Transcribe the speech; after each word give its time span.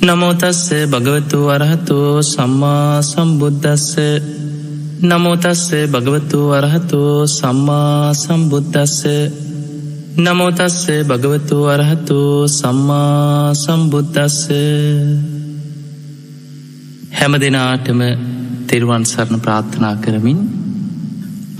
නමෝතස්ස 0.00 0.60
භගවතු 0.86 1.38
වරහතු 1.42 1.96
සම්මා 2.24 3.02
සම්බුද්ධස්ස 3.02 3.88
නමෝතස්ස 5.02 5.64
භගවතු 5.86 6.38
වරහතු 6.52 7.00
සම්මා 7.28 8.14
සම්බුද්ධස්ස 8.14 8.96
නමෝතස්ස 10.18 10.80
භගවතු 11.04 11.58
වරහතු 11.66 12.18
සම්මා 12.50 13.52
සම්බුද්ධස්ස 13.54 14.40
හැම 17.12 17.32
දෙනාටම 17.38 18.00
තෙරුවන් 18.66 19.04
සරණ 19.04 19.38
ප්‍රාර්ථනා 19.38 19.94
කරමින් 20.00 20.38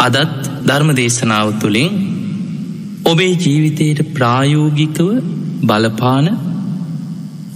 අදත් 0.01 0.39
ධර්ම 0.65 0.91
දේශනාව 0.95 1.49
තුළින් 1.61 1.91
ඔබේ 3.05 3.35
ජීවිතයට 3.37 4.01
ප්‍රායෝගිකව 4.15 5.11
බලපාන 5.63 6.29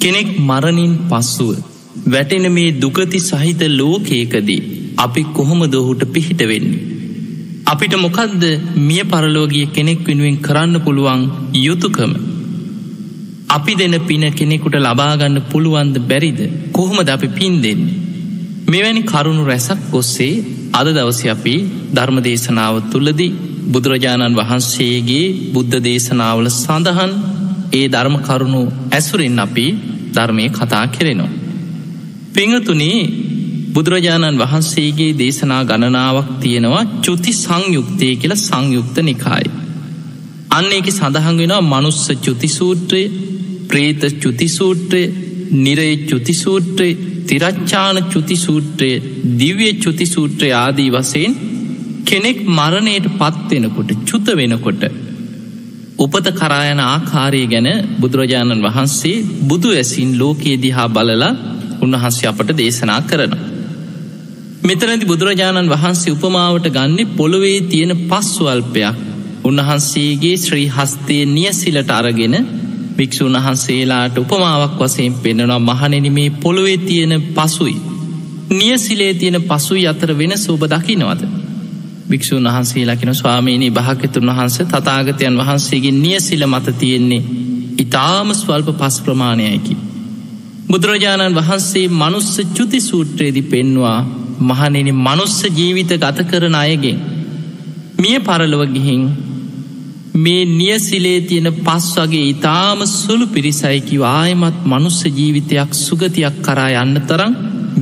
කෙනෙක් 0.05 0.29
මරණින් 0.41 0.93
පස්සුව 1.09 1.53
වැටෙන 2.07 2.47
මේ 2.51 2.75
දුකති 2.77 3.19
සහිත 3.21 3.63
ලෝකයකදී 3.73 4.63
අපි 4.97 5.23
කොහොම 5.33 5.61
දොහුට 5.69 6.03
පිහිට 6.09 6.43
වෙන්නේ. 6.43 6.83
අපිට 7.67 7.95
මොකක්ද 7.97 8.43
මිය 8.79 9.03
පරලෝගිය 9.05 9.67
කෙනෙක් 9.69 10.01
වෙනුවෙන් 10.07 10.37
කරන්න 10.39 10.77
පුළුවන් 10.81 11.23
යුතුකම. 11.57 12.13
අපි 13.49 13.73
දෙන 13.75 13.95
පින 14.03 14.25
කෙනෙකුට 14.33 14.77
ලබාගන්න 14.79 15.39
පුළුවන්ද 15.45 15.97
බැරිද 16.03 16.41
කොහොමද 16.73 17.09
අපි 17.09 17.29
පින් 17.31 17.55
දෙන්නේ. 17.63 17.95
මෙවැනි 18.67 19.03
කරුණු 19.05 19.45
රැසක් 19.45 19.81
ඔස්සේ 19.93 20.43
අද 20.73 20.87
දවස 20.89 21.21
අපි 21.27 21.55
ධර්ම 21.95 22.19
දේශනාව 22.21 22.75
තුළදී 22.93 23.33
බුදුරජාණන් 23.67 24.39
වහන්සේගේ 24.41 25.27
බුද්ධ 25.55 25.77
දේශනාවල 25.81 26.49
සඳහන් 26.53 27.13
ඒ 27.73 27.87
ධර්ම 27.89 28.17
කරුණු 28.21 28.63
ඇසුරින් 28.93 29.39
අපි 29.39 29.67
ධර්මය 30.15 30.47
කතා 30.51 30.87
කෙරෙනවා. 30.89 31.33
පිංහතුනේ 32.35 33.01
බුදුරජාණන් 33.75 34.41
වහන්සේගේ 34.41 35.13
දේශනා 35.15 35.63
ගණනාවක් 35.65 36.29
තියෙනවා 36.41 36.85
චුති 37.01 37.33
සංයුක්තය 37.35 38.09
කියල 38.17 38.35
සංයුක්ත 38.39 38.97
නිකායි. 39.03 39.49
අන්න 40.51 40.71
එක 40.71 40.89
සඳහන් 40.91 41.41
වෙනවා 41.41 41.69
මනුස්ස 41.73 42.05
චුතිසූත්‍රය 42.25 43.03
ප්‍රේත 43.69 44.03
චුතිසූත්‍රය 44.23 45.03
නිරය 45.57 45.89
චුතිසූත්‍රය 46.07 46.91
තිරච්චාන 47.25 47.99
චුතිසූත්‍රය 48.13 48.91
දිව්‍ය 49.39 49.69
චුතිසූත්‍රය 49.77 50.51
ආදී 50.55 50.91
වසයෙන් 50.91 51.35
කෙනෙක් 52.05 52.39
මරණයට 52.51 53.07
පත්වෙනකොට 53.15 53.91
චුත 54.05 54.27
වෙනකොට 54.35 54.83
උපත 55.97 56.27
කරායන 56.33 56.81
ආකාරය 56.83 57.43
ගැන 57.47 57.69
බුදුරජාණන් 58.01 58.63
වහන්සේ 58.63 59.17
බුදු 59.43 59.69
ඇසින් 59.73 60.11
ලෝකයේ 60.19 60.57
දිහා 60.57 60.89
බලලා 60.89 61.33
උන්වහන්සේ 61.81 62.29
අපට 62.29 62.51
දේශනා 62.53 63.01
කරන. 63.03 63.35
මෙතනති 64.63 65.07
බුදුරජාණන් 65.07 65.71
වහන්සේ 65.71 66.15
උපමාවට 66.15 66.67
ගන්නේ 66.71 67.13
පොළොවේ 67.13 67.61
තියෙන 67.63 67.93
පස්වල්පයක් 68.03 68.97
උන්වහන්සේගේ 69.45 70.37
ශ්‍රී 70.37 70.69
හස්තය 70.69 71.17
නියසිලට 71.29 71.91
අරගෙන 71.91 72.35
භික්‍ෂූන් 72.97 73.37
වහන්සේලාට 73.37 74.19
උපමාවක් 74.19 74.79
වසයෙන් 74.81 75.15
පෙන්නවා 75.17 75.61
මහනෙන 75.61 76.07
මේ 76.13 76.37
පොළොවේ 76.39 76.79
තියෙන 76.81 77.15
පසුයි. 77.31 77.77
නියසිලේ 78.51 79.15
තියෙන 79.15 79.39
පසුයි 79.45 79.87
අතර 79.87 80.11
වෙන 80.19 80.33
සෝබ 80.39 80.63
දකිනවද. 80.67 81.44
භික්‍ෂූන් 82.11 82.47
වහන්සේලාකින 82.47 83.15
ස්වාමීණී 83.15 83.71
භාකතුන් 83.71 84.29
වහන්ස 84.29 84.59
තතාගතයන් 84.67 85.39
වහන්සේගේ 85.39 85.95
නියසිල 85.95 86.47
මත 86.47 86.79
තියෙන්නේ 86.79 87.23
ඉතාම 87.79 88.29
ස්වල්ප 88.33 88.69
පස් 88.75 88.97
ප්‍රමාණයකි. 89.01 89.75
බුදුරජාණන් 90.69 91.37
වහන්සේ 91.37 91.87
මනුස්ස 91.91 92.35
චුති 92.55 92.81
සූත්‍රයේදි 92.83 93.43
පෙන්වා 93.45 93.99
මහනෙන 94.41 94.89
මනුස්ස 94.97 95.39
ජීවිත 95.51 95.93
ගත 95.97 96.19
කරන 96.25 96.57
අයගෙන් 96.57 96.99
මිය 97.99 98.19
පරලව 98.21 98.63
ගිහින් 98.69 99.03
මේ 100.17 100.45
නියසිලේ 100.51 101.21
තියෙන 101.23 101.49
පස් 101.61 101.87
වගේ 101.97 102.29
ඉතාම 102.29 102.87
සුළු 102.89 103.27
පිරිසයිකි 103.29 103.97
ආයමත් 104.11 104.59
මනුස්ස 104.65 105.01
ජීවිතයක් 105.11 105.71
සුගතියක් 105.77 106.37
කරා 106.43 106.71
යන්න 106.77 107.01
තරම් 107.03 107.35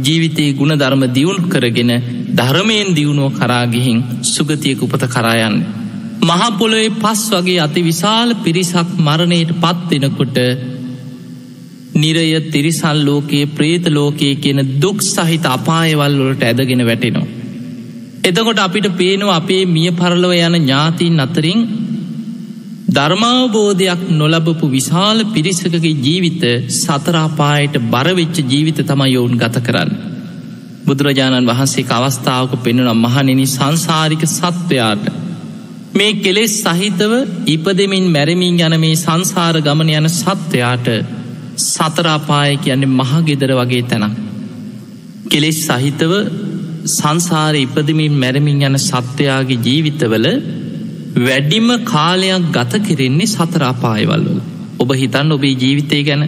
ජීවිතයේ 0.03 0.53
ගුණ 0.53 0.75
ධර්ම 0.75 1.05
දියුණු 1.11 1.49
කරගෙන 1.49 1.93
ධර්මයෙන් 2.33 2.91
දියුණුව 2.93 3.35
කරාගිහින් 3.35 3.99
සුගතියක 4.25 4.83
උපත 4.83 5.05
කරායන්න. 5.07 5.57
මහපොළොවේ 6.23 6.97
පස් 6.97 7.23
වගේ 7.33 7.61
අති 7.61 7.81
විශාල 7.83 8.31
පිරිසක් 8.37 8.89
මරණයට 8.99 9.53
පත්වෙනකොට 9.57 10.39
නිරය 11.95 12.27
තිරිසල් 12.47 12.99
ලෝකයේ 13.03 13.47
ප්‍රේත 13.49 13.87
ලෝකයේ 13.89 14.35
කියන 14.37 14.61
දුක් 14.81 14.99
සහිත 15.05 15.45
අපායවල් 15.49 16.19
වලට 16.19 16.43
ඇදගෙන 16.45 16.83
වැටෙනවා. 16.83 17.31
එතකොට 18.23 18.59
අපිට 18.59 18.87
පේනවා 18.97 19.37
අපේ 19.37 19.63
මිය 19.67 19.91
පරලව 19.93 20.33
යන 20.39 20.57
ඥාතින් 20.59 21.21
අතරින් 21.21 21.61
ධර්මාවබෝධයක් 22.89 24.01
නොලබපු 24.13 24.67
විශාල 24.69 25.19
පිරිසකගේ 25.27 25.99
ජීවිත 25.99 26.43
සතරාපායට 26.73 27.77
බරවෙච්ච 27.87 28.37
ජීවිත 28.45 28.79
තමයි 28.83 29.13
යොවුන් 29.13 29.39
ගත 29.39 29.57
කරන්න. 29.61 29.91
බුදුරජාණන් 30.85 31.47
වහන්සේ 31.47 31.91
අවස්ථාවක 31.91 32.53
පෙන්නුනම් 32.59 32.99
මහනෙන 32.99 33.43
සංසාරික 33.47 34.25
සත්වයාට 34.29 35.05
මේ 35.95 36.13
කෙලෙස් 36.17 36.55
සහිතව 36.61 37.13
ඉපදමින් 37.47 38.07
මැරමින් 38.09 38.59
යන 38.59 38.77
මේ 38.81 38.97
සංසාර 38.97 39.57
ගමන 39.61 39.91
යන 39.91 40.09
සත්වයාට 40.11 40.89
සතරාපාය 41.65 42.57
කියන්නේ 42.57 42.95
මහගෙදර 42.95 43.53
වගේ 43.53 43.85
තැනක්. 43.85 44.17
කෙලෙස් 45.31 45.59
සහිතව 45.69 46.13
සංසාර 46.89 47.55
ඉපදමින් 47.57 48.15
මැරමින් 48.15 48.63
යන 48.63 48.79
සත්වයාගේ 48.81 49.61
ජීවිතවල 49.61 50.27
වැඩිම 51.17 51.69
කාලයක් 51.85 52.45
ගත 52.51 52.73
කෙරෙන්නේ 52.81 53.27
සතරාපායවල්වල. 53.27 54.39
ඔබ 54.79 54.91
හිතන් 54.95 55.33
ඔබේ 55.33 55.55
ජීවිතය 55.55 56.03
ගැන 56.03 56.23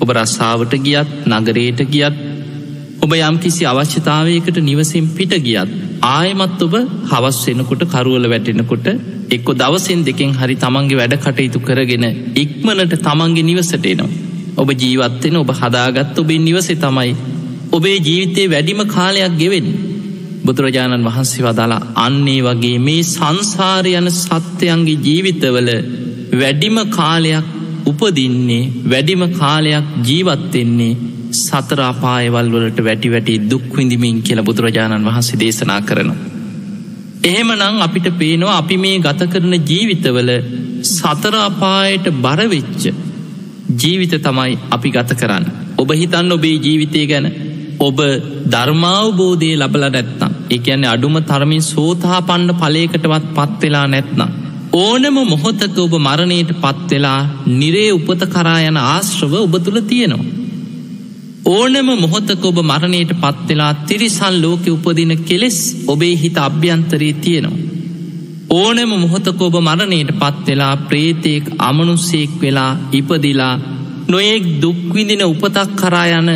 ඔබ 0.00 0.08
රස්සාාවට 0.10 0.74
ගියත් 0.78 1.10
නගරයට 1.28 1.80
ගියත් 1.88 2.16
ඔබ 3.00 3.12
යම් 3.12 3.38
කිසි 3.38 3.64
අවශ්‍යතාවයකට 3.64 4.58
නිවසින් 4.60 5.08
පිට 5.10 5.34
ගියත් 5.40 5.70
ආයමත් 6.08 6.62
ඔබ 6.62 6.74
හවස් 7.10 7.40
වෙනකොට 7.48 7.82
කරුවල 7.86 8.26
වැටෙනකොට 8.28 8.86
එක්කො 9.30 9.52
දවසෙන් 9.54 10.04
දෙකෙන් 10.04 10.32
හරි 10.34 10.56
තමන්ගේ 10.56 11.00
වැඩ 11.00 11.18
කටයුතු 11.18 11.60
කරගෙන 11.60 12.06
ඉක්මනට 12.36 12.94
තමන්ගේ 13.00 13.42
නිවසට 13.42 13.86
එනවා. 13.86 14.10
ඔබ 14.56 14.68
ජීවත්වෙන 14.74 15.36
ඔබ 15.36 15.50
හදාගත් 15.52 16.18
ඔබේ 16.18 16.40
නිවසේ 16.40 16.76
තමයි 16.76 17.12
ඔබේ 17.72 17.98
ජීවිතයේ 17.98 18.50
වැඩිම 18.50 18.82
කාලයක් 18.86 19.34
ගෙවෙන් 19.36 19.68
බුදුරජාණන් 20.44 21.06
වහන්සේ 21.06 21.44
වදාලා 21.44 21.80
අන්නේ 21.98 22.40
වගේ 22.42 22.78
මේ 22.80 23.02
සංසාරයන 23.04 24.08
සත්‍යයන්ගේ 24.12 25.02
ජීවිතවල 25.06 25.70
වැඩිම 26.32 26.78
කාලයක් 26.90 27.46
උපදින්නේ 27.86 28.70
වැඩිම 28.86 29.22
කාලයක් 29.32 29.86
ජීවත්වෙන්නේ 30.08 30.98
සතරාපායවල් 31.34 32.48
වලට 32.52 32.84
වැටි 32.84 33.08
වැටි 33.10 33.40
දුක්විඳමින් 33.50 34.22
කියල 34.22 34.42
බුදුරජාණන් 34.42 35.06
වහන්සේ 35.06 35.40
දේශනා 35.40 35.80
කරනවා. 35.82 36.18
එහෙමනං 37.24 37.82
අපිට 37.82 38.08
පේනවා 38.18 38.56
අපි 38.56 38.76
මේ 38.78 38.98
ගත 39.00 39.30
කරන 39.32 39.54
ජීවිතවල 39.62 40.30
සතරාපායට 40.86 42.06
බරවෙච්ච 42.16 42.82
ජීවිත 43.74 44.14
තමයි 44.18 44.58
අපි 44.70 44.90
ගත 44.90 45.10
කරන්න. 45.14 45.44
ඔබ 45.76 45.90
හිතන්න 45.92 46.32
ඔබේ 46.32 46.56
ජීවිතය 46.58 47.06
ගැන 47.06 47.26
ඔබ 47.80 47.98
ධර්මාවබෝධය 48.52 49.50
ලබල 49.56 49.84
නැත්නම් 49.86 50.32
එකන්නේ 50.50 50.90
අඩුම 50.94 51.16
තරමින් 51.22 51.62
සෝතා 51.64 52.18
පන්න 52.22 52.50
පලේකටවත් 52.54 53.24
පත්වෙලා 53.36 53.86
නැත්නම්. 53.86 54.30
ඕනම 54.74 55.16
මොහොතක 55.24 55.78
ඔබ 55.78 55.94
මරණයට 55.98 56.50
පත්වෙලා 56.56 57.20
නිරේ 57.54 57.88
උපත 57.92 58.22
කරා 58.34 58.60
යන 58.68 58.78
ආශ්‍රව 58.82 59.32
ඔබ 59.38 59.54
තුළ 59.58 59.80
තියෙනවා. 59.82 60.28
ඕනම 61.46 61.88
මොහොතක 61.96 62.44
ඔබ 62.44 62.58
මරණයට 62.62 63.12
පත්වෙලා 63.16 63.72
තිරිසල් 63.86 64.36
ලෝකෙ 64.42 64.70
උපදින 64.70 65.12
කෙලෙස් 65.22 65.58
ඔබේ 65.86 66.14
හිත 66.16 66.36
අභ්‍යන්තරයේ 66.38 67.20
තියෙනවා. 67.24 67.66
ඕනම 68.52 68.92
මොහොතක 68.96 69.40
ඔබ 69.40 69.56
මරණයට 69.62 70.10
පත්වෙලා 70.14 70.74
ප්‍රේතයෙක් 70.88 71.44
අමනුස්සෙක් 71.60 72.32
වෙලා 72.42 72.72
ඉපදිලා 72.92 73.54
නොයෙක් 74.08 74.44
දුක්විදින 74.62 75.22
උපතක් 75.24 75.68
කරා 75.76 76.08
යන 76.14 76.30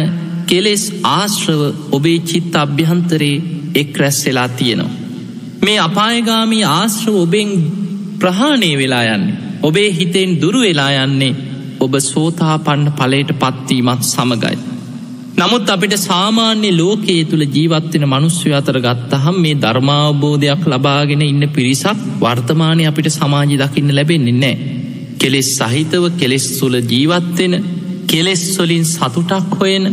කෙලෙස් 0.46 0.84
ආශ්‍රව 1.12 1.62
ඔබේ 1.92 2.18
චිත්ත 2.20 2.54
අභ්‍යහන්තරයේ 2.56 3.42
එක් 3.74 3.98
රැස්සෙලා 3.98 4.48
තියෙනවා. 4.50 4.92
මේ 5.62 5.78
අපායගාමී 5.78 6.64
ආශ්‍රව 6.70 7.16
ඔබෙන් 7.16 7.50
ප්‍රහාණය 8.18 8.70
වෙලා 8.78 9.04
යන්නේ. 9.14 9.40
ඔබේ 9.62 9.90
හිතෙන් 9.90 10.30
දුරු 10.40 10.60
වෙලා 10.60 10.92
යන්නේ 11.04 11.34
ඔබ 11.80 11.94
සෝතා 12.02 12.56
පන්න 12.58 12.92
පලට 12.92 13.32
පත්වීමත් 13.40 14.02
සමගයි. 14.04 14.56
නමුත් 15.36 15.70
අපිට 15.70 15.94
සාමාන්‍ය 16.00 16.70
ලෝකයේ 16.72 17.24
තුළ 17.24 17.44
ජීවත්වෙන 17.48 18.04
මනුස්්‍ය 18.04 18.50
අතර 18.52 18.78
ගත්තහම් 18.78 19.36
මේ 19.36 19.54
ධර්මාවබෝධයක් 19.54 20.62
ලබාගෙන 20.64 21.22
ඉන්න 21.22 21.44
පිරිසක් 21.48 22.00
වර්තමානය 22.20 22.84
අපිට 22.86 23.08
සමාජි 23.10 23.56
දකින්න 23.58 23.94
ලැබෙන්නේ 23.94 24.40
නෑ. 24.42 24.56
කෙලෙස් 25.18 25.48
සහිතව 25.58 26.04
කෙලෙස් 26.20 26.46
තුළ 26.58 26.76
ජීවත්වෙන 26.92 27.54
කෙලෙස්වලින් 28.06 28.84
සතුටක් 28.86 29.50
හොයෙන 29.60 29.86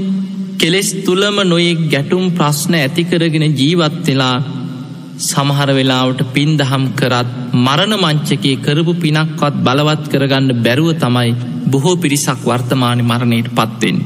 කෙලෙස් 0.61 0.89
තුළම 1.05 1.37
නොයෙක් 1.43 1.79
ගැටුම් 1.91 2.25
ප්‍රශ්න 2.37 2.73
ඇතිකරගෙන 2.77 3.45
ජීවත්වෙලා 3.53 4.33
සමහර 5.21 5.69
වෙලාවට 5.69 6.19
පින් 6.35 6.51
දහම් 6.59 6.83
කරත් 6.99 7.29
මරණ 7.57 7.95
මංචකේ 7.97 8.59
කරපු 8.65 8.93
පිනක්වත් 8.95 9.55
බලවත් 9.59 10.03
කරගන්න 10.11 10.59
බැරුව 10.65 10.89
තමයි 10.95 11.31
බොහෝ 11.67 11.95
පිරිසක් 11.95 12.43
වර්තමානය 12.43 13.01
මරණයට 13.03 13.49
පත්වෙන්. 13.51 13.97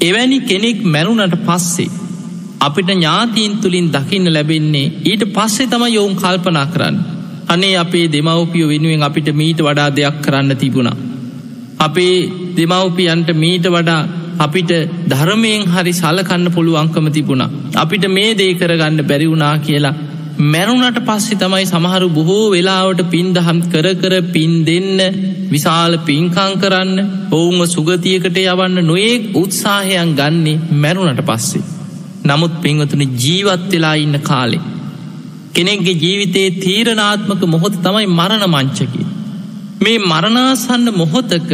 එවැනි 0.00 0.38
කෙනෙක් 0.42 0.80
මැරුණට 0.86 1.36
පස්සේ 1.46 1.94
අපිට 2.60 2.90
ඥාතීන් 2.90 3.54
තුළින් 3.58 3.88
දකින්න 3.88 4.26
ලැබෙන්නේ 4.28 4.92
ඊට 5.04 5.24
පස්සේ 5.28 5.68
තම 5.68 5.86
යොවුන් 5.88 6.16
කල්පනා 6.16 6.66
කරන්න. 6.66 6.98
අනේ 7.48 7.74
අපේ 7.76 8.06
දෙමවපියෝ 8.08 8.72
වෙනුවෙන් 8.72 9.02
අපිට 9.02 9.30
මීට 9.34 9.60
වඩා 9.60 9.88
දෙයක් 9.92 10.18
කරන්න 10.24 10.56
තිබුණා. 10.56 10.98
අපේ 11.78 12.14
දෙමවපියන්ට 12.56 13.28
මීට 13.36 13.66
වඩා 13.68 14.02
අපිට 14.38 14.72
ධර්මයෙන් 15.08 15.62
හරි 15.66 15.92
සලකන්න 15.92 16.48
පුළුවන්කම 16.50 17.06
තිබුණා. 17.10 17.50
අපිට 17.74 18.04
මේ 18.08 18.34
දේ 18.34 18.54
කරගන්න 18.54 19.00
බැරිවුනා 19.02 19.54
කියලා. 19.58 19.94
මැරුණට 20.44 20.98
පස්සෙ 21.00 21.34
තමයි 21.34 21.64
සමහරු 21.64 22.08
බොහෝ 22.10 22.50
වෙලාවට 22.50 23.02
පින් 23.10 23.32
දහම් 23.32 23.58
කර 23.70 23.86
කර 23.94 24.14
පින් 24.32 24.52
දෙන්න 24.64 25.00
විශාල 25.50 25.94
පින්කං 26.00 26.54
කරන්න 26.60 26.98
ඔවුන්ව 27.30 27.64
සුගතියකට 27.66 28.38
යවන්න 28.42 28.78
නොඒක් 28.82 29.36
උත්සාහයන් 29.36 30.12
ගන්නේ 30.12 30.60
මැරුණට 30.74 31.22
පස්සේ. 31.22 31.64
නමුත් 32.24 32.54
පින්වතුන 32.62 33.02
ජීවත් 33.16 33.70
වෙලා 33.70 33.94
ඉන්න 33.96 34.18
කාලේ. 34.20 34.62
කෙනෙක්ගේ 35.52 35.94
ජීවිතයේ 35.94 36.50
තීරණාත්මක 36.56 37.42
මොහොත 37.46 37.74
තමයි 37.80 38.06
මරණ 38.10 38.44
මංචකි. 38.48 39.02
මේ 39.80 39.98
මරණාසන්න 40.02 40.86
මොහොතක 40.92 41.50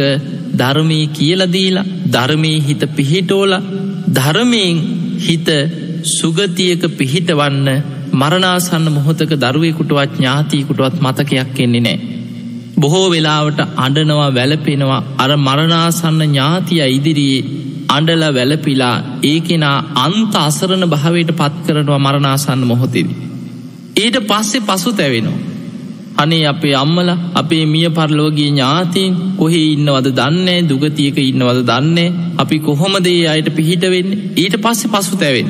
ධර්මී 0.57 1.05
කියලදීලා 1.09 1.87
ධර්මී 2.13 2.57
හිත 2.61 2.83
පිහිටෝල 2.95 3.53
ධර්මයෙන් 4.09 4.77
හිත 5.19 5.49
සුගතියක 6.09 6.83
පිහිටවන්න 6.97 7.67
මරණාසන්න 8.13 8.87
මොහොතක 8.89 9.33
දරුවෙකුටවත් 9.37 10.15
ඥාතීකුටවත් 10.15 10.97
මතකයක් 10.99 11.59
එන්නේ 11.59 11.81
නෑ. 11.81 11.99
බොහෝ 12.77 13.07
වෙලාවට 13.09 13.59
අඩනවා 13.77 14.29
වැලපෙනවා 14.31 15.01
අර 15.17 15.31
මරණාසන්න 15.39 16.21
ඥාතිය 16.23 16.81
ඉදිරියේ 16.89 17.43
අඩල 17.89 18.23
වැලපිලා 18.29 18.95
ඒ 19.23 19.37
කෙනා 19.41 19.77
අන්ත 19.97 20.35
අසරණ 20.37 20.85
භාවයට 20.87 21.31
පත් 21.33 21.55
කරනවා 21.67 21.99
මරණාසන්න 21.99 22.67
මොහොතෙදී. 22.67 23.17
ඊට 23.97 24.17
පස්සේ 24.23 24.61
පසු 24.61 24.93
තැවෙනවා. 24.93 25.50
අනේ 26.21 26.43
අපේ 26.45 26.75
අම්මල 26.75 27.09
අපේ 27.35 27.63
මිය 27.65 27.87
පරලෝගේ 27.89 28.47
ඥාතීන් 28.49 29.17
කොහේ 29.37 29.65
ඉන්නවද 29.67 30.07
දන්නේ 30.11 30.59
දුගතියක 30.63 31.17
ඉන්නවද 31.21 31.59
දන්නේ 31.63 32.13
අපි 32.37 32.57
කොහොමදේ 32.59 33.21
අයට 33.27 33.49
පිහිටවෙන්න 33.55 34.09
ඊට 34.35 34.55
පස්සෙ 34.57 34.87
පසු 34.87 35.15
තැවෙන්. 35.15 35.49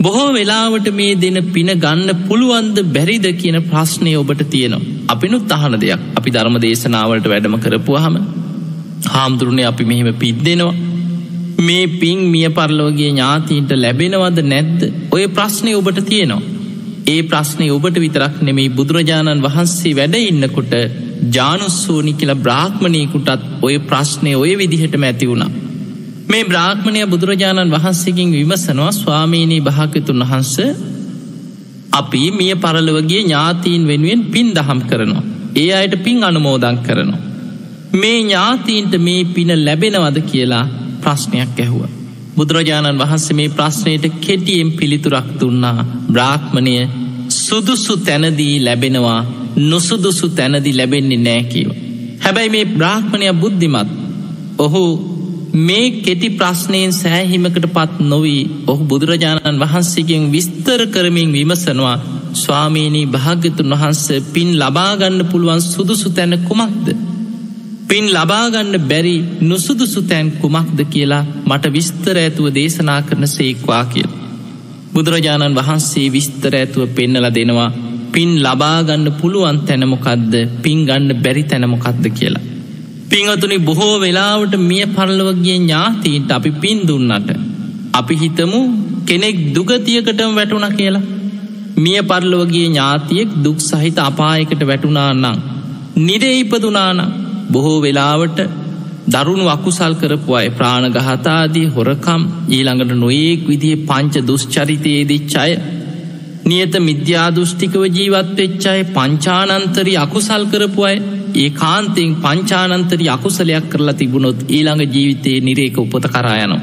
බොහෝ 0.00 0.28
වෙලාවට 0.32 0.88
මේ 0.92 1.14
දෙන 1.14 1.38
පින 1.54 1.70
ගන්න 1.76 2.10
පුළුවන්ද 2.26 2.76
බැරිද 2.88 3.26
කියන 3.34 3.58
ප්‍රශ්නය 3.64 4.12
ඔබට 4.16 4.42
තියෙනවා. 4.46 4.82
අපිනුත් 5.08 5.52
අහන 5.52 5.74
දෙයක් 5.76 6.04
අපි 6.18 6.30
ධර්ම 6.30 6.58
දේශනාවලට 6.58 7.26
වැඩම 7.26 7.56
කරපුහම 7.58 8.18
හාමුදුරුණය 9.06 9.64
අපි 9.64 9.84
මෙහෙම 9.84 10.10
පිද්දෙනවා. 10.16 10.76
මේ 11.60 11.86
පින් 11.96 12.20
මිය 12.26 12.48
පරලෝගේ 12.50 13.10
ඥාතීන්ට 13.10 13.72
ලැබෙනවද 13.76 14.38
නැද්ද 14.44 14.80
ඔය 15.10 15.24
ප්‍රශ්නය 15.30 15.72
ඔබට 15.74 16.00
තියෙනවා. 16.04 16.57
ඒ 17.08 17.20
ප්‍රශ්නය 17.22 17.66
ඔබට 17.70 17.96
විතරක් 17.96 18.34
නෙමෙයි 18.40 18.70
බුදුරජාණන් 18.70 19.42
වහන්සේ 19.42 19.92
වැඩ 19.92 20.16
ඉන්නකොට 20.20 20.72
ජානුස්සෝනි 21.32 22.12
කියල 22.12 22.32
බ්‍රාහ්මණයකුටත් 22.36 23.46
ඔය 23.62 23.76
ප්‍රශ්නය 23.80 24.32
ඔය 24.34 24.52
විදිහටම 24.56 25.04
ඇති 25.04 25.28
වුණා. 25.30 25.50
මේ 26.28 26.44
බ්‍රාහ්මණය 26.44 27.02
බුදුරජාණන් 27.06 27.74
වහන්සේකින් 27.74 28.32
විමසනවා 28.32 28.92
ස්වාමීණී 28.92 29.60
භාකතුන් 29.60 30.24
වහන්ස 30.24 30.54
අපි 31.92 32.24
මිය 32.32 32.54
පරලවගේ 32.56 33.22
ඥාතීන් 33.22 33.86
වෙනුවෙන් 33.86 34.24
පින් 34.26 34.48
දහම් 34.54 34.80
කරනවා. 34.82 35.24
ඒ 35.56 35.70
අයට 35.74 35.94
පින් 36.04 36.24
අනුමෝදං 36.24 36.78
කරනවා. 36.78 37.20
මේ 37.92 38.18
ඥාතීන්ට 38.18 38.94
මේ 39.00 39.22
පින 39.26 39.50
ලැබෙනවද 39.58 40.18
කියලා 40.22 40.64
ප්‍රශ්නයක් 41.00 41.58
ඇහුව. 41.58 41.97
බුදුරජාණන් 42.38 42.98
වහන්සේ 42.98 43.36
මේ 43.36 43.50
ප්‍රශ්නයට 43.50 44.04
කෙටියෙන් 44.20 44.70
පිළිතුරක් 44.72 45.28
දුන්නා 45.40 45.78
බ්‍රාහ්මණය 46.08 46.74
සුදුසු 47.38 47.94
තැනදී 47.98 48.54
ලැබෙනවා 48.60 49.20
නොසුදුසු 49.64 50.28
තැනදි 50.30 50.72
ලැබෙන්නේ 50.72 51.18
නෑකිව. 51.18 51.68
හැබැයි 52.20 52.50
මේ 52.50 52.66
බ්‍රාහ්මණය 52.72 53.32
බුද්ධිමත් 53.34 53.90
ඔහු 54.58 54.82
මේ 55.60 55.86
කෙටි 55.98 56.28
ප්‍රශ්නයෙන් 56.32 56.92
සෑහිමකට 56.92 57.66
පත් 57.68 57.92
නොවී 58.02 58.42
ඔහු 58.66 58.82
බුදුරජාණන් 58.84 59.60
වහන්සේගෙන් 59.60 60.30
විස්තර 60.32 60.80
කරමින් 60.86 61.32
විමසනවා 61.32 61.98
ස්වාමීණී 62.34 63.06
භාග්‍යතුන් 63.08 63.70
වහන්ස 63.70 64.04
පින් 64.32 64.50
ලබාගන්න 64.58 65.20
පුළුවන් 65.26 65.62
සුදුසු 65.64 66.10
තැන 66.10 66.34
කුමක්ද. 66.40 67.07
පින් 67.88 68.06
ලබාගන්න 68.08 68.74
බැරි 68.82 69.14
නුසුදුසු 69.42 70.00
තැන් 70.02 70.26
කුමක්ද 70.32 70.80
කියලා 70.86 71.24
මට 71.46 71.72
විස්තර 71.72 72.16
ඇතුව 72.16 72.46
දේශනා 72.54 73.00
කරන 73.02 73.26
සේක්වා 73.28 73.84
කියල්. 73.84 74.10
බුදුරජාණන් 74.94 75.56
වහන්සේ 75.56 76.08
විස්තර 76.10 76.54
ඇතුව 76.54 76.82
පෙන්නල 76.90 77.26
දෙනවා 77.30 77.70
පින් 78.12 78.30
ලබාගන්න 78.38 79.06
පුළුවන් 79.12 79.58
තැනමොකක්ද 79.60 80.34
පින් 80.62 80.80
ගන්න 80.84 81.22
බැරි 81.24 81.44
තැනමොකක්ද 81.44 82.04
කියලා. 82.10 82.44
පිංහතුනි 83.10 83.58
බොහෝ 83.60 83.94
වෙලාවට 84.00 84.56
මිය 84.62 84.84
පරලවගේ 84.88 85.56
ඥාතීන්ට 85.56 86.30
අපි 86.30 86.50
පින් 86.56 86.80
දුන්නට. 86.88 87.30
අපි 87.92 88.14
හිතමු 88.14 88.60
කෙනෙක් 89.06 89.38
දුගතියකටම 89.54 90.34
වැටුණ 90.34 90.68
කියලා. 90.72 91.06
මිය 91.76 92.02
පරලෝගේ 92.02 92.66
ඥාතියෙක් 92.66 93.30
දුක් 93.44 93.58
සහිත 93.60 93.98
අපායකට 94.00 94.62
වැටුණා 94.66 95.08
නං. 95.14 95.38
නිරේ 95.98 96.34
ඉපදුනානම් 96.34 97.27
බොහෝ 97.48 97.78
වෙලාවට 97.80 98.40
දරුණු 99.06 99.46
අකුසල් 99.48 99.92
කරපු 99.94 100.32
අය 100.34 100.48
ප්‍රාණගහතාදී 100.50 101.66
හොරකම් 101.68 102.22
ඊළඟට 102.48 102.94
නොයෙක් 102.96 103.42
විදිහ 103.46 103.76
පංච 103.86 104.24
දුෂ්චරිතයේදිච්චාය 104.26 105.52
නියත 106.44 106.74
මිද්‍යාදෘෂ්ටිකව 106.80 107.82
ජීවත්වෙච්චාය 107.90 108.80
පංචානන්තරි 108.90 109.94
අකුසල් 109.96 110.44
කරපු 110.46 110.82
අය 110.82 110.96
ඒ 111.34 111.50
කාන්තෙන් 111.52 112.10
පංචානන්තරි 112.16 113.06
අකුසලයක් 113.08 113.66
කරලා 113.70 113.94
තිබුණොත් 113.94 114.40
ඊළඟ 114.48 114.84
ජීවිතයේ 114.86 115.40
නිරේක 115.40 115.78
උපත 115.78 116.04
කරායනවා. 116.06 116.60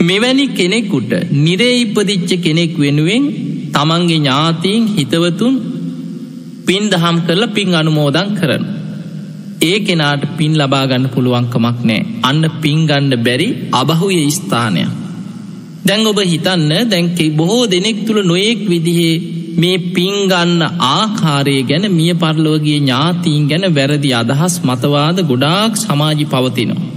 මෙවැනි 0.00 0.46
කෙනෙකුට 0.50 1.12
නිරේ 1.38 1.74
ඉපදිච්ච 1.76 2.30
කෙනෙක් 2.38 2.74
වෙනුවෙන් 2.78 3.24
තමන්ගේ 3.72 4.18
ඥාතීන් 4.18 4.82
හිතවතුන් 4.88 5.54
පින් 6.66 6.84
දහම් 6.86 7.16
කරලා 7.20 7.48
පින් 7.50 7.70
අනුමෝදන් 7.74 8.28
කරන. 8.38 8.64
ඒ 9.66 9.78
කෙනාට 9.80 10.24
පින් 10.36 10.54
ලබාගන්න 10.54 11.06
පුළුවන්කමක් 11.08 11.78
නෑ 11.84 12.00
අන්න 12.22 12.42
පින්ගණ්ඩ 12.62 13.14
බැරි 13.20 13.48
අබහුය 13.72 14.20
ස්ථානයක්. 14.30 14.90
දැන් 15.86 16.06
ඔබ 16.06 16.18
හිතන්න 16.24 16.72
දැන්කෙයි 16.86 17.30
බොහෝ 17.32 17.64
දෙනෙක් 17.66 17.98
තුළ 18.06 18.20
නොයෙක් 18.24 18.60
විදිහේ 18.66 19.14
මේ 19.56 19.78
පින්ගන්න 19.90 20.60
ආකාරය 20.88 21.56
ගැන 21.62 21.86
මිය 21.92 22.12
පරලෝගේ 22.16 22.78
ඥාතීන් 22.78 23.48
ගැන 23.48 23.64
වැරදි 23.74 24.10
අදහස් 24.14 24.54
මතවාද 24.64 25.18
ගොඩාක් 25.22 25.72
සමාජි 25.76 26.26
පවතිනවා. 26.26 26.92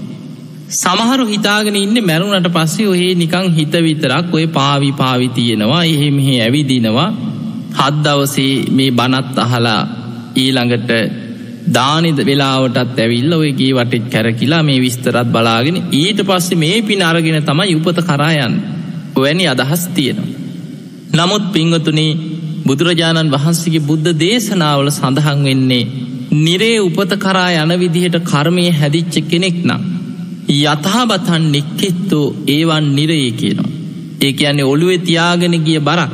සමහරු 0.71 1.23
හිතාගෙන 1.25 1.77
ඉන්න 1.77 1.97
මැරුණට 2.01 2.49
පස්සේ 2.49 2.87
ඔහේ 2.87 3.13
නිකං 3.15 3.47
හිත 3.51 3.75
විතරක් 3.79 4.33
ඔය 4.33 4.45
පාවි 4.49 4.91
පාවිතියෙනවා 4.93 5.83
එහෙ 5.85 6.09
මෙහෙ 6.11 6.35
ඇවිදිනවා 6.41 7.07
හද්දවසේ 7.75 8.53
මේ 8.71 8.91
බනත් 8.91 9.37
අහලා 9.37 9.81
ඊළඟට 10.35 10.91
දානිද 11.73 12.19
වෙලාවටත් 12.25 12.99
ඇවිල්ල 12.99 13.33
ඔයගේ 13.33 13.71
වටෙත් 13.73 14.05
කැරකිලා 14.11 14.63
මේ 14.63 14.79
විස්තරත් 14.79 15.27
බලාගෙන 15.27 15.77
ඊට 15.93 16.19
පස්සේ 16.23 16.57
මේ 16.57 16.81
පින 16.81 17.01
අරගෙන 17.03 17.39
තමයි 17.43 17.75
උපත 17.75 17.99
කරායන් 18.01 18.55
වැනි 19.15 19.45
අදහස් 19.47 19.83
තියෙනවා. 19.89 20.35
නමුත් 21.11 21.45
පිංවතුනේ 21.53 22.17
බුදුරජාණන් 22.65 23.31
වහන්සේගේ 23.31 23.87
බුද්ධ 23.87 24.11
දේශනාවල 24.19 24.89
සඳහන් 24.89 25.41
වෙන්නේ 25.43 25.83
නිරේ 26.37 26.77
උපත 26.79 27.11
කරා 27.17 27.49
යන 27.55 27.73
විදිහට 27.75 28.17
කර්මය 28.23 28.65
හැදිච්ච 28.71 29.15
කෙනෙක් 29.29 29.57
නම්. 29.63 29.81
යථහබතන් 30.49 31.43
නික්කෙත්තෝ 31.51 32.35
ඒවන් 32.47 32.85
නිරයේ 32.95 33.31
කියනවා. 33.31 33.75
ඒ 34.21 34.33
කියන්නේ 34.33 34.65
ඔළුවෙ 34.65 34.97
තියාගෙන 34.99 35.55
ගිය 35.65 35.79
බරක් 35.81 36.11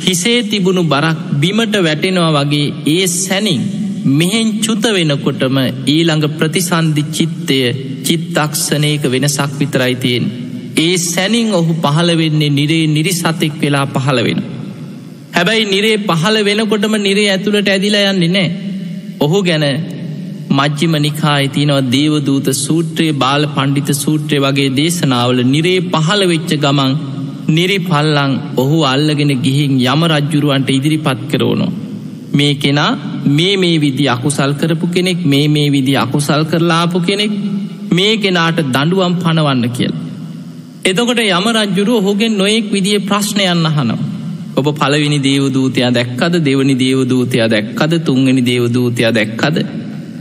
හිසේ 0.00 0.40
තිබුණු 0.42 0.82
බරක් 0.84 1.18
බිමට 1.40 1.74
වැටෙනවා 1.82 2.32
වගේ 2.36 2.66
ඒ 2.86 3.06
සැනින් 3.14 3.62
මෙහෙන් 4.04 4.60
චුත 4.60 4.84
වෙනකොටම 4.90 5.56
ඊළඟ 5.86 6.24
ප්‍රතිසන්ධි 6.30 7.04
චිත්තය 7.10 7.58
චිත්තක්ෂණයක 8.02 9.04
වෙනසක් 9.04 9.52
විතරයි 9.58 9.94
තියෙන්. 9.96 10.24
ඒ 10.78 10.96
සැනින් 10.98 11.54
ඔහු 11.54 11.74
පහළ 11.74 12.10
වෙන්නේ 12.14 12.50
නිරේ 12.50 12.86
නිරිසතෙක් 12.88 13.54
වෙලා 13.60 13.86
පහළ 13.86 14.20
වෙන. 14.22 14.40
හැබැයි 15.32 15.64
නිරේ 15.66 15.96
පහළ 16.00 16.36
වෙනකොටම 16.42 16.94
නිරේ 16.98 17.30
ඇතුළට 17.30 17.68
ඇදිලා 17.68 18.10
යන්නේ 18.10 18.28
නෑ. 18.28 18.48
ඔහු 19.20 19.40
ගැන 19.42 19.64
මජ්ජිම 20.50 20.94
නිකායි 20.98 21.48
තියනව 21.48 21.78
දේවදූත 21.90 22.48
සූත්‍රයේ 22.56 23.14
බාල 23.14 23.42
පණ්ඩිත 23.46 23.90
සූත්‍රය 23.94 24.38
වගේ 24.38 24.70
දේශනාවල 24.76 25.40
නිරේ 25.46 25.80
පහළ 25.86 26.22
වෙච්ච 26.26 26.52
ගමන් 26.56 26.92
නිරි 27.48 27.78
පල්ලං 27.80 28.32
ඔහු 28.56 28.78
අල්ලගෙන 28.84 29.32
ගිහින් 29.38 29.74
යම 29.86 30.02
රජ්ජුරුවන්ට 30.10 30.70
ඉදිරිපත් 30.70 31.20
කරෝනො. 31.30 31.66
මේ 32.32 32.54
කෙනා 32.56 32.92
මේ 33.28 33.56
මේ 33.56 33.76
විදි 33.78 34.08
අකුසල් 34.08 34.54
කරපු 34.54 34.86
කෙනෙක් 34.88 35.26
මේ 35.26 35.46
මේ 35.48 35.68
විදි 35.70 35.96
අකුසල් 35.96 36.42
කරලාපු 36.44 37.00
කෙනෙක් 37.00 37.32
මේ 37.90 38.16
කෙනාට 38.16 38.58
දඩුවම් 38.68 39.14
පණවන්න 39.16 39.70
කියල්. 39.70 39.94
එතකොට 40.84 41.20
යම 41.20 41.46
රජ්ජුරු 41.50 41.96
ඔහුගෙන් 41.96 42.36
නොයෙක් 42.36 42.66
විදිිය 42.72 43.00
ප්‍රශ්නයන්න 43.00 43.66
හනවා. 43.68 43.98
ඔබ 44.56 44.66
පලවිනි 44.72 45.18
දේවදූතයා 45.20 45.90
දැක්කද 45.90 46.34
දෙවනි 46.40 46.74
දේවදූතයා 46.76 47.48
දැක්කද 47.48 47.92
තුන්ගනි 48.00 48.42
දේවදූතයා 48.42 49.12
දැක්කද 49.12 49.56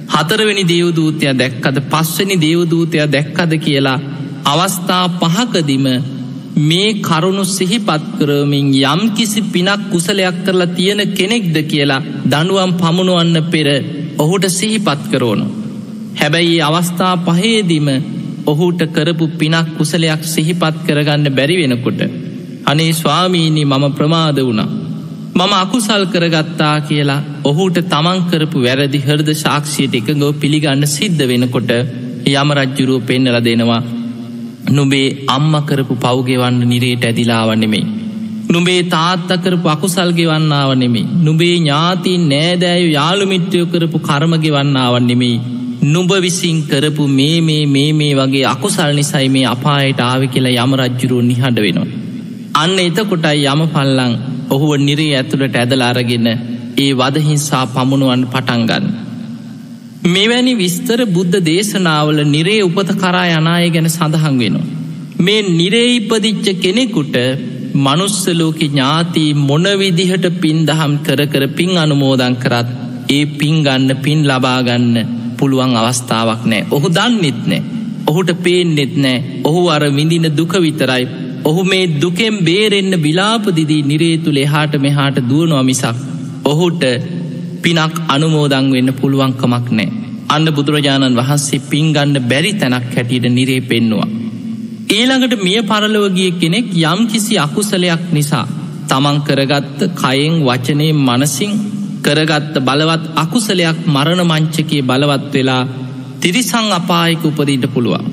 හතරවෙනි 0.09 0.63
දේවදූතයා 0.63 1.33
දැක්කද 1.33 1.77
පස්වනි 1.91 2.37
දේවදූතයා 2.37 3.07
දැක්කද 3.07 3.51
කියලා 3.57 3.99
අවස්ථා 4.45 5.05
පහකදිම 5.11 5.85
මේ 6.55 7.01
කරුණු 7.01 7.43
සිහිපත් 7.47 8.03
කරමින් 8.17 8.67
යම් 8.73 9.01
කිසි 9.11 9.41
පිනක් 9.43 9.89
කුසලයක් 9.91 10.37
කරලා 10.45 10.67
තියෙන 10.69 11.01
කෙනෙක්ද 11.09 11.55
කියලා 11.63 12.03
දනුවම් 12.25 12.73
පමුණුවන්න 12.73 13.37
පෙර 13.45 13.67
ඔහුට 14.19 14.45
සිහිපත් 14.51 15.01
කරෝනු. 15.11 15.45
හැබැයි 16.15 16.61
අවස්ථා 16.61 17.15
පහේදිම 17.19 17.87
ඔහුට 18.45 18.81
කරපු 18.89 19.27
පිනක් 19.33 19.73
කුසලයක් 19.77 20.23
සිහිපත් 20.25 20.75
කරගන්න 20.85 21.25
බැරි 21.31 21.57
වෙනකොට. 21.57 22.01
අනේ 22.65 22.93
ස්වාමීණි 22.93 23.65
මම 23.65 23.85
ප්‍රමාද 23.91 24.37
වුණා. 24.39 24.69
මම 25.35 25.53
අකුසල් 25.55 26.05
කරගත්තා 26.05 26.75
කියලා 26.81 27.21
ඔහුට 27.43 27.77
තමන්කරපු 27.87 28.57
වැරදි 28.61 28.99
හරද 28.99 29.29
ශාක්ෂයට 29.35 29.93
එකගෝ 29.95 30.31
පිළිගන්න 30.35 30.85
සිද්ධ 30.87 31.23
වෙනකොට 31.27 31.71
යම 32.31 32.49
රජ්ජුරුව 32.53 33.01
පෙන්නල 33.01 33.37
දෙනවා 33.41 33.81
නුබේ 34.69 35.25
අම්ම 35.27 35.53
කරපු 35.65 35.95
පව්ගෙවන්න 35.95 36.63
නිරේට 36.67 37.05
ඇදිලාවන්නෙමේ. 37.05 37.85
නුබේ 38.49 38.83
තාත්තකරපු 38.83 39.67
අකුසල්ගෙවන්නාව 39.69 40.71
නෙමේ. 40.77 41.07
නුබේ 41.23 41.55
ඥාතින් 41.57 42.29
නෑදෑයු 42.29 42.89
යාළුමිට්ටයෝ 42.89 43.65
කරපු 43.65 43.99
කර්මගෙවන්නාවන් 43.99 45.07
නෙමෙයි. 45.07 45.39
නුඹ 45.83 46.11
විසින් 46.21 46.63
කරපු 46.63 47.07
මේ 47.09 47.41
මේ 47.41 47.65
මේ 47.65 47.93
මේ 47.93 48.13
වගේ 48.15 48.45
අකුසල් 48.45 48.91
නිසයි 48.93 49.29
මේ 49.29 49.45
අපායට 49.45 49.99
ආව 49.99 50.21
කියලා 50.27 50.65
යම 50.65 50.73
රජ්ජුරුව 50.73 51.21
නිහඬ 51.21 51.59
වෙනවා. 51.59 51.87
අන්න 52.55 52.79
එතකොටයි 52.79 53.45
යම 53.45 53.61
පල්ලං 53.67 54.13
ඔහුව 54.49 54.71
නිරේ 54.77 55.15
ඇතුළට 55.15 55.55
ඇදල 55.55 55.81
අරගෙන 55.81 56.27
ඒ 56.77 56.91
වදහිංසා 56.93 57.65
පමුණුවන් 57.67 58.23
පටන්ගන්න. 58.25 59.02
මෙවැනි 60.05 60.53
විස්තර 60.53 60.99
බුද්ධ 61.07 61.35
දේශනාවල 61.41 62.17
නිරේ 62.25 62.61
උපත 62.61 62.89
කරා 62.93 63.27
යනාය 63.31 63.69
ගැන 63.69 63.87
සඳහන් 63.89 64.35
වෙනවා. 64.37 64.65
මේ 65.19 65.41
නිරේ 65.51 65.85
ඉපදිච්ච 65.89 66.47
කෙනෙකුට 66.59 67.15
මනුස්සලෝක 67.75 68.59
ඥාති 68.63 69.23
මොනවිදිහට 69.41 70.25
පින් 70.41 70.59
දහම් 70.65 70.93
කර 71.05 71.21
කර 71.25 71.45
පින් 71.49 71.71
අනුමෝදන් 71.77 72.35
කරත් 72.35 72.69
ඒ 73.09 73.23
පින් 73.33 73.55
ගන්න 73.63 74.01
පින් 74.03 74.19
ලබාගන්න 74.23 74.91
පුළුවන් 75.37 75.75
අවස්ථාවක් 75.75 76.43
නෑ. 76.45 76.67
ඔහු 76.69 76.87
දන්නෙත් 76.89 77.41
නෑ. 77.47 77.63
ඔහුට 78.07 78.31
පේනෙත් 78.43 78.95
නෑ. 78.97 79.23
ඔහු 79.43 79.61
අර 79.69 79.83
විඳින 79.89 80.27
දුක 80.35 80.53
විතරයි. 80.59 81.03
ඔහු 81.45 81.63
මේ 81.63 81.91
දුකෙන් 82.01 82.37
බේරෙන්න්න 82.41 83.01
විලාපදිදී 83.01 83.81
නිරේ 83.83 84.15
තුළ 84.17 84.37
එහාට 84.37 84.75
මෙහාට 84.77 85.17
දුවනවා 85.29 85.63
මිසක් 85.63 85.97
ඔහුට 86.45 86.83
පිනක් 87.63 87.95
අනුමෝදං 88.07 88.67
වෙන්න 88.71 88.89
පුළුවන්කමක් 88.93 89.67
නෑ 89.71 89.89
අන්න 90.29 90.47
බුදුරජාණන් 90.49 91.19
වහන්සේ 91.19 91.63
පින්ගන්න 91.65 92.15
බැරි 92.23 92.51
තැනක් 92.53 92.89
හැටියට 92.91 93.27
නිරේ 93.29 93.61
පෙන්නවා. 93.63 94.07
ඊළඟට 94.89 95.35
මිය 95.41 95.59
පරලවගිය 95.63 96.31
කෙනෙක් 96.33 96.67
යම් 96.83 96.99
කිසි 97.07 97.35
අකුසලයක් 97.37 98.03
නිසා 98.11 98.45
තමන් 98.89 99.17
කරගත්ත 99.21 99.79
කයෙන් 99.95 100.35
වචනය 100.41 100.89
මනසිං 100.99 101.53
කරගත්ත 102.03 102.55
බලවත් 102.61 103.05
අකුසලයක් 103.15 103.79
මරණ 103.87 104.23
මංචකයේ 104.23 104.83
බලවත් 104.83 105.31
වෙලා 105.33 105.63
තිරිසං 106.21 106.67
අපායක 106.71 107.23
උපදීට 107.23 107.65
පුළුවන්. 107.73 108.12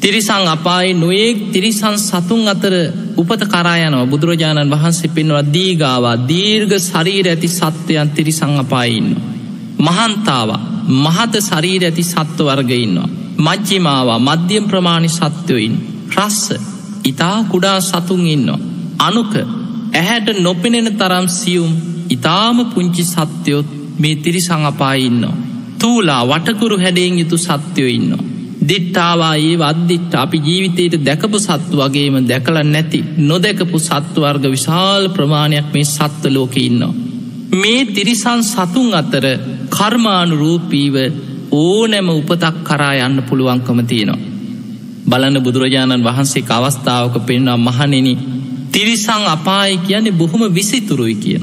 තිරිසං 0.00 0.48
අපායි 0.48 0.94
නොයෙක් 0.94 1.38
තිරිසන් 1.52 1.96
සතුන් 2.00 2.48
අතර 2.48 2.74
උපත 3.16 3.42
කරායනව 3.46 4.08
බුදුරජාණන් 4.08 4.72
වහන්සේ 4.72 5.10
පෙන්වා 5.10 5.44
දීගාවා 5.46 6.16
දීර්ග 6.24 6.72
ශරීර 6.80 7.26
ඇති 7.28 7.48
සත්වයන් 7.50 8.10
තිරිසං 8.10 8.54
අපායින්න. 8.56 9.10
මහන්තාවා 9.78 10.60
මහත 10.96 11.34
ශරීර 11.40 11.82
ඇති 11.84 12.04
සත්ව 12.04 12.46
වර්ගඉන්නවා. 12.48 13.08
මජ්ජිමාවා 13.38 14.20
මධ්‍යම් 14.20 14.64
ප්‍රමාණි 14.64 15.10
සත්වයයින් 15.10 15.74
රස්ස 16.16 16.46
ඉතා 17.04 17.38
කුඩා 17.44 17.78
සතුන් 17.82 18.24
ඉන්නවා. 18.26 18.60
අනුක 19.00 19.34
ඇහැට 19.92 20.28
නොපෙනෙන 20.38 20.88
තරම් 20.94 21.26
සියුම් 21.30 21.72
ඉතාම 22.10 22.58
පුංචි 22.66 23.04
සත්‍යයොත් 23.04 23.68
මේ 23.98 24.16
තිරිසං 24.16 24.64
අපායින්නවා. 24.64 25.40
තූලා 25.78 26.22
වටකුරු 26.26 26.76
හැඩෙන් 26.78 27.18
යුතු 27.18 27.36
සත්‍යයෝ 27.38 27.90
ඉන්නවා. 27.90 28.39
දිට්ටාවා 28.68 29.34
ඒ 29.36 29.54
වද්දිට්ට 29.58 30.14
අපි 30.14 30.38
ජීවිතයට 30.38 31.04
දැකපු 31.06 31.38
සත්තු 31.38 31.76
වගේම 31.78 32.16
දැකල 32.28 32.56
නැති 32.64 33.04
නොදැකපු 33.20 33.78
සත්වර්ග 33.80 34.44
විශාල 34.50 35.04
ප්‍රමාණයක් 35.08 35.68
මේ 35.74 35.84
සත්ව 35.86 36.24
ලෝක 36.28 36.56
ඉන්නවා. 36.58 36.94
මේ 37.52 37.84
තිරිසන් 37.86 38.42
සතුන් 38.44 38.90
අතර 38.94 39.26
කර්මානුරූපීව 39.70 40.96
ඕනැම 41.52 42.08
උපතක් 42.10 42.56
කරා 42.64 42.94
යන්න 42.98 43.22
පුළුවන්කම 43.22 43.80
තියෙනවා. 43.86 44.26
බලන්න 45.06 45.42
බුදුරජාණන් 45.42 46.04
වහන්සේ 46.04 46.48
අවස්ථාවක 46.48 47.16
පෙන්වා 47.26 47.56
මහනෙන 47.58 48.08
තිරිසං 48.72 49.24
අපායි 49.26 49.78
කියන්නේ 49.78 50.12
බොහොම 50.12 50.42
විසිතුරුයි 50.54 51.14
කියන. 51.14 51.42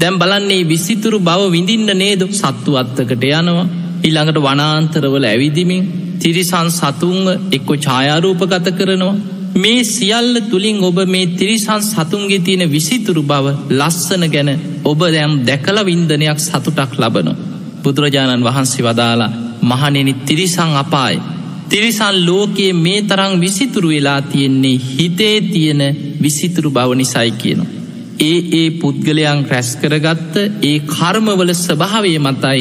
දැම් 0.00 0.14
බලන්නේ 0.18 0.62
විසිතුරු 0.64 1.18
බව 1.20 1.40
විඳින්න 1.50 1.90
නේද 1.94 2.22
සත්තු 2.32 2.70
අත්තකට 2.76 3.12
යනවා 3.30 3.66
ඉළඟට 4.02 4.38
වනාන්තරවල 4.38 5.24
ඇවිදිමින් 5.24 5.82
තිරිසන් 6.18 6.68
සතුන්ව 6.70 7.26
එක්කො 7.52 7.74
ඡායාරූපගත 7.76 8.68
කරනවා. 8.72 9.14
මේ 9.54 9.84
සියල්ල 9.86 10.34
තුළින් 10.42 10.78
ඔබ 10.80 10.98
මේ 11.06 11.26
තිරිසන් 11.28 11.82
සතුන්ගේ 11.82 12.40
තියෙන 12.40 12.64
විසිතුරු 12.70 13.22
බව 13.24 13.46
ලස්සන 13.70 14.24
ගැන 14.28 14.50
ඔබ 14.84 15.00
දැම් 15.08 15.32
දැකල 15.46 15.78
වින්දනයක් 15.82 16.38
සතුටක් 16.40 16.92
ලබනවා. 16.98 17.36
බුදුරජාණන් 17.82 18.44
වහන්සේ 18.44 18.84
වදාලා 18.84 19.32
මහනෙනි 19.62 20.14
තිරිසං 20.26 20.72
අපායි. 20.76 21.22
තිරිසන් 21.68 22.16
ලෝකයේ 22.26 22.72
මේ 22.74 23.02
තරං 23.02 23.40
විසිතුරු 23.40 23.88
වෙලා 23.88 24.20
තියෙන්නේ 24.22 24.80
හිතේ 24.88 25.36
තියෙන 25.42 25.82
විසිතුරු 26.22 26.70
බව 26.70 26.90
නිසයි 26.94 27.30
කියනවා. 27.32 27.70
ඒ 28.20 28.38
ඒ 28.52 28.68
පුද්ගලයන් 28.72 29.40
රැස් 29.50 29.70
කරගත්ත 29.76 30.34
ඒ 30.62 30.78
කර්මවල 30.88 31.52
ස්වභාවය 31.56 32.12
මතයි 32.18 32.60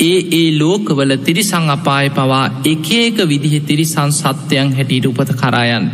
ඒ 0.00 0.18
ඒ 0.32 0.48
ලෝකවල 0.52 1.12
තිරිසං 1.18 1.66
අපාය 1.68 2.06
පවා 2.10 2.44
එකඒක 2.64 3.18
විදිහ 3.24 3.54
තිරිසං 3.62 4.10
සත්‍යයන් 4.12 4.68
හැටියට 4.72 5.06
උපත 5.06 5.30
කරායන්. 5.34 5.84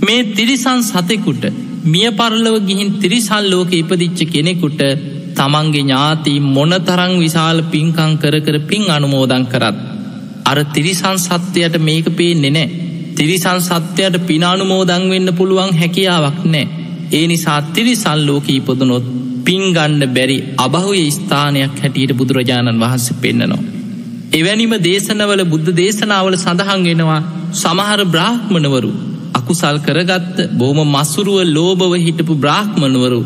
මේ 0.00 0.28
තිරිසන් 0.32 0.80
සතෙකුට 0.84 1.44
මිය 1.84 2.10
පරලව 2.12 2.56
ගිහින් 2.66 2.90
තිරිසල් 2.94 3.44
ලෝක 3.46 3.70
ඉපදිච්ච 3.72 4.20
කෙනෙකුට 4.26 4.80
තමන්ගේ 5.36 5.82
ඥාති 5.82 6.34
මොනතරං 6.48 7.14
විශාල 7.16 7.58
පින්කං 7.66 8.12
කර 8.16 8.34
කර 8.40 8.56
පින් 8.62 8.84
අනුමෝදන් 8.90 9.44
කරත්. 9.46 9.78
අර 10.44 10.58
තිරිසන් 10.66 11.16
සත්‍යයට 11.18 11.74
මේක 11.80 12.06
පේන්නේ 12.16 12.50
නෑ. 12.50 12.68
තිරිසන් 13.16 13.60
සත්‍යයට 13.60 14.16
පිනානුමෝදං 14.26 15.04
වෙන්න 15.10 15.30
පුළුවන් 15.34 15.72
හැකියාවක් 15.74 16.38
නෑ. 16.46 16.66
ඒ 17.12 17.26
නිසා 17.26 17.60
තිරිසල් 17.72 18.20
ලෝක 18.26 18.46
ඉපදනොත් 18.50 19.06
පින්ගන්න 19.48 20.02
බැරි 20.08 20.38
අබහුය 20.58 21.02
ස්ථානයක් 21.10 21.76
හැටියට 21.78 22.12
බුදුරජාණන් 22.12 22.80
වහන්සේ 22.80 23.18
පෙන්න්නනවා. 23.18 23.66
එවැනිම 24.32 24.72
දේශනවල 24.80 25.42
බුද්ධ 25.44 25.70
දේශනාවල 25.74 26.36
සඳහන් 26.36 26.82
වෙනවා 26.84 27.20
සමහර 27.54 28.00
බ්‍රාහ්මණවරු 28.06 28.90
අකුසල් 29.38 29.78
කරගත්ත 29.78 30.38
බෝම 30.54 30.80
මසුරුව 30.88 31.38
ලෝබව 31.48 31.92
හිටපු 31.98 32.34
බ්‍රාහ්මණවරු 32.36 33.20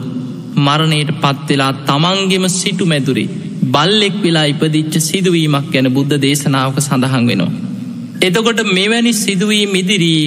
මරණයට 0.58 1.10
පත්වෙලා 1.16 1.72
තමන්ගෙම 1.82 2.46
සිටු 2.52 2.86
මැදුරේ 2.86 3.28
බල්ලෙක් 3.66 4.16
වෙලා 4.22 4.46
ඉපදිච්ච 4.46 4.94
සිදුවීමක් 5.00 5.68
ගැන 5.72 5.88
බුද්ධ 5.90 6.16
දේශනාවක 6.18 6.78
සඳහන් 6.80 7.24
වෙනවා. 7.26 7.52
එතකොට 8.20 8.60
මෙවැනි 8.70 9.12
සිදුවීම් 9.16 9.74
ඉදිරී 9.74 10.24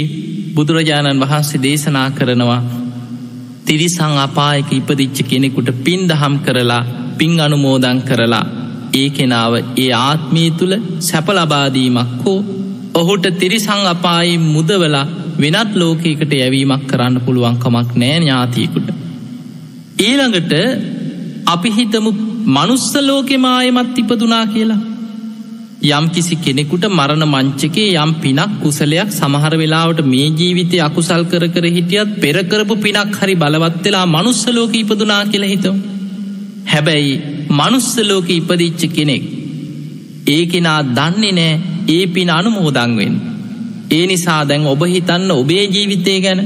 බුදුරජාණන් 0.55 1.21
වහන්සේ 1.21 1.63
දේශනා 1.63 2.09
කරනවා 2.11 2.61
තිරිසං 3.65 4.15
අපායක 4.19 4.69
ඉපදිච්ච 4.72 5.17
කෙනෙකුට 5.24 5.69
පින් 5.84 6.01
දහම් 6.07 6.36
කරලා 6.39 6.84
පින් 7.17 7.34
අනුමෝදන් 7.39 8.00
කරලා 8.01 8.45
ඒ 8.93 9.07
කෙනාව 9.10 9.53
ඒ 9.77 9.91
ආත්මී 10.00 10.50
තුළ 10.51 10.74
සැපලබාදීමක් 11.00 12.12
හෝ 12.24 12.39
ඔහුට 12.93 13.25
තිරිසං 13.39 13.86
අපායි 13.86 14.36
මුදවලා 14.45 15.05
වෙනත් 15.38 15.72
ලෝකයකට 15.74 16.31
යැවීමක් 16.34 16.84
කරන්න 16.88 17.17
පුළුවන්කමක් 17.22 17.89
නෑ 17.95 18.15
ඥාතියකුට. 18.15 18.88
ඊළඟට 20.00 20.53
අපි 21.45 21.69
හිතමු 21.69 22.12
මනුස්ස 22.48 22.91
ලෝකෙමායමත් 23.01 23.98
ඉපදුනා 23.98 24.45
කියලා 24.48 24.81
යම් 25.88 26.06
කිසි 26.10 26.36
කෙනෙකුට 26.38 26.86
මරණ 26.89 27.24
මංචකේ 27.25 27.88
යම් 27.96 28.12
පිනක් 28.15 28.54
කුසලයක් 28.62 29.10
සමහර 29.12 29.54
වෙලාවට 29.56 30.00
මේ 30.06 30.27
ජීවිතය 30.32 30.77
අකුසල් 30.80 31.24
කර 31.24 31.46
කර 31.48 31.65
හිටියත් 31.68 32.15
පෙරකරපු 32.22 32.75
පිනක් 32.77 33.15
හරි 33.15 33.36
බලවත් 33.36 33.84
වෙලා 33.86 34.06
මනුස්සලෝක 34.08 34.74
ඉපදුනා 34.74 35.22
කියලා 35.25 35.54
හිතව. 35.54 35.75
හැබැයි 36.65 37.13
මනුස්සලෝක 37.51 38.30
ඉපදිච්ච 38.32 38.82
කෙනෙක් 38.89 39.24
ඒ 40.27 40.44
කෙනා 40.46 40.80
දන්නේ 40.92 41.34
නෑ 41.34 41.54
ඒ 41.89 42.04
පින 42.08 42.30
අනුමෝදංවෙන්. 42.32 43.15
ඒ 43.92 44.06
නිසා 44.08 44.42
දැන් 44.44 44.65
ඔබ 44.65 44.82
හිතන්න 44.88 45.32
ඔබේ 45.34 45.65
ජීවිතය 45.68 46.15
ගැන 46.22 46.42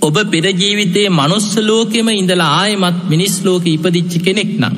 ඔබ 0.00 0.16
පෙරජීවිතයේ 0.30 1.08
මනුස්සලෝකෙම 1.10 2.08
ඉඳලා 2.12 2.52
ආයමත් 2.54 2.98
මිනිස් 3.08 3.34
ලෝක 3.44 3.64
ඉපදිච්ච 3.68 4.12
කෙනෙක් 4.24 4.52
නම්. 4.60 4.76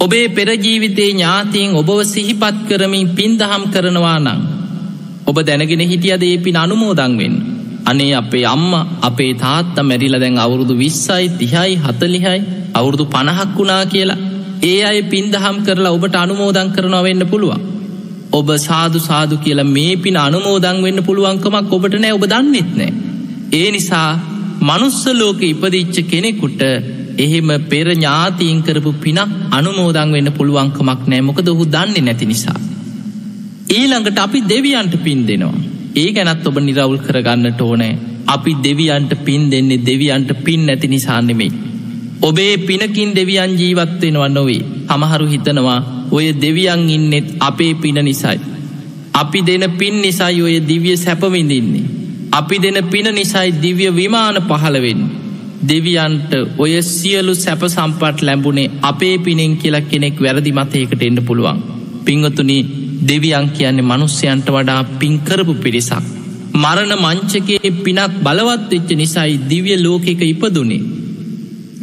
ඔබේ 0.00 0.26
පෙරජීවිතයේ 0.28 1.10
ඥාතිීන් 1.10 1.72
ඔබව 1.74 1.98
සිහිපත් 2.04 2.58
කරමින් 2.68 3.08
පින්දහම් 3.08 3.62
කරනවා 3.70 4.18
නං. 4.18 4.40
ඔබ 5.26 5.38
දැනගෙන 5.40 5.82
හිටියද 5.90 6.22
ඒ 6.22 6.36
පින් 6.38 6.56
අනුමෝදංවෙන්. 6.56 7.34
අනේ 7.86 8.12
අපේ 8.12 8.44
අම්ම 8.44 8.72
අපේ 9.02 9.32
තාත්ත 9.34 9.76
මැරිල 9.82 10.16
දැන් 10.20 10.38
අවුරුදු 10.38 10.74
විස්සයි 10.74 11.26
තිහයි 11.38 11.74
හතලිහයි 11.76 12.40
අවුරුදු 12.74 13.04
පණහක් 13.04 13.50
වුණා 13.56 13.82
කියලා 13.84 14.20
ඒ 14.62 14.78
අය 14.84 15.02
පින්දහම් 15.02 15.58
කරලා 15.66 15.92
ඔබට 15.92 16.16
අනුමෝදං 16.16 16.70
කරනවා 16.70 17.02
වෙන්න 17.02 17.24
පුළුවන්. 17.26 17.60
ඔබ 18.32 18.48
සාදු 18.58 18.98
සාදු 18.98 19.36
කියලා 19.36 19.64
මේ 19.64 19.94
පින 19.96 20.16
අනුමෝදං 20.16 20.78
වෙන්න 20.82 21.00
පුළුවන්කමක් 21.02 21.72
ඔබට 21.72 21.98
නෑ 21.98 22.12
ඔබ 22.12 22.24
දන්නෙත් 22.24 22.70
නෑ. 22.76 22.92
ඒ 23.52 23.68
නිසා 23.70 24.08
මනුස්සලෝක 24.62 25.42
ඉපදිච්ච 25.42 25.96
කෙනෙකුට 26.10 26.62
එහෙම 27.18 27.50
පෙර 27.68 27.86
ඥාතීන් 27.90 28.62
කරපු 28.62 28.92
පිනක් 28.92 29.20
අනුමෝදං 29.50 30.12
වෙන්න 30.12 30.32
පුළුවන්කමක් 30.32 31.02
නෑ 31.06 31.20
මොකද 31.20 31.48
ඔහු 31.48 31.64
දන්නේ 31.66 32.00
නැති 32.00 32.26
නිසා. 32.26 32.58
ඊළඟට 33.70 34.18
අපි 34.18 34.40
දෙවියන්ට 34.48 34.94
පින් 35.04 35.26
දෙනවා. 35.26 35.56
ඒ 35.96 36.12
ගැනත් 36.12 36.46
ඔබ 36.46 36.56
නිරවුල් 36.58 36.98
කරගන්නට 36.98 37.60
ඕනෑ 37.60 37.92
අපි 38.26 38.52
දෙවියන්ට 38.62 39.12
පින් 39.24 39.50
දෙන්නේ 39.50 39.84
දෙවියන්ට 39.86 40.30
පින් 40.44 40.66
නැති 40.66 40.88
නිසාන්නෙමෙයි. 40.88 41.52
ඔබේ 42.22 42.58
පිනකින් 42.58 43.14
දෙවියන් 43.14 43.58
ජීවත්වෙනවා 43.58 44.28
නොවේ 44.28 44.62
හමහරු 44.88 45.26
හිතනවා 45.26 45.80
ඔය 46.10 46.26
දෙවියන් 46.40 46.90
ඉන්නෙත් 46.90 47.28
අපේ 47.40 47.74
පින 47.74 47.98
නිසයි. 48.04 48.38
අපි 49.12 49.40
දෙන 49.42 49.64
පින් 49.72 50.02
නිසයි 50.02 50.42
ඔය 50.42 50.60
දිවිය 50.60 50.96
සැපවිඳින්නේ. 50.96 51.88
අපි 52.32 52.56
දෙන 52.58 52.78
පින 52.84 53.14
නිසයි 53.14 53.54
දිව්‍ය 53.62 53.96
විමාන 53.96 54.36
පහළවෙන්න. 54.42 55.19
දෙවියන්ට 55.62 56.32
ඔය 56.58 56.72
සියලු 56.84 57.34
සැප 57.34 57.62
සම්පට් 57.66 58.22
ලැබුණේ 58.22 58.70
අපේ 58.82 59.16
පිනෙන් 59.18 59.56
කියලා 59.56 59.82
කෙනෙක් 59.82 60.16
වැරදි 60.18 60.52
මතයකට 60.52 61.02
එන්න 61.02 61.20
පුළුවන්. 61.22 61.58
පිංහතුනි 62.04 62.58
දෙවියන් 63.02 63.50
කියන්නේ 63.50 63.82
මනුස්්‍යයන්ට 63.82 64.48
වඩා 64.48 64.80
පින්කරපු 65.00 65.54
පිරිසක්. 65.56 66.04
මරණ 66.54 66.94
මංචකයේ 66.98 67.70
පිනක් 67.78 68.16
බලවත් 68.22 68.72
එච්ච 68.72 68.90
නිසයි 68.94 69.36
දිව්‍ය 69.50 69.76
ලෝකෙක 69.78 70.22
ඉපදුනේ. 70.24 70.82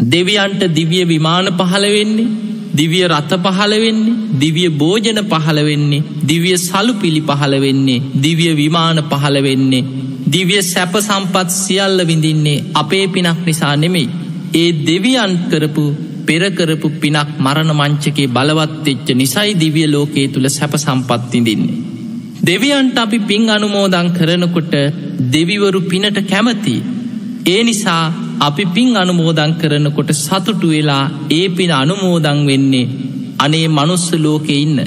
දෙවියන්ට 0.05 0.61
දිවිය 0.71 1.05
විමාන 1.05 1.47
පහළවෙන්නේ 1.51 2.27
දිවිය 2.73 3.05
රථ 3.07 3.33
පහළවෙන්නේ 3.45 4.17
දිවිය 4.39 4.69
භෝජන 4.73 5.19
පහළවෙන්නේ 5.25 6.03
දිවිය 6.23 6.57
සලු 6.59 6.93
පිළි 6.93 7.21
පහළවෙන්නේ 7.21 8.03
දිවිය 8.21 8.53
විමාන 8.55 8.99
පහළවෙන්නේ 9.03 9.87
දිවිය 10.27 10.61
සැප 10.63 10.93
සම්පත් 10.99 11.49
සියල්ල 11.55 11.99
විඳින්නේ 12.03 12.63
අපේ 12.73 13.05
පිනක් 13.07 13.39
නිසා 13.45 13.75
නෙමෙයි. 13.75 14.09
ඒ 14.53 14.69
දෙවියන් 14.81 15.33
කරපු 15.49 15.83
පෙරකරපු 16.27 16.87
පිනක් 16.95 17.29
මරණ 17.37 17.71
මංචකේ 17.73 18.27
බලවත්වෙච්ච 18.29 19.07
නිසයි 19.15 19.51
දිවිය 19.55 19.87
ලෝකයේ 19.87 20.27
තුළ 20.29 20.49
සැප 20.49 20.73
සම්පත්තිදින්නේ. 20.77 21.77
දෙවියන්ට 22.41 22.97
අපි 22.97 23.19
පින් 23.21 23.49
අනුමෝදං 23.49 24.09
කරනකොට 24.11 24.73
දෙවිවරු 25.33 25.81
පිනට 25.83 26.19
කැමති. 26.25 26.75
ඒ 27.45 27.61
නිසා 27.63 28.03
අපි 28.39 28.65
පින් 28.67 28.89
අනුමෝදං 28.95 29.51
කරනකොට 29.53 30.11
සතුටු 30.15 30.67
වෙලා 30.67 31.03
ඒ 31.31 31.47
පින 31.49 31.71
අනුමෝදං 31.73 32.39
වෙන්නේ 32.45 32.87
අනේ 33.39 33.67
මනුස්ස 33.69 34.07
ලෝකෙ 34.15 34.55
ඉන්න. 34.55 34.79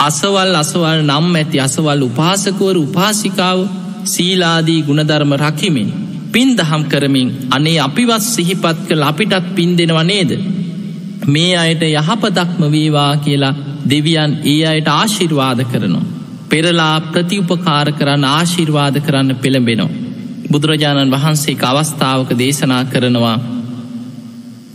අසවල් 0.00 0.52
අසවල් 0.54 1.00
නම් 1.02 1.28
ඇති 1.34 1.58
අසවල් 1.60 2.00
උපාසකවර 2.02 2.76
උපාසිකාව 2.78 3.60
සීලාදී 4.04 4.82
ගුණධර්ම 4.82 5.32
රකිමින් 5.34 5.90
පින් 6.32 6.56
දහම් 6.56 6.82
කරමින් 6.84 7.28
අනේ 7.50 7.78
අපිවත් 7.78 8.22
සිහිපත් 8.24 8.78
කළ 8.88 9.02
අපිටත් 9.02 9.54
පින් 9.54 9.76
දෙනව 9.76 10.00
නේද. 10.04 10.30
මේ 11.26 11.56
අයට 11.56 11.82
යහපතක්ම 11.82 12.62
වේවා 12.66 13.12
කියලා 13.16 13.54
දෙවියන් 13.90 14.32
ඒ 14.44 14.62
අයට 14.66 14.88
ආශිර්වාද 14.90 15.60
කරනවා. 15.64 16.06
පෙරලා 16.48 16.96
ප්‍රතිඋපකාර 17.00 17.88
කරන්න 17.92 18.24
ආශිර්වාද 18.24 18.96
කරන්න 19.00 19.36
පෙළඹෙනවා. 19.36 19.96
බුදුරජාණන් 20.50 21.10
වහන්සේ 21.10 21.56
අවස්ථාවක 21.62 22.30
දේශනා 22.38 22.84
කරනවා. 22.84 23.38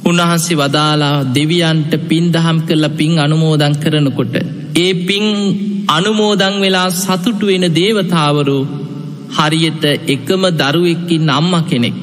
උන්වහන්සේ 0.05 0.57
වදාලා 0.57 1.15
දෙවියන්ට 1.35 1.93
පින් 2.09 2.25
දහම් 2.33 2.57
කරල 2.61 2.85
පින් 2.89 3.19
අනුමෝදං 3.19 3.75
කරනකොට. 3.75 4.35
ඒ 4.75 4.93
පින් 4.93 5.25
අනුමෝදං 5.87 6.55
වෙලා 6.61 6.89
සතුටු 6.91 7.45
වෙන 7.45 7.65
දේවතාවරු 7.75 8.57
හරියට 9.35 9.83
එකම 10.07 10.43
දරුවෙක්කින් 10.53 11.29
අම්ම 11.31 11.53
කෙනෙක්. 11.69 11.95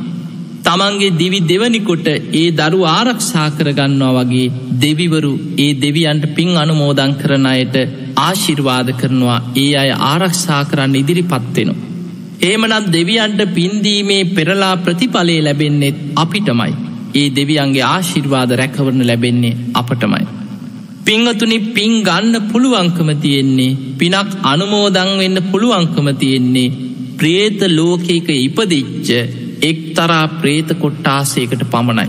තමන්ගේ 0.67 1.17
දිවි 1.21 1.41
දෙවනිකොට 1.43 2.09
ඒ 2.35 2.47
දරු 2.53 2.81
ආරක්ෂා 2.89 3.49
කරගන්නවා 3.51 4.15
වගේ 4.19 4.49
දෙවිවරු 4.83 5.33
ඒ 5.59 5.73
දෙවියන්ට 5.77 6.25
පින් 6.37 6.51
අනුමෝදං 6.57 7.13
කරන 7.15 7.47
අයට 7.47 7.77
ආශිර්වාද 8.19 8.89
කරනවා 9.01 9.39
ඒ 9.57 9.71
අය 9.75 9.91
ආරක්ෂා 10.11 10.63
කරන්න 10.65 10.95
ඉදිරි 10.95 11.25
පත්වෙනවා. 11.25 11.89
ඒමනත් 12.43 12.93
දෙවියන්ට 12.93 13.41
පින්දීමේ 13.57 14.23
පෙරලා 14.27 14.75
ප්‍රතිඵලේ 14.77 15.41
ලැබෙන්නෙත් 15.41 15.99
අපිටමයි. 16.17 16.73
ඒ 17.15 17.29
දෙවියන්ගේ 17.31 17.87
ආශිර්වාද 17.87 18.51
රැකවරණ 18.53 19.07
ලැබෙන්නේ 19.07 19.59
අපටමයි. 19.75 20.27
පිංහතුනි 21.07 21.59
පින් 21.75 21.93
ගන්න 22.03 22.37
පුළුවන්කම 22.51 23.11
තියෙන්නේ 23.17 23.77
පිනක් 23.99 24.31
අනුමෝදං 24.45 25.11
වෙන්න 25.19 25.39
පුළුවන්කම 25.51 26.09
තියෙන්නේ 26.15 26.69
ප්‍රේත 27.21 27.61
ලෝකයක 27.71 28.29
ඉපදිච්ච 28.39 29.09
එක්තරා 29.63 30.25
ප්‍රේත 30.41 30.69
කොට්ටාසයකට 30.75 31.63
පමණයි. 31.67 32.09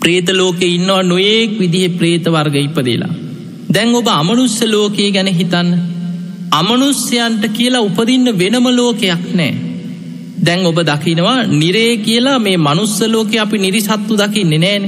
ප්‍රේත 0.00 0.28
ලෝකෙ 0.32 0.66
ඉන්නවා 0.68 1.02
නොයෙක් 1.04 1.52
විදිහ 1.58 1.90
ප්‍රේත 1.98 2.24
වර්ග 2.26 2.56
ඉපදේලා. 2.58 3.14
දැන් 3.68 3.94
ඔබ 3.94 4.08
අමනුස්ස 4.10 4.58
ලෝකයේ 4.66 5.10
ගැන 5.10 5.30
හිතන්න 5.30 5.70
අමනුස්්‍යයන්ට 6.52 7.44
කියලා 7.48 7.80
උපදින්න 7.80 8.26
වෙනම 8.38 8.66
ලෝකයක් 8.70 9.24
නෑ. 9.34 9.52
දැන් 10.38 10.66
ඔබ 10.66 10.78
දකිනවා 10.82 11.38
නිරේ 11.54 11.96
කියලා 11.98 12.38
මේ 12.38 12.56
මනුස්සලෝක 12.58 13.32
අපි 13.36 13.58
නිරිසත්තු 13.58 14.18
දකින්නේ 14.18 14.58
නෑන 14.58 14.84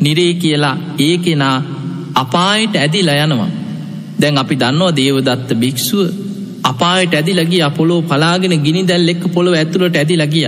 නිරේ 0.00 0.34
කියලා 0.34 0.76
ඒ 0.98 1.16
කෙනා 1.18 1.56
අපායට 2.14 2.74
ඇදිලා 2.76 3.20
යනවා. 3.24 3.50
දැන් 4.20 4.38
අපි 4.38 4.54
දන්නවා 4.56 4.96
දේවදත්ත 4.96 5.50
භික්‍ෂුව 5.54 6.23
අපායට 6.64 7.14
ඇදි 7.14 7.32
ලගිය 7.34 7.64
පොලෝ 7.76 8.00
පලාගෙන 8.04 8.54
ගිනි 8.64 8.82
දැල් 8.84 9.08
එක් 9.08 9.24
පොළොව 9.28 9.54
ඇතුළට 9.54 9.96
ඇදි 9.96 10.16
ලගිය. 10.16 10.46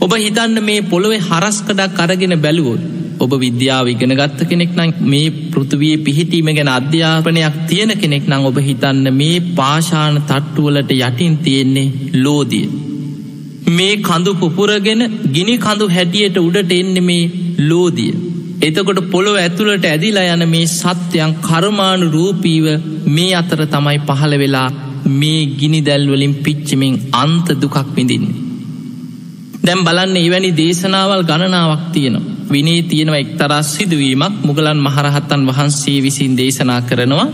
ඔබ 0.00 0.12
හිතන්න 0.16 0.56
මේ 0.62 0.82
පොළොවේ 0.84 1.22
හරස්කඩක් 1.28 2.02
අරගෙන 2.04 2.34
බැලුවොත් 2.38 2.82
ඔබ 3.18 3.32
විද්‍යාව 3.36 3.86
ඉගෙන 3.86 4.14
ගත්ත 4.18 4.48
කෙනෙක් 4.50 4.72
නම් 4.76 4.92
මේ 5.04 5.34
පෘතිවයේ 5.52 6.02
පිහිටීම 6.06 6.48
ගැන 6.50 6.70
අධ්‍යාපනයක් 6.70 7.58
තියෙන 7.68 7.92
කෙනෙක් 7.96 8.24
නම් 8.28 8.48
ඔබ 8.50 8.58
හිතන්න 8.60 9.06
මේ 9.12 9.44
පාෂාන 9.58 10.16
තට්ටුවලට 10.22 10.92
යටින් 10.96 11.36
තියෙන්නේ 11.38 11.92
ලෝදිය. 12.24 12.66
මේ 13.68 13.94
කඳු 14.00 14.32
පුපුරගෙන 14.34 15.02
ගිනි 15.34 15.56
කඳු 15.58 15.86
හැටියට 15.88 16.38
උඩට 16.38 16.72
එන්න 16.72 16.96
මේ 17.04 17.30
ලෝදිය. 17.62 18.12
එතකොට 18.60 19.00
පොළොව 19.10 19.36
ඇතුළට 19.38 19.86
ඇදිලා 19.86 20.30
යන 20.34 20.44
මේ 20.48 20.72
සත්‍යයන් 20.72 21.36
කර්මාණු 21.40 22.06
රූපීව 22.10 22.66
මේ 23.08 23.32
අතර 23.34 23.62
තමයි 23.66 23.98
පහළ 24.08 24.34
වෙලා 24.38 24.68
මේ 25.12 25.46
ගිනි 25.56 25.80
දැල්වලින් 25.80 26.34
පිච්චමින් 26.36 26.94
අන්ත 27.12 27.46
දුකක් 27.60 27.76
විඳින්නේ. 27.96 28.40
දැම් 29.64 29.80
බලන්න 29.84 30.16
එවැනි 30.18 30.50
දේශනාවල් 30.52 31.22
ගණනාවක් 31.22 31.84
තියෙනවා. 31.92 32.32
විනේ 32.50 32.82
තියෙනව 32.82 33.14
එක්තරා 33.14 33.62
සිදුවීමක් 33.64 34.34
මුගලන් 34.42 34.78
මහරහත්තන් 34.78 35.42
වහන්සේ 35.48 35.98
විසින් 36.02 36.32
දේශනා 36.36 36.80
කරනවා 36.80 37.28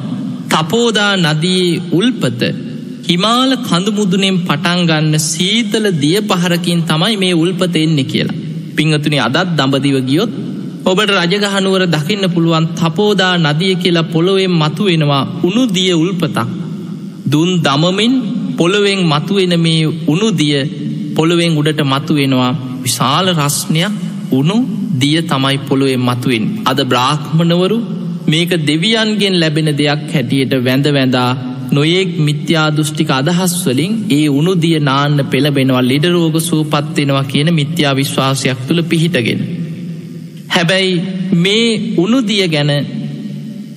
තපෝදා 0.48 1.12
නදයේ 1.16 1.80
උල්පත 1.92 2.42
හිමාල 3.08 3.52
කඳුමුදුනෙන් 3.58 4.36
පටන්ගන්න 4.40 5.14
සීතල 5.22 5.86
දිය 6.00 6.18
පහරකින් 6.22 6.80
තමයි 6.82 7.16
මේ 7.16 7.34
උල්පත 7.34 7.74
එන්නේ 7.76 8.04
කියලා. 8.04 8.38
පිංහතුනි 8.76 9.18
අදත් 9.18 9.50
දඹදිව 9.58 9.96
ගියොත් 10.04 10.32
ඔබට 10.84 11.10
රජගහනුවර 11.12 11.82
දකින්න 11.86 12.24
පුළුවන් 12.30 12.66
තපෝදා 12.74 13.34
නදිය 13.38 13.74
කියලා 13.74 14.10
පොළොවෙන් 14.12 14.52
මතුවෙනවා 14.52 15.24
උුණු 15.42 15.62
දිය 15.68 15.92
උල්පතක්. 15.94 16.48
දුන් 17.28 17.50
දමමින් 17.58 18.14
පොළොවෙන් 18.56 19.00
මතුවෙන 19.04 19.54
මේ 19.58 19.82
උුණුදිය 20.06 20.58
පොළොවෙන් 21.14 21.58
උඩට 21.58 21.80
මතුවෙනවා 21.84 22.52
විශාල 22.82 23.26
රස්නයක් 23.34 23.94
උුණු 24.30 24.56
දිය 25.00 25.20
තමයි 25.24 25.56
පොළොවෙන් 25.68 26.02
මතුවෙන් 26.02 26.44
අද 26.64 26.80
බ්‍රාහ්මණවරු 26.84 27.78
මේක 28.26 28.50
දෙවියන්ගෙන් 28.62 29.36
ලැබෙන 29.40 29.70
දෙයක් 29.72 30.02
හැටියට 30.12 30.52
වැඳ 30.60 30.86
වැඳා 30.88 31.30
නොයෙක් 31.72 32.10
මිත්‍යා 32.18 32.66
දෘෂ්ටික 32.70 33.10
අදහස්වලින් 33.12 33.92
ඒ 34.10 34.26
උනුදිය 34.30 34.78
නාන්න 34.80 35.18
පෙළබෙනවා 35.24 35.82
ලිඩරෝග 35.82 36.36
සූපත්වෙනවා 36.40 37.24
කියන 37.24 37.50
මිත්‍යා 37.54 37.94
විශ්වාසයක් 37.94 38.60
තුළ 38.68 38.82
පිහිටගෙන. 38.82 39.40
හැබැයි 40.48 40.94
මේ 41.36 41.66
උනුදිය 41.96 42.44
ගැන 42.48 42.70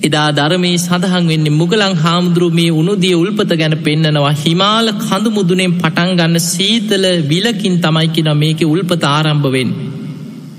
එදා 0.02 0.28
ධරමී 0.30 0.76
සඳහන් 0.78 1.26
වෙන්නේ 1.26 1.52
මුගලං 1.52 1.94
හාමුදුරුව 1.96 2.52
මේ 2.52 2.70
උනුදිය 2.72 3.12
උල්පත 3.14 3.52
ගැන 3.52 3.74
පෙන්නනවා 3.78 4.32
හිමාල 4.36 4.88
කඳු 4.98 5.30
මුදුනෙන් 5.30 5.74
පටන්ගන්න 5.74 6.36
සීතල 6.44 7.04
විලකින් 7.28 7.76
තමයිකින 7.78 8.30
මේක 8.34 8.60
උල්පත 8.64 9.04
ආරම්භවෙන්. 9.06 9.70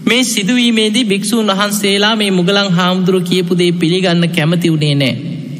මේ 0.06 0.23
සිදුවීමේදී 0.23 1.06
භික්‍ෂූන් 1.06 1.51
වහන්සේලා 1.51 2.15
මේ 2.15 2.32
මුගලං 2.32 2.71
හාමුදුරුව 2.71 3.23
කියපුදේ 3.23 3.71
පිළිගන්න 3.73 4.25
කැමති 4.29 4.73
වුණේ 4.73 4.95
නෑ. 4.95 5.13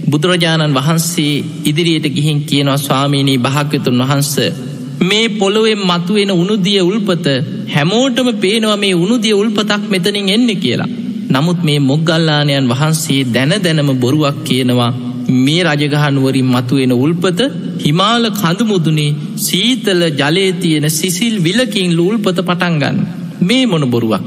බුදුරජාණන් 0.10 0.78
වහන්සේ 0.80 1.36
ඉදිරියට 1.66 2.08
ගිහින් 2.10 2.42
කියනවා 2.44 2.80
ස්වාමීණී 2.80 3.40
භාග්‍යතුන් 3.40 4.02
වහන්ස 4.02 4.34
මේ 5.02 5.28
පොළොවෙන් 5.32 5.82
මතුවෙන 5.84 6.32
උනුදිය 6.34 6.82
උල්පත 6.82 7.26
හැමෝටම 7.76 8.30
පේනවා 8.38 8.78
මේ 8.78 8.96
උනුදිය 8.96 9.34
උල්පතක් 9.34 9.90
මෙතනින් 9.90 10.30
එන්න 10.30 10.52
කියලා. 10.58 10.92
නමුත් 11.34 11.60
මේ 11.64 11.80
මොග්ගල්ලානයන් 11.82 12.70
වහන්සේ 12.70 13.22
දැන 13.28 13.54
දැනම 13.60 13.90
බොරුවක් 13.98 14.38
කියනවා. 14.44 14.92
මේ 15.38 15.62
රජගහනුවරින් 15.66 16.48
මතුවෙන 16.48 16.94
උල්පත 16.96 17.40
හිමාල 17.80 18.26
කඳුමුදුනේ 18.34 19.16
සීතල 19.38 20.02
ජලය 20.12 20.46
තියෙන 20.56 20.88
සිසිල් 20.92 21.36
විලකින් 21.44 21.92
ලූල්පත 21.98 22.38
පටන්ගන්න 22.40 22.98
මේ 23.42 23.66
මොන 23.66 23.86
බොරුවක්? 23.88 24.24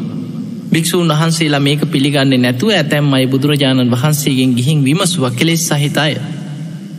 භික්‍ෂූන් 0.73 1.09
වහන්සේලා 1.11 1.61
මේක 1.61 1.83
පිළිගන්නේ 1.87 2.39
නැතුව 2.39 2.71
ඇතැම් 2.71 3.13
අයි 3.13 3.27
බුදුරජාණන් 3.27 3.93
වහන්සේගෙන් 3.93 4.57
ගිහින් 4.57 4.81
විමසුව 4.85 5.25
කෙලෙස් 5.33 5.69
සහිතය 5.69 6.13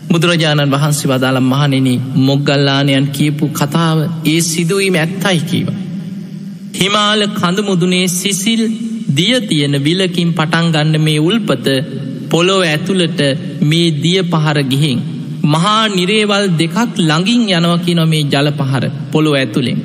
බුදුරජාණන් 0.10 0.72
වහන්සේ 0.72 1.10
වදාළම් 1.10 1.46
මහනෙන 1.46 1.88
මොග්ගල්ලානයන් 2.28 3.08
කියපු 3.10 3.46
කතාව 3.52 3.98
ඒ 4.26 4.39
සිදුවීම 4.43 4.96
ඇත්තයි 4.96 5.39
කීව. 5.41 5.67
හිමාල 6.74 7.22
කඳමුදුනේ 7.32 8.08
සිසිල් 8.10 8.62
දිය 9.18 9.36
තියෙන 9.42 9.76
විලකින් 9.84 10.32
පටන්ගන්න 10.34 10.96
මේ 11.00 11.20
උල්පත 11.20 11.68
පොලොව 12.30 12.62
ඇතුළට 12.64 13.22
මේ 13.62 13.94
දිය 14.04 14.20
පහර 14.24 14.60
ගිහින්. 14.64 15.00
මහා 15.46 15.84
නිරේවල් 15.90 16.46
දෙකක් 16.60 16.78
ළඟින් 17.00 17.42
යනවකි 17.52 17.94
නො 17.96 18.06
මේ 18.06 18.24
ජල 18.26 18.50
පහර 18.52 18.84
පොළොව 19.12 19.36
ඇතුළෙන්. 19.36 19.80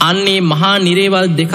අන්නේ 0.00 0.40
මහා 0.42 0.76
නිරේවල් 0.78 1.28
දෙකක් 1.36 1.54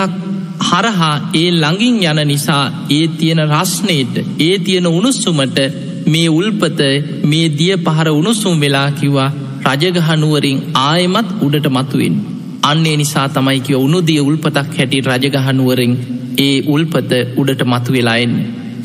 හරහා 0.61 1.15
ඒ 1.33 1.49
ළඟින් 1.53 1.97
යන 2.03 2.21
නිසා 2.27 2.63
ඒ 2.89 3.05
තියෙන 3.09 3.41
රශ්නයට 3.45 4.15
ඒ 4.39 4.55
තියෙන 4.59 4.87
උණුස්සුමට 4.89 5.59
මේ 6.05 6.29
උල්පත 6.29 6.79
මේ 7.23 7.47
දිය 7.51 7.75
පහර 7.77 8.07
උණුසුම් 8.11 8.55
වෙලා 8.59 8.89
කිව්වා 8.91 9.29
රජගහනුවරින් 9.65 10.59
ආයමත් 10.81 11.29
උඩට 11.41 11.67
මතුවෙන්. 11.69 12.15
අන්නේ 12.63 12.95
නිසා 12.97 13.27
තමයි 13.29 13.59
කිව 13.59 13.77
උුණුදිය 13.77 14.21
උල්පතක් 14.21 14.71
හැටි 14.77 15.01
රජගහනුවරින් 15.01 15.93
ඒ 16.37 16.55
උල්පත 16.67 17.11
උඩට 17.37 17.61
මතු 17.65 17.91
වෙලාෙන්. 17.91 18.33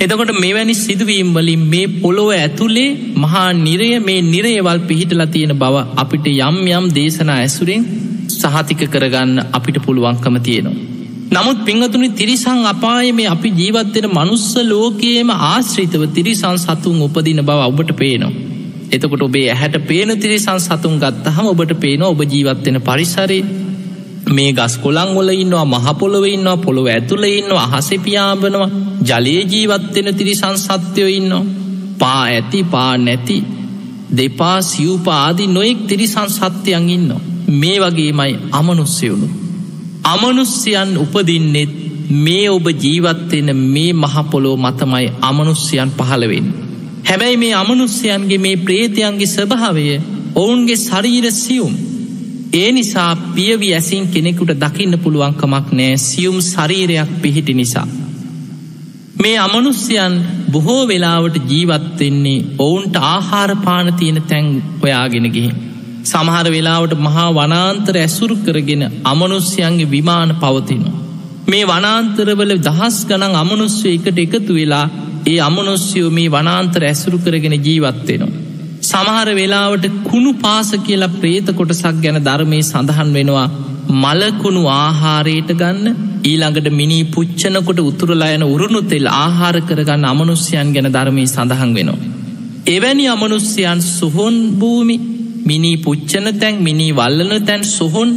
එතකොට 0.01 0.33
මෙවැනි 0.37 0.75
සිදුවීම් 0.77 1.31
වලින් 1.33 1.65
මේ 1.67 1.87
පොළොව 1.97 2.31
ඇතුළේ 2.35 2.89
මහා 3.17 3.49
නිරය 3.59 3.91
මේ 4.01 4.21
නිරේවල් 4.25 4.81
පිහිටලා 4.89 5.29
තියෙන 5.29 5.55
බව 5.57 5.85
අපිට 5.97 6.27
යම් 6.31 6.57
යම් 6.71 6.87
දේශනා 6.95 7.39
ඇසුරෙන් 7.39 7.85
සහතික 8.31 8.83
කරගන්න 8.87 9.35
අපිට 9.53 9.79
පුළුවන්කම 9.87 10.39
තියෙනවා. 10.41 10.79
නමුත් 11.33 11.61
පිංහතුනි 11.65 12.09
තිරිසං 12.13 12.63
අපාය 12.67 13.11
මේ 13.13 13.29
අපි 13.29 13.51
ජීවත්වෙන 13.55 14.09
මනුස්ස 14.11 14.49
ලෝකයේම 14.65 15.31
ආශ්‍රිතව 15.35 16.03
තිරිසං 16.11 16.59
සතුන් 16.59 16.99
උපදින 17.01 17.41
බව 17.43 17.61
ඔබට 17.63 17.93
පේනවා. 17.97 18.33
එතකොට 18.91 19.23
ඔබේ 19.23 19.47
ඇහැට 19.49 19.77
පේන 19.87 20.11
තිරිසං 20.19 20.61
සතුන් 20.61 20.97
ගත්තහම 20.99 21.47
ඔබට 21.47 21.73
පේන 21.81 22.03
ඔබ 22.05 22.21
ජීවත්වෙන 22.27 22.79
පරිසරේ 22.83 23.43
මේ 24.27 24.53
ගස් 24.53 24.79
කොළං 24.79 25.11
වල 25.17 25.31
ඉන්නවා 25.35 25.65
මහපොළොව 25.65 26.25
ඉන්නවා 26.27 26.57
පොළොව 26.57 26.87
ඇතුළ 26.87 27.25
ඉන්නවා 27.31 27.67
අහසෙපියාඹනවා 27.69 28.71
ජලයේ 29.03 29.45
ජීවත්වෙන 29.47 30.15
තිරිසං 30.15 30.57
සත්‍යයෝ 30.59 31.11
ඉන්නවා 31.11 31.45
පා 31.99 32.23
ඇති 32.23 32.65
පා 32.65 32.93
නැති 32.99 33.39
දෙපා 34.17 34.59
සිව්පාදි 34.63 35.47
නොයෙක් 35.49 35.87
තිරිසං 35.87 36.31
සත්‍යයන් 36.31 36.91
ඉන්නවා 36.91 37.23
මේ 37.53 37.79
වගේමයි 37.81 38.35
අමනුස්්‍යවුණු 38.53 39.29
අමනුස්්‍යයන් 40.05 40.99
උපදින්නෙත් 40.99 41.73
මේ 42.11 42.51
ඔබ 42.51 42.67
ජීවත්වෙන 42.77 43.57
මේ 43.57 43.93
මහපොලෝ 43.95 44.57
මතමයි 44.57 45.13
අමනුස්්‍යයන් 45.21 45.91
පහළවෙන්. 45.91 46.47
හැබැයි 47.05 47.37
මේ 47.37 47.55
අමනුස්්‍යයන්ගේ 47.55 48.39
මේ 48.39 48.57
ප්‍රේතයන්ගේ 48.59 49.27
ස්වභාවය 49.27 49.85
ඔවුන්ගේ 50.35 50.77
ශරීර 50.79 51.27
සියුම්. 51.33 51.75
ඒ 52.53 52.73
නිසා 52.73 53.11
පියවි 53.35 53.69
ඇසින් 53.75 54.07
කෙනෙකුට 54.09 54.51
දකින්න 54.57 54.95
පුළුවන්කමක් 54.99 55.69
නෑ 55.73 55.93
සියුම් 55.99 56.39
ශරීරයක් 56.43 57.13
පිහිටි 57.23 57.55
නිසා. 57.55 57.87
මේ 59.19 59.37
අමනුස්්‍යයන් 59.39 60.15
බොහෝ 60.51 60.83
වෙලාවට 60.89 61.37
ජීවත්වෙන්නේ 61.51 62.45
ඔවුන්ට 62.59 62.97
ආහාරපාන 63.05 63.89
තියෙන 63.95 64.19
තැන් 64.23 64.51
ඔයාගෙන 64.83 65.29
ගිහින්. 65.31 65.55
සමහර 66.05 66.47
වෙලාවට 66.51 66.95
මහා 66.99 67.29
වනාන්තර 67.33 67.97
ඇසුරු 67.97 68.37
කරගෙන 68.37 68.85
අමනුස්්‍යයන්ගේ 69.05 69.91
විමාන 69.91 70.37
පවතිනවා. 70.37 71.01
මේ 71.47 71.65
වනාන්තරවල 71.67 72.55
දහස් 72.61 72.99
ගනන් 73.07 73.35
අමනුස්්‍ය 73.37 73.89
එකට 73.89 74.19
එකතු 74.19 74.55
වෙලා 74.55 74.87
ඒ 75.27 75.41
අමනුස්්‍යයෝ 75.41 76.11
මේ 76.11 76.31
වනාන්තර 76.31 76.83
ඇසුරු 76.85 77.19
කරගෙන 77.19 77.57
ජීවත්වෙනවා. 77.65 78.42
සමහර 78.93 79.29
වෙලාවට 79.35 79.85
කුණු 80.05 80.33
පාස 80.41 80.71
කියලා 80.87 81.13
ප්‍රේත 81.17 81.51
කොටසක් 81.55 82.01
ගැන 82.01 82.19
ධර්මය 82.23 82.63
සඳහන් 82.63 83.13
වෙනවා 83.13 83.47
මලකුණු 84.03 84.63
ආහාරයට 84.77 85.51
ගන්න 85.55 85.87
ඊළඟට 86.23 86.69
මිනි 86.73 86.99
පුච්චනකොට 87.07 87.81
උතුරලායන 87.83 88.45
උරුණු 88.45 88.81
තෙල් 88.85 89.07
ආහාර 89.15 89.57
කරගන්න 89.61 90.05
අමනුස්්‍යයන් 90.05 90.69
ගැන 90.75 90.89
ධර්මී 90.89 91.27
සඳහන් 91.27 91.73
වෙනවා. 91.75 92.01
එවැනි 92.67 93.07
අමනුස්්‍යයන් 93.07 93.81
සුහොන් 93.89 94.37
භූමි 94.53 94.97
මිනි 95.47 95.73
පුච්චන 95.79 96.29
තැන් 96.35 96.63
මිනි 96.63 96.89
වල්ලන 96.93 97.33
තැන් 97.45 97.65
සොහොන් 97.69 98.11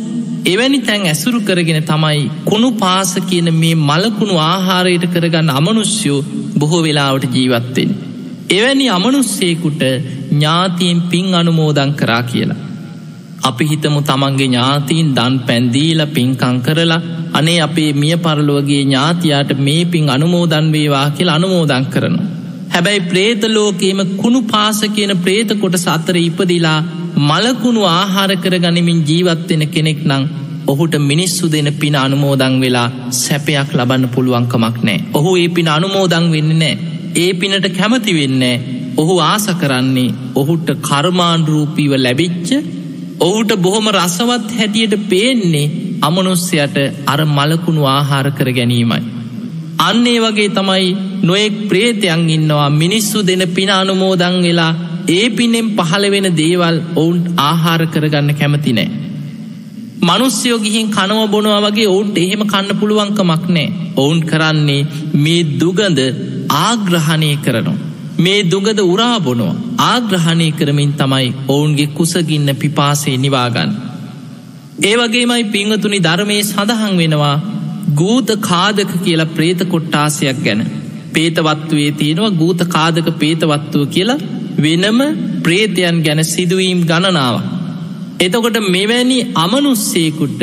එවැනි 0.45 0.79
තැන් 0.81 1.05
ඇසුරු 1.05 1.39
කරගෙන 1.41 1.81
තමයි 1.83 2.25
කුණු 2.45 2.69
පාස 2.77 3.13
කියන 3.29 3.49
මේ 3.53 3.75
මලකුණු 3.83 4.35
ආහාරයට 4.43 5.05
කරගන්න 5.13 5.49
අමනුස්්‍යයෝ 5.51 6.19
බොහෝ 6.55 6.83
වෙලාවට 6.83 7.33
ජීවත්වෙන්. 7.33 7.91
එවැනි 8.49 8.85
අමනුස්සේකුට 8.89 9.81
ඥාතීන් 10.35 11.01
පින් 11.11 11.27
අනුමෝදං 11.35 11.91
කරා 11.93 12.23
කියලා. 12.23 12.61
අපි 13.43 13.65
හිතමු 13.65 13.99
තමන්ගේ 14.01 14.47
ඥාතීන් 14.47 15.09
දන් 15.17 15.35
පැන්දීල 15.47 16.01
පින්කං 16.15 16.57
කරලා 16.61 17.01
අනේ 17.33 17.59
අපේ 17.61 17.91
මිය 17.93 18.15
පරලුවගේ 18.17 18.81
ඥාතියාට 18.83 19.51
මේ 19.59 19.81
පින් 19.85 20.09
අනුමෝදන් 20.09 20.71
වේවා 20.71 21.09
කියලා 21.09 21.35
අනුමෝදං 21.35 21.85
කරනවා. 21.85 22.31
හැබැයි 22.69 23.07
ප්‍රේතලෝකේම 23.11 23.99
කුණු 24.21 24.41
පාස 24.43 24.79
කියන 24.95 25.13
ප්‍රේත 25.17 25.51
කොට 25.61 25.77
සත්තර 25.77 26.17
ඉපදිලා 26.19 26.79
මලකුණු 27.21 27.83
ආහාර 27.89 28.31
කර 28.37 28.55
ගනිමින් 28.59 28.99
ජීවත්වෙන 29.09 29.63
කෙනෙක් 29.67 30.01
නං 30.09 30.23
ඔහුට 30.67 30.95
මිනිස්සු 31.09 31.51
දෙන 31.51 31.69
පින 31.81 31.95
අනුමෝදං 31.95 32.55
වෙලා 32.61 32.87
සැපයක් 33.19 33.69
ලබන්න 33.77 34.11
පුළුවන්කමක් 34.15 34.77
නෑ. 34.83 34.99
ඔහු 35.13 35.31
ඒ 35.37 35.49
පින 35.49 35.69
අනුමෝදං 35.69 36.25
වෙන්න 36.33 36.51
නෑ. 36.61 36.73
ඒ 37.15 37.31
පිනට 37.33 37.67
කැමති 37.77 38.17
වෙන්නේ. 38.19 38.55
ඔහු 38.97 39.15
ආස 39.23 39.45
කරන්නේ 39.55 40.15
ඔහුට 40.35 40.67
කර්මාණරූපීව 40.81 41.93
ලැබිච්ච 41.97 42.49
ඔහුට 43.19 43.51
බොහොම 43.57 43.87
රසවත් 43.91 44.47
හැටියට 44.51 44.95
පේන්නේ 45.09 45.71
අමනුස්්‍යයට 46.01 46.77
අර 47.05 47.19
මලකුණු 47.27 47.83
ආහාර 47.87 48.27
කර 48.31 48.49
ගැනීමයි. 48.51 49.03
අන්නේ 49.79 50.19
වගේ 50.19 50.49
තමයි 50.49 50.89
නොයෙක් 51.23 51.55
ප්‍රේතයන් 51.69 52.29
ඉන්නවා 52.29 52.69
මිනිස්සු 52.71 53.17
දෙන 53.21 53.43
පින 53.49 53.71
අනුමෝදං 53.71 54.37
වෙලා 54.43 54.73
ඒ 55.09 55.25
පිනෙන් 55.29 55.67
පහළ 55.77 56.05
වෙන 56.11 56.27
දේවල් 56.33 56.77
ඔවුන් 56.95 57.17
ආහාර 57.39 57.81
කරගන්න 57.87 58.31
කැමති 58.33 58.73
නෑ. 58.73 58.89
මනුස්්‍යයෝ 60.01 60.59
ගිහින් 60.59 60.87
කනව 60.89 61.21
බොනවා 61.29 61.61
වගේ 61.61 61.87
ඔවුන්ට 61.87 62.17
එහෙම 62.17 62.43
කන්න 62.43 62.79
පුළුවන්කමක් 62.79 63.43
නෑ. 63.49 63.67
ඔවුන් 63.95 64.21
කරන්නේ 64.21 64.87
මේ 65.15 65.41
දුගඳ 65.59 65.99
ආග්‍රහණය 66.59 67.31
කරනවා. 67.37 67.84
මේ 68.17 68.43
දුගද 68.43 68.79
උරාබොනෝ 68.83 69.53
ආග්‍රහණය 69.85 70.47
කරමින් 70.51 70.91
තමයි 70.93 71.27
ඔවුන්ගේ 71.47 71.87
කුසගින්න 71.89 72.49
පිපාසේ 72.55 73.17
නිවාගන්න. 73.17 73.71
ඒ 74.83 74.95
වගේමයි 74.95 75.43
පිංහතුනි 75.45 75.99
ධර්මය 75.99 76.37
සඳහන් 76.43 76.95
වෙනවා 76.97 77.35
ගූත 77.93 78.29
කාදක 78.41 78.91
කියලා 79.03 79.33
ප්‍රේත 79.33 79.61
කොට්ටාසයක් 79.65 80.39
ගැන. 80.43 80.61
පේතවත්තුවේ 81.13 81.91
තියෙනවා 81.93 82.31
ගූත 82.33 82.61
කාදක 82.67 83.09
පේතවත්තුව 83.19 83.83
කියලා 83.89 84.23
වෙනම 84.57 84.99
ප්‍රේතයන් 85.43 85.99
ගැන 86.01 86.23
සිදුවීම් 86.25 86.81
ගණනාව. 86.83 87.35
එතකොට 88.19 88.57
මෙවැනි 88.69 89.19
අමනුස්සේකුට 89.35 90.41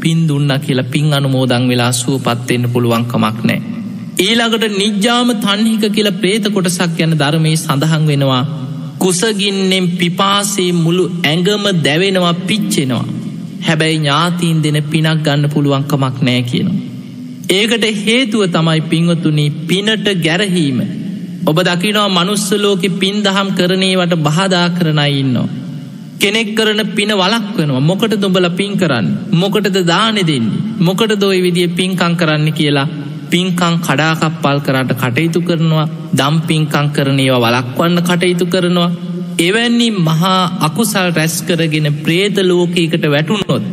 පින් 0.00 0.20
දුන්න 0.28 0.52
කියලා 0.60 0.90
පින් 0.90 1.12
අනුමෝදං 1.12 1.68
වෙලා 1.68 1.92
සුව 1.94 2.20
පත්වෙන්න 2.20 2.70
පුළුවන්කමක් 2.72 3.38
නෑ. 3.44 3.60
ඊළඟට 4.18 4.64
නිජ්ජාම 4.74 5.28
තන්හික 5.38 5.84
කියල 5.92 6.08
ප්‍රේත 6.14 6.46
කොටසක් 6.48 6.94
ගැන 6.96 7.12
ධර්මය 7.14 7.52
සඳහන් 7.56 8.04
වෙනවා. 8.06 8.42
කුසගින්නෙන් 8.98 9.86
පිපාසේ 9.92 10.72
මුළු 10.76 11.04
ඇඟම 11.22 11.66
දැවෙනවා 11.84 12.34
පිච්චෙනවා. 12.42 13.04
හැබැයි 13.60 13.98
ඥාතීන් 13.98 14.58
දෙන 14.64 14.78
පිනක් 14.84 15.22
ගන්න 15.24 15.52
පුළුවන්කමක් 15.54 16.16
නෑ 16.22 16.42
කියනවා. 16.42 16.80
ඒකට 17.50 17.86
හේතුව 18.00 18.42
තමයි 18.48 18.80
පිංවතුනි 18.90 19.46
පිනට 19.68 20.08
ගැරහීම. 20.26 20.80
ඔබ 21.46 21.58
දකිනවා 21.64 22.10
මනුස්සලෝක 22.10 22.84
පින් 23.00 23.16
දහම් 23.22 23.48
කරනේවට 23.54 24.14
බහදා 24.26 24.66
කරනයි 24.70 25.10
ඉන්නවා. 25.20 25.48
කෙනෙක් 26.18 26.48
කරන 26.56 26.80
පින 26.96 27.10
වලක් 27.16 27.56
වෙනවා 27.56 27.82
මොකට 27.82 28.14
දුඹල 28.16 28.48
පින් 28.52 28.72
කරන්න 28.76 29.08
මොකටද 29.34 29.76
දානෙ 29.86 30.22
දෙන්නේ 30.24 30.64
මොකට 30.80 31.12
දොයි 31.16 31.40
විදිිය 31.40 31.68
පින්කං 31.70 32.16
කරන්න 32.16 32.48
කියලා 32.52 32.88
පින්කං 33.30 33.74
කඩාකප්පල් 33.80 34.58
කරට 34.60 34.92
කටයුතු 34.94 35.40
කරනවා 35.42 35.86
දම්පින්කං 36.14 36.88
කරනේවා 36.90 37.42
වලක්වන්න 37.46 38.00
කටයුතු 38.02 38.46
කරනවා 38.46 38.90
එවැන්නි 39.40 39.88
මහා 40.00 40.38
අකුසල් 40.60 41.10
රැස් 41.12 41.36
කරගෙන 41.42 41.88
ප්‍රේත 41.98 42.36
ලෝකීකට 42.44 43.04
වැටුනොත් 43.08 43.64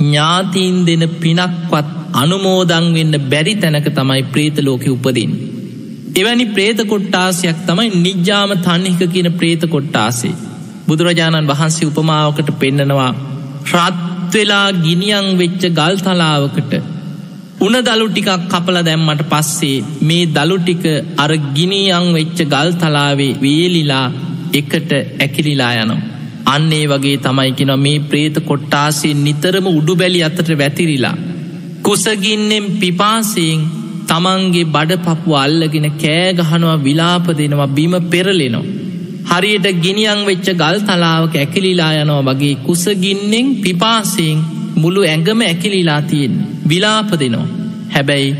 ඥාතීන් 0.00 0.76
දෙන 0.82 1.04
පිනක්වත් 1.16 1.88
අනුමෝදං 2.14 2.86
වෙන්න 2.94 3.14
බැරි 3.26 3.54
තැනක 3.56 3.88
තමයි 3.90 4.22
ප්‍රේත 4.26 4.56
ලෝකෙ 4.60 4.88
උපදින්. 4.90 5.32
එවැනි 6.16 6.46
ප්‍රේත 6.48 6.80
කොට්ටාසයක් 6.84 7.58
තමයි 7.66 7.88
නිජ්ජාම 7.98 8.50
තන්හික 8.60 9.02
කියන 9.08 9.28
ප්‍රේත 9.34 9.62
කොට්ටාසේ. 9.66 10.34
බුදුරජාණන් 10.86 11.48
වහන්සේ 11.48 11.88
උපමාවකට 11.88 12.50
පෙන්නනවා 12.58 13.10
රත්වෙලා 13.72 14.66
ගිනියන් 14.80 15.28
වෙච්ච 15.38 15.62
ගල් 15.70 15.96
තලාවකට 15.98 16.72
උන 17.62 17.74
දළු 17.80 18.06
ටිකක් 18.08 18.46
කපල 18.50 18.76
දැම්මට 18.80 19.20
පස්සේ 19.30 19.76
මේ 20.00 20.22
දළු 20.28 20.56
ටික 20.60 20.84
අර 21.16 21.32
ගිනියන් 21.56 22.06
වෙච්ච 22.12 22.38
ගල් 22.44 22.70
තලාවේ 22.74 23.36
වේලිලා 23.42 24.06
එකට 24.52 24.90
ඇකිලිලා 24.94 25.72
යනවා. 25.74 26.00
අන්නේ 26.46 26.86
වගේ 26.86 27.16
තමයිකින 27.18 27.72
මේ 27.78 28.00
ප්‍රේත 28.00 28.36
කොට්ටාසේ 28.40 29.14
නිතරම 29.16 29.66
උඩු 29.70 29.94
බැලි 29.96 30.20
අතට 30.20 30.48
වැතිරිලා. 30.52 31.16
කුසගින්නෙන් 31.82 32.66
පිපාසයෙන් 32.80 33.60
තමන්ගේ 34.08 34.70
බඩ 34.74 35.00
පපු 35.04 35.36
අල්ලගෙන 35.36 35.86
කෑගහනවා 35.96 36.78
විලාප 36.78 37.26
දෙනවා 37.32 37.68
බිම 37.68 37.94
පෙරලෙනවා. 38.10 38.70
හරියට 39.30 39.68
ගිනියන් 39.84 40.20
වෙච්ච 40.26 40.48
ගල් 40.54 40.78
තලාවක 40.80 41.36
ඇකිලිලා 41.36 41.92
යනවා 41.96 42.26
වගේ 42.30 42.54
කුසගින්නෙන් 42.66 43.46
පිපාසයෙන් 43.56 44.42
මුළු 44.74 45.00
ඇඟම 45.04 45.40
ඇකිලිලා 45.42 46.02
තියෙන් 46.04 46.34
විලාප 46.64 47.10
දෙනවා. 47.14 47.46
හැබැයි 47.90 48.30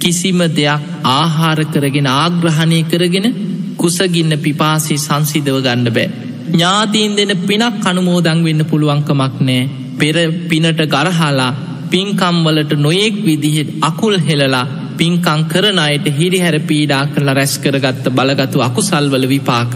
කිසිම 0.00 0.40
දෙයක් 0.50 0.82
ආහාර 1.10 1.58
කරගෙන 1.66 2.08
ආග්‍රහණය 2.12 2.80
කරගෙන 2.84 3.26
කුසගින්න 3.76 4.34
පිපාසි 4.38 4.94
සංසිදව 4.98 5.56
ගන්න 5.60 5.88
බෑ. 5.90 6.08
ඥාතීන් 6.48 7.16
දෙන 7.16 7.32
පිනක් 7.42 7.86
අනුමෝදං 7.86 8.44
වෙන්න 8.44 8.64
පුළුවන්කමක් 8.64 9.36
නෑ 9.40 9.60
පෙර 9.98 10.16
පිනට 10.48 10.82
ගරහලා 10.86 11.50
පින්කම්වලට 11.90 12.72
නොයෙක් 12.78 13.16
විදිහෙත් 13.22 13.70
අකුල් 13.80 14.14
හෙලලා 14.20 14.66
පින්කං 14.98 15.42
කරන 15.46 15.78
අයට 15.78 16.06
හිරිහැර 16.10 16.56
පීඩා 16.62 17.02
කරලා 17.08 17.34
රැස් 17.34 17.54
කරගත්ත 17.58 18.06
බලගතු 18.10 18.58
අකුසල්වල 18.60 19.26
විපාක. 19.28 19.72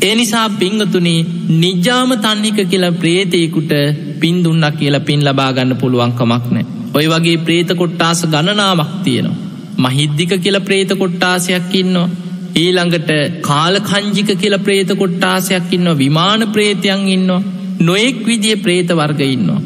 ඒ 0.00 0.14
නිසා 0.14 0.48
පිංගතුනේ 0.54 1.26
නිජ්ජාම 1.56 2.10
තන්නික 2.18 2.58
කියලා 2.64 2.92
ප්‍රේතයකුට 2.94 3.72
පින්දුන්නක් 4.20 4.76
කියලා 4.78 5.00
පින් 5.02 5.24
ලබාගන්න 5.24 5.76
පුළුවන්කමක් 5.76 6.46
නෑ. 6.48 6.77
ඔය 6.98 7.06
වගේ 7.06 7.38
ප්‍රේත 7.46 7.70
කොට්ටාස 7.74 8.22
ගණනාවක් 8.26 8.92
තියෙනවා. 9.04 9.36
මහිද්දික 9.78 10.32
කියල 10.38 10.58
ප්‍රේත 10.60 10.90
කොට්ටාසයක් 10.94 11.74
ඉන්නවා. 11.74 12.08
ඊළඟට 12.56 13.10
කාලකංජික 13.40 14.30
කියල 14.36 14.56
ප්‍රේත 14.58 14.90
කොට්ටාසයක් 14.94 15.68
ඉන්නවා 15.72 15.98
විමාන 15.98 16.42
ප්‍රේතයන් 16.48 17.04
ඉන්නවා. 17.08 17.42
නොයෙක් 17.80 18.18
විදිිය 18.26 18.56
ප්‍රේත 18.58 18.90
වර්ග 18.92 19.20
ඉන්නවා. 19.28 19.60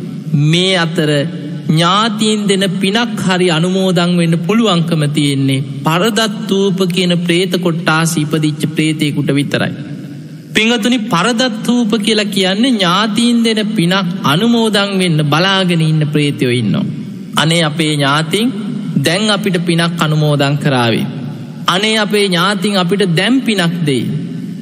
මේ 0.45 0.75
අතර 0.79 1.11
ඥාතීන් 1.69 2.41
දෙන 2.49 2.65
පිනක් 2.73 3.21
හරි 3.27 3.49
අනුමෝදං 3.51 4.13
වෙන්න 4.19 4.37
පුළුවන්කම 4.47 5.03
තියෙන්නේ 5.11 5.65
පරදත්වූප 5.85 6.81
කියන 6.95 7.15
ප්‍රේත 7.19 7.55
කොට්ටාස 7.59 8.15
ඉපදිච්ච 8.17 8.63
ප්‍රේතයකුට 8.77 9.31
විතරයි. 9.31 9.73
පිංහතුනි 10.55 10.99
පරදත්වූප 11.07 11.93
කියලා 11.99 12.33
කියන්නේ 12.37 12.73
ඥාතීන් 12.73 13.39
දෙන 13.45 13.61
පිනක් 13.77 14.11
අනුමෝදං 14.25 14.93
වෙන්න 14.99 15.25
බලාගෙන 15.27 15.83
ඉන්න 15.83 16.05
ප්‍රේතයෝ 16.13 16.53
ඉන්නවා. 16.55 17.02
අනේ 17.37 17.63
අපේ 17.63 17.93
ඥාතින් 17.95 18.53
දැන් 18.99 19.31
අපිට 19.31 19.57
පිනක් 19.67 20.03
අනුමෝදං 20.03 20.59
කරාවේ. 20.59 21.07
අනේ 21.67 21.97
අපේ 21.99 22.27
ඥාතින් 22.27 22.77
අපිට 22.77 23.03
දැම් 23.17 23.41
පිනක් 23.41 23.75
දෙයි. 23.87 24.05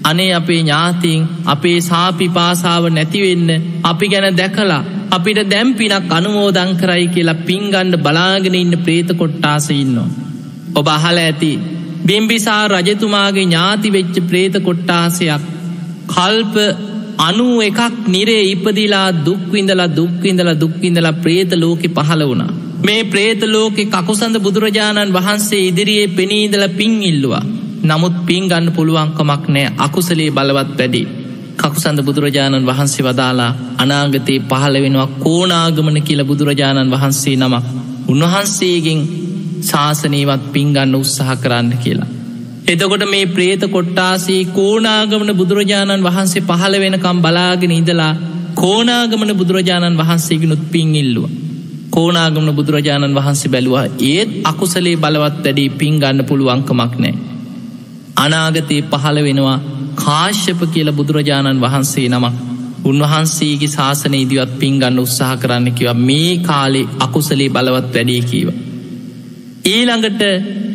අනේ 0.04 0.32
අපේ 0.34 0.60
ඥාතින් 0.60 1.28
අපේ 1.46 1.78
සාපි 1.80 2.28
පාසාව 2.28 2.84
නැතිවෙන්න 2.88 3.50
අපි 3.84 4.08
ගැන 4.08 4.36
දැකලා 4.36 4.82
අපිට 5.10 5.40
දැම් 5.50 5.74
පිනක් 5.74 6.10
අනුමෝදං 6.10 6.72
කරයි 6.76 7.06
කියලා 7.08 7.42
පින්ගණ්ඩ 7.46 7.96
බලාගෙන 7.96 8.54
ඉන්න 8.54 8.78
ප්‍රේත 8.84 9.10
කොට්ටාස 9.16 9.70
ඉන්නවා. 9.72 10.08
ඔබ 10.74 10.86
අහල 10.88 11.18
ඇති 11.18 11.52
බිම්බිසා 12.06 12.62
රජතුමාගේ 12.68 13.46
ඥාති 13.46 13.88
වෙච්ච 13.90 14.16
ප්‍රේත 14.28 14.54
කොට්ටාසයක් 14.58 15.42
කල්ප 16.08 16.54
අනු 17.20 17.46
එකක් 17.60 17.80
නිරේ 18.06 18.42
ඉපදිලා 18.46 19.08
දුක්විඳලා 19.20 19.88
දුක්විඳලා 19.90 20.60
දුක්විඳලා 20.60 21.14
ප්‍රේත 21.14 21.52
ලෝකෙ 21.54 21.88
පහළ 21.90 22.22
වුණා. 22.24 22.52
මේ 22.80 23.02
ප්‍රේත 23.04 23.42
ලෝකෙ 23.46 23.84
කකුසඳ 23.86 24.36
බුදුරජාණන් 24.38 25.12
වහන්සේ 25.12 25.62
ඉදිරියේ 25.66 26.08
පෙනීදල 26.10 26.64
පින් 26.70 26.94
ඉල්ලවා. 27.02 27.42
නමුත් 27.82 28.16
පින් 28.26 28.44
ගන්න 28.44 28.72
පුළුවන්කමක් 28.72 29.44
නෑ 29.48 29.72
අකුසලේ 29.78 30.30
බලවත් 30.30 30.78
වැඩි. 30.78 31.02
කකුසඳ 31.58 32.00
බුදුරජාණන් 32.02 32.66
වහන්සේ 32.66 33.04
වදාලා 33.04 33.52
අනාගතයේ 33.78 34.44
පහළ 34.50 34.76
වෙනවා 34.78 35.08
කෝනාගමන 35.18 35.98
කියල 36.02 36.22
බුදුරජාණන් 36.24 36.92
වහන්සේ 36.92 37.36
නමක්. 37.36 37.66
උන්වහන්සේගෙන් 38.08 39.00
ශාසනීවත් 39.62 40.44
පින්ගන්න 40.52 40.94
උත්සාහ 40.94 41.36
කරන්න 41.36 41.76
කියලා. 41.78 42.10
එතකොට 42.70 43.04
මේ 43.06 43.26
ප්‍රේත 43.26 43.62
කොට්ටාසේ 43.68 44.42
කෝනාගමන 44.50 45.30
බුදුරජාණන් 45.34 46.04
වහන්සේ 46.04 46.42
පහළ 46.42 46.76
වෙනකම් 46.76 47.18
බලාගෙන 47.18 47.72
ඉඳලා 47.72 48.12
කෝනාගමන 48.54 49.32
බුදුරජාණන් 49.34 49.98
වහන්සේගෙනුත් 49.98 50.62
පින් 50.70 50.92
ඉල්ලුව. 50.96 51.24
කෝනාගමන 51.90 52.52
බුදුරජාණන් 52.52 53.16
වහන්සේ 53.16 53.50
බැලවා 53.50 53.86
ඒත් 54.06 54.30
අකුසලේ 54.44 54.96
බලවත් 54.96 55.44
වැඩි 55.44 55.66
පින් 55.72 55.98
ගන්න 55.98 56.24
පුළුවන්කමක් 56.24 56.94
නෑ. 56.96 57.14
අනාගතයේ 58.18 58.82
පහළ 58.84 59.18
වෙනවා 59.22 59.58
කාශ්‍යප 59.96 60.60
කියල 60.72 60.92
බුදුරජාණන් 60.92 61.60
වහන්සේ 61.60 62.08
නමක් 62.08 62.34
උන්වහන්සේගේ 62.84 63.70
ශාසන 63.70 64.14
ඉදිවත් 64.16 64.52
පින්ගන්න 64.58 64.98
උත්සාහ 64.98 65.34
කරන්න 65.36 65.70
කිව 65.72 65.88
මේ 66.02 66.32
කාලේ 66.42 66.90
අකුසලේ 67.00 67.48
බලවත් 67.48 67.94
වැඩේ 67.94 68.22
කීව. 68.22 68.48
ඊළඟට 69.64 70.22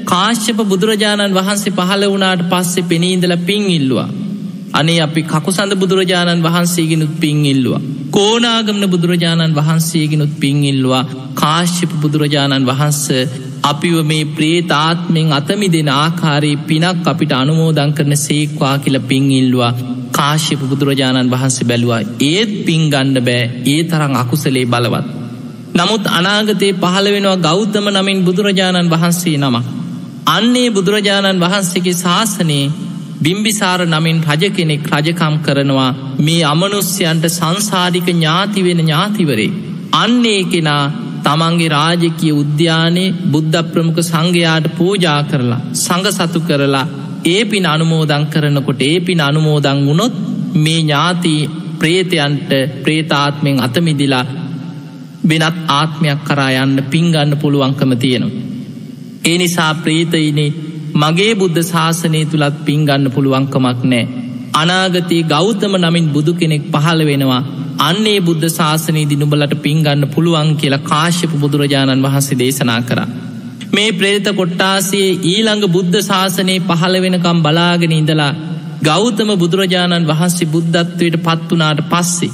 කාශ්‍යප 0.05 0.59
බුදුරජාණන් 0.63 1.33
වහන්සේ 1.33 1.71
පහළ 1.71 2.03
වුණාට 2.05 2.43
පස්සේ 2.49 2.83
පෙනීදල 2.83 3.33
පින් 3.39 3.63
ඉල්ලවා. 3.71 4.09
අනේ 4.73 4.99
අපි 4.99 5.21
කකුසඳ 5.23 5.73
බුදුරජාණන් 5.75 6.43
වහන්සේගෙනුත් 6.43 7.13
පින් 7.19 7.45
ඉල්ලවා. 7.45 7.81
කෝනාගමන 8.11 8.85
බුදුරජාණන් 8.87 9.55
වහන්සේගෙනුත් 9.55 10.39
පින් 10.39 10.63
ඉල්ලවා 10.63 11.03
කාශ්‍යප 11.35 11.91
බුදුරජාණන් 12.01 12.65
වහන්ස 12.65 13.01
අපිව 13.63 13.97
මේ 14.03 14.29
ප්‍රේතාත්මෙන් 14.35 15.33
අතමි 15.33 15.67
දෙෙන 15.69 15.91
ආකාරයේ 15.95 16.63
පිනක් 16.63 17.07
අපිට 17.07 17.33
අනුමෝදං 17.33 17.93
කරන 17.93 18.15
සේක්වා 18.19 18.77
කියල 18.77 18.99
පින් 19.01 19.27
ඉල්ලවා 19.31 19.73
කාශ්‍යප 20.11 20.61
බුදුරජාණන් 20.63 21.31
වහන්සේ 21.31 21.67
බැලවා 21.67 22.01
ඒත් 22.25 22.51
පින් 22.65 22.83
ගණ්ඩ 22.89 23.25
බෑ 23.25 23.43
ඒ 23.65 23.83
තරං 23.85 24.15
අකුසලේ 24.15 24.65
බලවත්. 24.67 25.24
නමුත් 25.75 26.05
අනාගතයේ 26.09 26.73
පහළ 26.75 27.07
වෙනවා 27.09 27.37
ගෞතම 27.41 27.87
නමින් 27.91 28.19
බුදුරජාණන් 28.23 28.91
වහන්සේ 28.91 29.37
නමක්. 29.37 29.65
අන්නේ 30.27 30.67
බුදුරජාණන් 30.69 31.41
වහන්සේගේ 31.41 31.95
ශාසනයේ 31.95 32.71
බිම්බිසාර 33.17 33.79
නමින් 33.85 34.17
රජ 34.27 34.43
කෙනෙක් 34.49 34.85
රජකම් 34.91 35.35
කරනවා 35.39 35.89
මේ 36.19 36.43
අමනුස්්‍යයන්ට 36.45 37.25
සංසාධික 37.29 38.07
ඥාති 38.09 38.63
වෙන 38.63 38.79
ඥාතිවරේ. 38.81 39.49
අන්නේ 39.95 40.41
කෙනා 40.45 40.83
තමන්ගේ 41.25 41.69
රාජකය 41.69 42.29
උද්‍යානයේ 42.33 43.15
බුද්ධ 43.31 43.59
ප්‍රමුඛ 43.65 44.01
සංඝයාට 44.03 44.71
පූජා 44.77 45.19
කරලා 45.23 45.61
සඟ 45.75 46.07
සතු 46.11 46.39
කරලා 46.41 46.85
ඒ 47.25 47.43
පින 47.45 47.65
අනුමෝදං 47.65 48.25
කරනකොට 48.27 48.81
ඒ 48.83 48.97
පින 49.01 49.21
අනුමෝදං 49.21 49.79
වුණොත් 49.85 50.15
මේ 50.57 50.79
ඥාති 50.81 51.35
ප්‍රේතයන්ට 51.79 52.51
ප්‍රේතාත්මෙන් 52.83 53.57
අතමිදිලා 53.59 54.25
වෙනත් 55.25 55.57
ආත්මයක් 55.71 56.21
කරා 56.23 56.51
යන්න 56.57 56.83
පින්ගන්න 56.89 57.33
පුළුවන්කම 57.37 57.91
තියෙනවා. 57.97 58.43
ඒ 59.25 59.37
නිසා 59.37 59.73
ප්‍රීතයිනේ 59.75 60.51
මගේ 60.95 61.33
බුද්ධ 61.35 61.61
ශාසනය 61.63 62.21
තුළත් 62.25 62.57
පින්ගන්න 62.65 63.11
පුළුවන්කමක් 63.11 63.83
නෑ. 63.85 64.03
අනාගතයේ 64.53 65.23
ගෞතම 65.25 65.73
නමින් 65.77 66.07
බුදු 66.09 66.33
කෙනෙක් 66.33 66.65
පහළ 66.71 67.01
වෙනවා 67.05 67.43
අන්නේ 67.79 68.19
බුද්ධ 68.19 68.47
ශාසනයේ 68.49 69.05
දිනුබලට 69.05 69.55
පින්ගන්න 69.61 70.03
පුළුවන් 70.07 70.51
කියලා 70.55 70.83
කාශ්‍යප 70.83 71.33
බුදුරජාණන් 71.35 72.03
වහන්සේ 72.03 72.39
දේශනා 72.39 72.81
කර. 72.81 72.99
මේ 73.73 73.89
ප්‍රේත 73.91 74.27
කොට්ටාසේ 74.31 75.07
ඊළඟ 75.25 75.65
බුද්ධ 75.67 75.97
ශාසනයේ 76.01 76.59
පහළ 76.61 76.95
වෙනකම් 77.01 77.39
බලාගෙන 77.41 77.93
ඉඳලා 77.93 78.33
ගෞතම 78.83 79.29
බුදුරජාණන් 79.35 80.07
වහන්සේ 80.07 80.51
බුද්ධත්වයට 80.53 81.17
පත්වනාට 81.19 81.81
පස්සේ. 81.91 82.31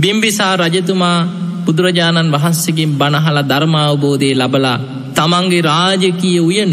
බිම්බිසා 0.00 0.54
රජතුමා 0.58 1.18
බුදුරජාණන් 1.64 2.32
වහන්සකින් 2.32 2.96
බණහල 2.96 3.38
ධර්මාවබෝධය 3.44 4.30
ලබලා 4.34 4.78
තමන්ගේ 5.16 5.62
රාජකීය 5.62 6.40
උයන 6.42 6.72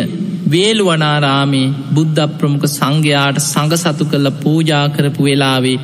වේල්වනාරාමේ 0.51 1.67
බුද්ධ 1.91 2.25
ප්‍රමුඛ 2.35 2.67
සංඝයාට 2.69 3.37
සඟ 3.41 3.73
සතු 3.75 4.03
කළ 4.05 4.29
පූජා 4.37 4.85
කරපු 4.89 5.21
වෙලාවේ 5.23 5.77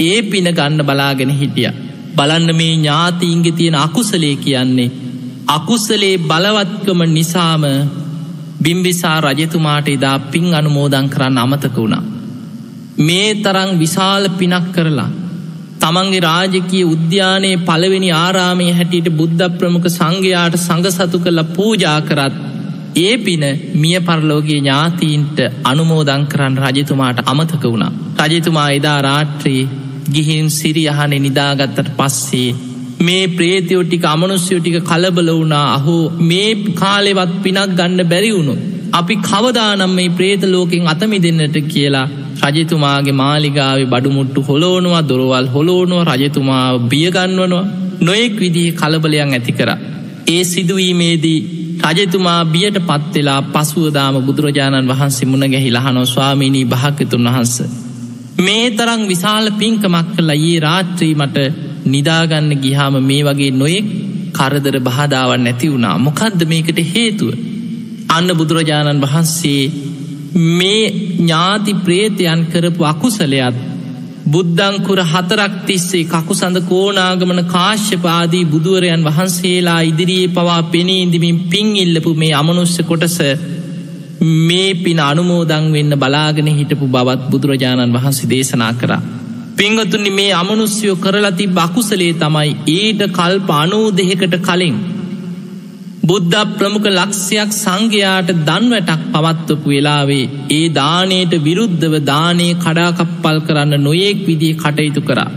ඒ 0.00 0.18
පින 0.22 0.48
ගන්න 0.50 0.80
බලාගෙන 0.82 1.32
හිටිය. 1.32 1.70
බලන්න 2.16 2.50
මේ 2.52 2.72
ඥාතීන්ගෙ 2.72 3.52
තියෙන 3.52 3.76
අකුසලේ 3.76 4.36
කියන්නේ. 4.38 4.94
අකුසලේ 5.48 6.16
බලවත්කම 6.20 7.00
නිසාම 7.10 7.64
බිම්බිසා 8.62 9.18
රජතුමාට 9.22 9.88
එදා 9.88 10.18
පින් 10.26 10.46
අනුමෝදං 10.54 11.08
කරන්න 11.08 11.38
අමතක 11.38 11.76
වුණා. 11.76 12.04
මේ 12.98 13.30
තරං 13.36 13.70
විශාල 13.78 14.24
පිනක් 14.30 14.66
කරලා. 14.72 15.10
තමන්ගේ 15.80 16.22
රාජකය 16.22 16.80
උද්‍යානයේ 16.86 17.56
පළවෙනි 17.60 18.10
ආරාමය 18.16 18.66
හැටියට 18.72 19.08
බුද්ධ 19.12 19.46
ප්‍රමුඛ 19.56 19.88
සංඝයාට 19.90 20.56
සඟසතු 20.58 21.18
කළ 21.18 21.40
පූජා 21.56 21.98
කරත් 22.00 22.36
ඒ 22.98 23.14
පින 23.18 23.44
මිය 23.74 23.98
පරලෝගේ 24.00 24.58
ඥාතීන්ට 24.58 25.38
අනුමෝදං 25.64 26.22
කරන්න 26.26 26.56
රජතුමාට 26.66 27.18
අමතක 27.24 27.64
වුණා. 27.64 27.92
රජතුමා 28.24 28.68
එදා 28.70 29.00
රාත්‍රී 29.02 29.62
ගිහින් 30.12 30.48
සිරියහන 30.50 31.14
නිදාගත්තට 31.18 31.90
පස්සේ 31.98 32.50
මේ 33.00 33.24
ප්‍රේතියෝ 33.30 33.84
ටික 33.84 34.06
අමනුස්්‍යයෝ 34.06 34.60
ටික 34.60 34.78
කලබල 34.82 35.30
වුණා 35.32 35.66
අහෝ 35.74 36.04
මේ 36.22 36.50
කාලෙවත් 36.74 37.34
පිනක් 37.42 37.74
ගන්න 37.78 38.02
බැරි 38.04 38.30
වුණු. 38.32 38.54
අපි 38.92 39.16
කවදානම් 39.22 39.92
මේ 39.92 40.10
ප්‍රේත 40.10 40.42
ලෝකෙන් 40.46 40.88
අතමි 40.88 41.18
දෙන්නට 41.18 41.58
කියලා 41.68 42.06
රජතුමාගේ 42.44 43.12
මාලිගාවේ 43.14 43.86
බඩුමුට්ටු 43.86 44.40
හොලෝනවා 44.42 45.02
දොරවල් 45.02 45.46
හොලෝනුව 45.46 46.00
රජතුමා 46.04 46.78
බියගන්වනවා 46.84 47.64
නොයෙක් 48.00 48.34
විදිහ 48.36 48.74
කලබලයන් 48.74 49.32
ඇති 49.32 49.52
කර. 49.52 49.70
ඒ 50.26 50.42
සිදුවීමේදී 50.44 51.40
රජතුමා 51.86 52.44
බියට 52.46 52.78
පත්වෙලා 52.80 53.40
පසුවදාම 53.44 54.16
බුදුරජාණන් 54.22 54.88
වහන්සේ 54.88 55.26
මුණ 55.26 55.50
ගැහි 55.50 55.70
ලහනෝ 55.70 56.06
ස්වාමීණී 56.06 56.66
භාකතුන් 56.66 57.26
වහන්ස. 57.26 57.56
මේ 58.38 58.70
තරං 58.70 59.02
විශාල 59.08 59.46
පින්කමක් 59.52 60.08
කලා 60.16 60.38
ඒ 60.42 60.58
රාත්‍රී 60.60 61.14
මට 61.14 61.36
නිදාගන්න 61.86 62.50
ගිහාම 62.56 62.96
මේ 63.02 63.22
වගේ 63.24 63.50
නොයෙක් 63.52 63.88
කරදර 64.32 64.76
බහදාවන් 64.80 65.44
නැති 65.44 65.72
වුණා 65.72 65.96
මොකක්ද 65.98 66.40
මේකට 66.44 66.80
හේතුව. 66.86 67.30
අන්න 68.08 68.28
බුදුරජාණන් 68.34 69.02
වහන්සේ 69.02 69.62
මේ 70.36 70.84
ඥාති 70.90 71.72
ප්‍රේතයන් 71.76 72.40
කරපු 72.46 72.84
අකුසලයත් 72.84 73.56
බුද්ධංකුර 74.26 75.00
හතරක් 75.04 75.52
තිස්සේ 75.66 76.04
කකු 76.04 76.34
සඳ 76.34 76.60
කෝනාගමන 76.62 77.42
කාශ්‍යපාදී 77.46 78.44
බුදුවරයන් 78.44 79.04
වහන්සේලා 79.04 79.80
ඉදිරියේ 79.82 80.28
පවා 80.28 80.62
පෙනීඉදිමින් 80.64 81.38
පින් 81.46 81.68
ඉල්ලපු 81.76 82.14
මේ 82.14 82.32
අමනුස්්‍ය 82.32 82.82
කොටස 82.82 83.18
මේ 84.46 84.74
පින 84.76 85.00
අනුමෝදං 85.00 85.72
වෙන්න 85.72 85.96
බලාගෙන 85.96 86.50
හිටපු 86.52 86.86
බවත් 86.88 87.30
බුදුරජාණන් 87.30 87.94
වහන්සේ 87.94 88.30
දේශනා 88.30 88.72
කරා. 88.72 89.02
පිංගතුනි 89.56 90.10
මේ 90.10 90.32
අමනුස්්‍යයෝ 90.32 90.96
කරලති 90.96 91.46
බකුසලේ 91.50 92.12
තමයි 92.14 92.50
ඊට 92.72 93.02
කල්ප 93.10 93.48
අනූ 93.54 93.86
දෙහෙකට 93.92 94.36
කලින් 94.40 94.76
බුද්ධ 96.08 96.36
ප්‍රමුඛ 96.58 96.88
ලක්ෂයක් 96.90 97.50
සංඝයාට 97.54 98.30
දන්වැටක් 98.48 99.02
පවත්වපු 99.14 99.68
වෙලාවේ 99.68 100.24
ඒ 100.50 100.66
දානයට 100.74 101.32
විරුද්ධව 101.46 101.94
දානය 102.04 102.48
කඩාකප්පල් 102.64 103.38
කරන්න 103.46 103.84
නොයෙක් 103.86 104.20
විදිී 104.28 104.58
කටයුතු 104.62 105.02
කරා. 105.08 105.30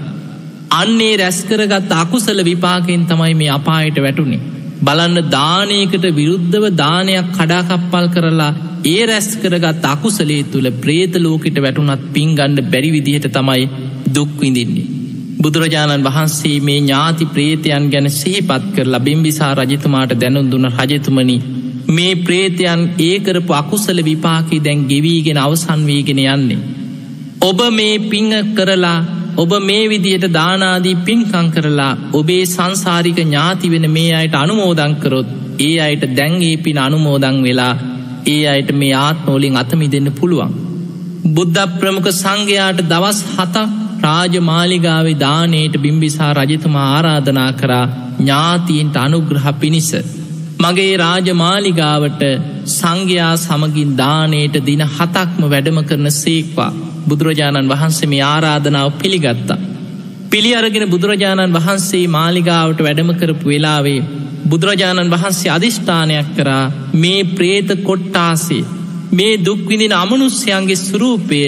අන්නේ 0.73 1.13
රැස්කරගත් 1.15 1.91
අකුසල 1.95 2.41
විපාකෙන් 2.43 3.05
තමයි 3.05 3.33
මේ 3.33 3.49
අපායට 3.49 3.97
වැටුනේ. 3.97 4.41
බලන්න 4.81 5.17
දානයකට 5.29 6.05
විරුද්ධව 6.19 6.65
දානයක් 6.75 7.33
කඩාකප්පල් 7.37 8.07
කරලා 8.15 8.51
ඒ 8.85 9.01
රැස් 9.05 9.29
කරගත් 9.35 9.83
අකුසලේ 9.85 10.43
තුළ 10.45 10.69
ප්‍රේතලෝකට 10.83 11.59
වැටුනත් 11.59 12.07
පින්ගණ්ඩ 12.13 12.69
බැරි 12.71 12.91
විදිහට 12.91 13.29
තමයි 13.31 13.63
දුක්විඳින්නේ. 14.15 14.98
බුදුරජාණන් 15.39 16.05
වහන්සේ 16.05 16.57
මේ 16.59 16.79
ඥාති 16.79 17.25
ප්‍රේතයන් 17.27 17.85
ගැන 17.91 18.07
සිහිපත් 18.11 18.63
කරලා 18.75 18.99
බිම්බිසා 18.99 19.51
රජතුමාට 19.55 20.13
දැනුන් 20.15 20.49
දුන 20.51 20.67
රජතුමනි 20.71 21.37
මේ 21.89 22.13
ප්‍රේතයන් 22.17 22.81
ඒකරපු 23.01 23.53
අකුසල 23.53 24.01
විපාකි 24.03 24.59
දැන් 24.59 24.81
ගෙවීගෙන 24.85 25.39
අවසන් 25.39 25.81
වීගෙන 25.85 26.19
යන්නේ. 26.25 26.59
ඔබ 27.41 27.59
මේ 27.71 27.95
පිංහ 28.07 28.35
කරලා 28.53 28.97
ඔබ 29.37 29.51
මේ 29.61 29.83
විදියට 29.87 30.27
දානාදී 30.33 30.97
පින්කං 31.05 31.47
කරලා 31.51 31.91
ඔබේ 32.13 32.43
සංසාරික 32.45 33.19
ඥාති 33.21 33.71
වෙන 33.71 33.87
මේ 33.91 34.13
අයට 34.13 34.35
අනුමෝදංකරොත් 34.35 35.29
ඒ 35.61 35.75
අයට 35.79 36.03
දැන්ගේ 36.15 36.55
පින 36.57 36.79
අනුමෝදං 36.79 37.37
වෙලා 37.43 37.73
ඒ 38.27 38.41
අයට 38.47 38.71
මේ 38.73 38.95
ආත්මෝලින් 38.99 39.55
අතමි 39.55 39.87
දෙන්න 39.87 40.15
පුළුවන්. 40.19 40.51
බුද්ධ 41.29 41.67
ප්‍රමුඛ 41.79 42.11
සංඝයාට 42.13 42.87
දවස් 42.87 43.21
හතක් 43.33 43.78
රාජමාලිගාවේ 44.01 45.19
දානයට 45.19 45.75
බිම්බිසා 45.77 46.33
රජතුමා 46.33 46.87
ආරාධනා 46.95 47.51
කරා 47.53 47.85
ඥාතීන්ට 48.19 48.95
අනුග්‍රහ 48.97 49.47
පිණිස. 49.59 49.89
මගේ 50.59 50.93
රාජමාලිගාවට 50.97 52.23
සංඝයා 52.69 53.33
සමගින් 53.37 53.91
දානයට 53.97 54.55
දින 54.65 54.83
හතක්ම 54.87 55.43
වැඩම 55.45 55.79
කරන 55.83 56.11
සේක්වා 56.13 56.71
බුදුරජාණන් 57.07 57.71
වහන්සේ 57.73 58.09
මේ 58.09 58.23
ආරාධනාව 58.25 58.89
පිළිගත්තා. 58.93 59.59
පිළි 60.31 60.51
අරගෙන 60.55 60.89
බුදුරජාණන් 60.89 61.55
වහන්සේ 61.55 62.05
මාලිගාවට 62.07 62.83
වැඩම 62.83 63.11
කරපු 63.13 63.45
වෙලාවේ 63.45 64.01
බුදුරජාණන් 64.49 65.13
වහන්සේ 65.15 65.51
අධිෂ්ඨානයක් 65.51 66.29
කරා 66.35 66.65
මේ 66.93 67.21
ප්‍රේත 67.31 67.69
කොට්ටාසේ 67.83 68.63
මේ 69.11 69.33
දුක්විදින 69.45 69.93
අමනුස්්‍යයන්ගේ 69.93 70.75
ස්වරූපය 70.77 71.41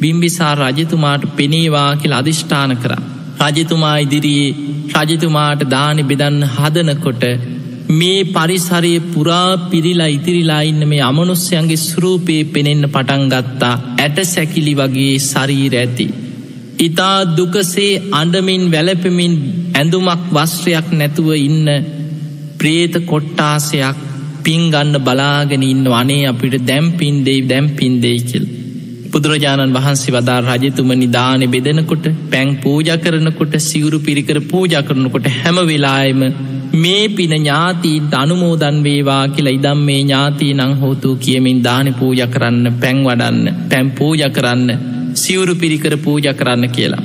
බිම්බිසා 0.00 0.54
රජතුමාට 0.54 1.22
පෙනේවා 1.36 1.90
කියල 1.96 2.12
අධිෂ්ඨාන 2.12 2.74
කර. 2.76 2.92
රජතුමා 3.46 3.96
ඉදිරියේ 3.98 4.56
රජතුමාට 5.00 5.62
දානි 5.70 6.02
බෙදන්න 6.02 6.42
හදනකොට 6.56 7.24
මේ 7.90 8.24
පරිසරය 8.26 8.94
පුරා 9.12 9.68
පිරිලා 9.70 10.08
ඉතිරිලා 10.08 10.62
ඉන්න 10.62 10.82
මේ 10.88 11.02
අමනුස්්‍යයන්ගේ 11.02 11.76
ස්රූපයේ 11.78 12.48
පෙනෙන්න 12.54 12.84
පටන්ගත්තා 12.86 13.74
ඇට 13.98 14.18
සැකිලි 14.24 14.74
වගේ 14.74 15.14
ශරීර 15.20 15.76
ඇති. 15.76 16.06
ඉතා 16.78 17.16
දුකසේ 17.36 17.92
අඩමින් 18.12 18.64
වැලපෙමින් 18.72 19.34
ඇඳුමක් 19.74 20.26
වස්ත්‍රයක් 20.32 20.90
නැතුව 20.92 21.30
ඉන්න 21.38 21.66
ප්‍රේත 22.58 22.94
කොට්ටාසයක් 23.06 23.98
පින්ගන්න 24.44 24.94
බලාගෙන 25.00 25.64
ඉන්න 25.64 25.86
අනේ 25.94 26.22
අපිට 26.26 26.54
දැම්පින්දෙයි 26.66 27.48
දැම්පින්දෙයි 27.48 28.20
කියල්. 28.22 28.46
බුදුරජාණන් 29.12 29.74
වහන්සේ 29.76 30.14
වදා 30.14 30.38
රජතුම 30.42 30.92
නිධානය 30.94 31.46
බෙදෙනකොට 31.46 32.06
පැං 32.30 32.50
පූජ 32.56 32.90
කරනකොට 32.98 33.54
සිවුරු 33.60 33.98
පිරිකර 34.00 34.38
පූජ 34.44 34.76
කරනකොට 34.82 35.28
හැම 35.36 35.58
වෙලායම 35.66 36.22
මේ 36.76 37.04
පින 37.10 37.34
ඥාතීන්ට 37.36 38.14
අනුමෝදන් 38.14 38.78
වේවා 38.82 39.24
කියලා 39.28 39.56
ඉදම් 39.58 39.82
මේ 39.82 40.00
ඥාතී 40.00 40.52
නං 40.54 40.74
හෝතු 40.76 41.16
කියමින් 41.18 41.60
දාන 41.62 41.94
පූජ 41.94 42.22
කරන්න 42.28 42.80
පැන් 42.80 43.04
වඩන්න 43.04 43.62
පැම් 43.68 43.90
පූජ 43.92 44.24
කරන්න 44.30 44.72
සිවුරු 45.16 45.54
පිරිකර 45.56 45.96
පූජ 45.98 46.26
කරන්න 46.34 46.68
කියලා. 46.70 47.04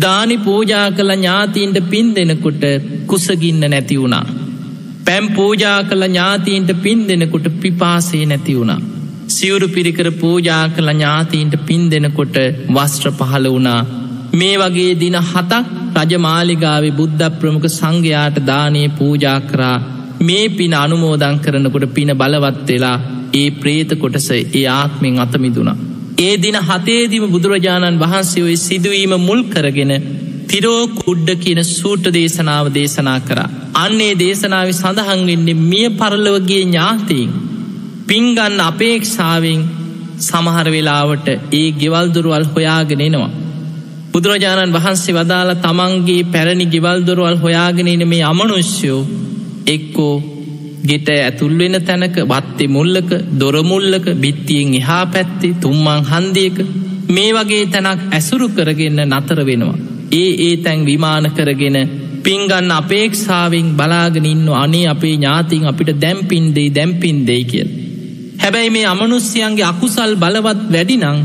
දානි 0.00 0.36
පූජා 0.38 0.86
කළ 0.92 1.12
ඥාතීන්ට 1.14 1.78
පින් 1.90 2.14
දෙනකොට 2.14 2.62
කුසගින්න 3.06 3.64
නැති 3.66 3.96
වුණා. 3.96 4.24
පැම් 5.04 5.28
පූජා 5.30 5.78
කළ 5.84 6.04
ඥාතීන්ට 6.04 6.70
පින් 6.82 7.06
දෙනකොට 7.08 7.46
පිපාසේ 7.60 8.24
නැති 8.26 8.54
වුණා. 8.54 8.80
සිවුරු 9.32 9.68
පිරිකර 9.68 10.08
පූජා 10.20 10.64
කළ 10.68 10.90
ඥාතීන්ට 10.92 11.54
පින් 11.66 11.82
දෙනකොට 11.90 12.36
වස්ත්‍ර 12.76 13.10
පහළ 13.12 13.48
වුණා. 13.48 13.80
මේ 14.32 14.56
වගේ 14.56 14.92
දින 14.96 15.16
හතක් 15.22 15.62
රජමාලිගාවේ 16.00 16.92
බුද්ධ 16.92 17.24
ප්‍රමුඛ 17.40 17.68
සංඝයාට 17.70 18.38
දානය 18.46 18.82
පූජා 18.98 19.38
කරා 19.42 19.76
මේ 20.20 20.46
පින 20.50 20.74
අනුමෝදං 20.74 21.38
කරනකොට 21.38 21.86
පින 21.94 22.12
බලවත් 22.14 22.68
වෙලා 22.68 22.98
ඒ 23.34 23.48
ප්‍රේත 23.60 23.92
කොටස 23.98 24.28
ඒ 24.32 24.64
ආත්මෙන් 24.72 25.18
අතමිදුුණා. 25.18 25.78
ඒ 26.18 26.34
දින 26.36 26.58
හතේදිම 26.62 27.24
බුදුරජාණන් 27.30 28.02
වහන්සේ 28.02 28.42
ඔය 28.42 28.56
සිදුවීම 28.58 29.14
මුල් 29.20 29.42
කරගෙන 29.52 29.92
තිරෝ 30.50 30.82
කුඩ්ඩ 30.96 31.30
කියන 31.36 31.60
සූට 31.66 32.06
දේශනාව 32.10 32.66
දේශනා 32.74 33.20
කරා. 33.20 33.48
අන්නේ 33.76 34.12
දේශනාව 34.14 34.68
සඳහන්වෙන්නේ 34.72 35.62
මිය 35.62 35.88
පරලවගේ 35.92 36.62
ඥාතීන්. 36.62 37.30
පින්ගන්න 38.12 38.58
අපේක්ෂාවෙන් 38.60 39.60
සමහර 40.18 40.66
වෙලාවට 40.66 41.28
ඒ 41.52 41.68
ගෙවල්දුරුවල් 41.72 42.44
හොයාගෙනෙනවා. 42.46 43.30
බුදුරජාණන් 44.12 44.74
වහන්සේ 44.76 45.14
වදාළ 45.14 45.52
තමන්ගේ 45.56 46.24
පැරණි 46.24 46.66
ගෙවල්දොරුවල් 46.66 47.36
හොයාගෙනන 47.36 48.02
මේ 48.08 48.22
අමනුෂ්‍යයෝ 48.22 49.00
එක්කෝ 49.66 50.14
ගෙට 50.84 51.08
ඇතුල්වෙන 51.08 51.76
තැනක 51.80 52.16
වත්තේ 52.26 52.68
මුල්ලක 52.68 53.10
දොරමුල්ලක 53.40 54.06
බිත්තියෙන් 54.16 54.74
එහා 54.74 55.04
පැත්තේ 55.06 55.54
තුම්මං 55.56 56.02
හන්දියක 56.04 56.58
මේ 57.08 57.30
වගේ 57.32 57.64
තැනක් 57.66 58.02
ඇසුරු 58.10 58.48
කරගන්න 58.48 59.00
නතර 59.10 59.40
වෙනවා. 59.46 59.76
ඒ 60.12 60.30
ඒ 60.46 60.56
තැන් 60.56 60.84
විමාන 60.84 61.30
කරගෙන 61.30 61.78
පින්ගන්න 62.22 62.70
අපේක්ෂාවෙන් 62.72 63.68
බලාගෙන 63.72 64.26
ඉන්න 64.26 64.48
අනේ 64.56 64.88
අපේ 64.88 65.14
ඥාතින් 65.14 65.64
අපිට 65.66 66.00
දැම්පින්දෙයි 66.00 66.74
දැම්පින්දෙයි 66.74 67.44
කියල්. 67.44 67.70
හැබැයි 68.42 68.70
මේ 68.70 68.86
අමනුස්්‍යයන්ගේ 68.86 69.64
අකුසල් 69.64 70.12
බලවත් 70.16 70.60
වැඩිනං 70.72 71.18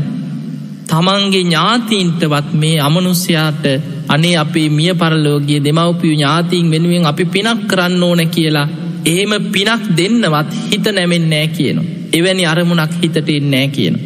තමන්ගේ 0.88 1.42
ඥාතීන්ටවත් 1.42 2.48
මේ 2.54 2.76
අමනුස්්‍යයාට 2.80 3.64
අනේ 4.08 4.36
අපේ 4.36 4.68
මිය 4.70 4.92
පරලෝගිය 4.94 5.60
දෙමවපියු 5.60 6.14
ඥාතීන් 6.14 6.70
වෙනුවෙන් 6.70 7.06
අපි 7.06 7.24
පිනක් 7.26 7.64
කරන්න 7.66 8.02
ඕන 8.02 8.22
කියලා 8.28 8.68
එහෙම 9.04 9.32
පිනක් 9.52 9.82
දෙන්නවත් 9.92 10.52
හිත 10.70 10.86
නැමෙන්නෑ 10.88 11.48
කියන. 11.48 11.78
එවැනි 12.12 12.46
අරමුණක් 12.46 12.92
හිතට 13.02 13.28
එන්නෑ 13.28 13.68
කියන. 13.68 13.96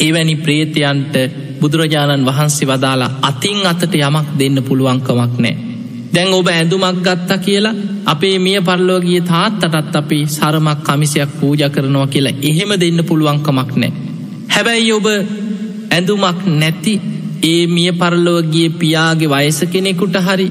එවැනි 0.00 0.36
ප්‍රේතයන්ට 0.36 1.14
බුදුරජාණන් 1.60 2.26
වහන්සේ 2.26 2.68
වදාලා 2.68 3.12
අතින් 3.22 3.60
අතට 3.66 3.94
යමක් 3.96 4.28
දෙන්න 4.38 4.62
පුළුවන්කමක් 4.62 5.36
නෑ. 5.38 5.71
දැන් 6.12 6.32
ඔබ 6.32 6.48
ඇඳුමක් 6.48 6.98
ගත්තා 6.98 7.38
කියලා 7.38 7.74
අපේ 8.06 8.36
මිය 8.38 8.58
පරලෝගිය 8.60 9.20
තාත්තටත් 9.22 9.96
අපි 9.96 10.18
සරමක් 10.28 10.80
කමිසයක් 10.82 11.30
පූජ 11.40 11.62
කරනවා 11.68 12.06
කියලා 12.06 12.40
එහෙම 12.42 12.72
දෙන්න 12.80 13.04
පුළුවන්කමක් 13.04 13.70
නෑ. 13.76 13.92
හැබැයි 14.48 14.92
ඔබ 14.92 15.06
ඇඳුමක් 15.90 16.42
නැති 16.54 16.94
ඒ 17.44 17.62
මිය 17.66 17.92
පරලෝගිය 17.92 18.68
පියාගේ 18.72 19.32
වයස 19.34 19.60
කෙනෙකුට 19.72 20.18
හරි 20.18 20.48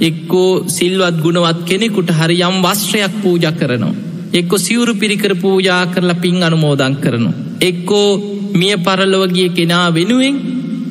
එක්කෝ 0.00 0.50
සිල්වත් 0.68 1.16
ගුණවත් 1.22 1.58
කෙනෙකුට 1.64 2.10
හරි 2.10 2.36
යම් 2.42 2.56
වශ්‍රයක් 2.62 3.14
පූජ 3.22 3.46
කරනවා. 3.52 3.94
එක්කො 4.32 4.56
සිවුරු 4.58 4.94
පිරිකර 4.94 5.34
පූජා 5.36 5.82
කරලා 5.86 6.14
පින් 6.14 6.42
අනුමෝදන් 6.42 6.94
කරනු. 6.96 7.30
එක්කෝ 7.60 8.08
මිය 8.54 8.76
පරලොවගිය 8.78 9.48
කෙනා 9.50 9.86
වෙනුවෙන් 9.94 10.36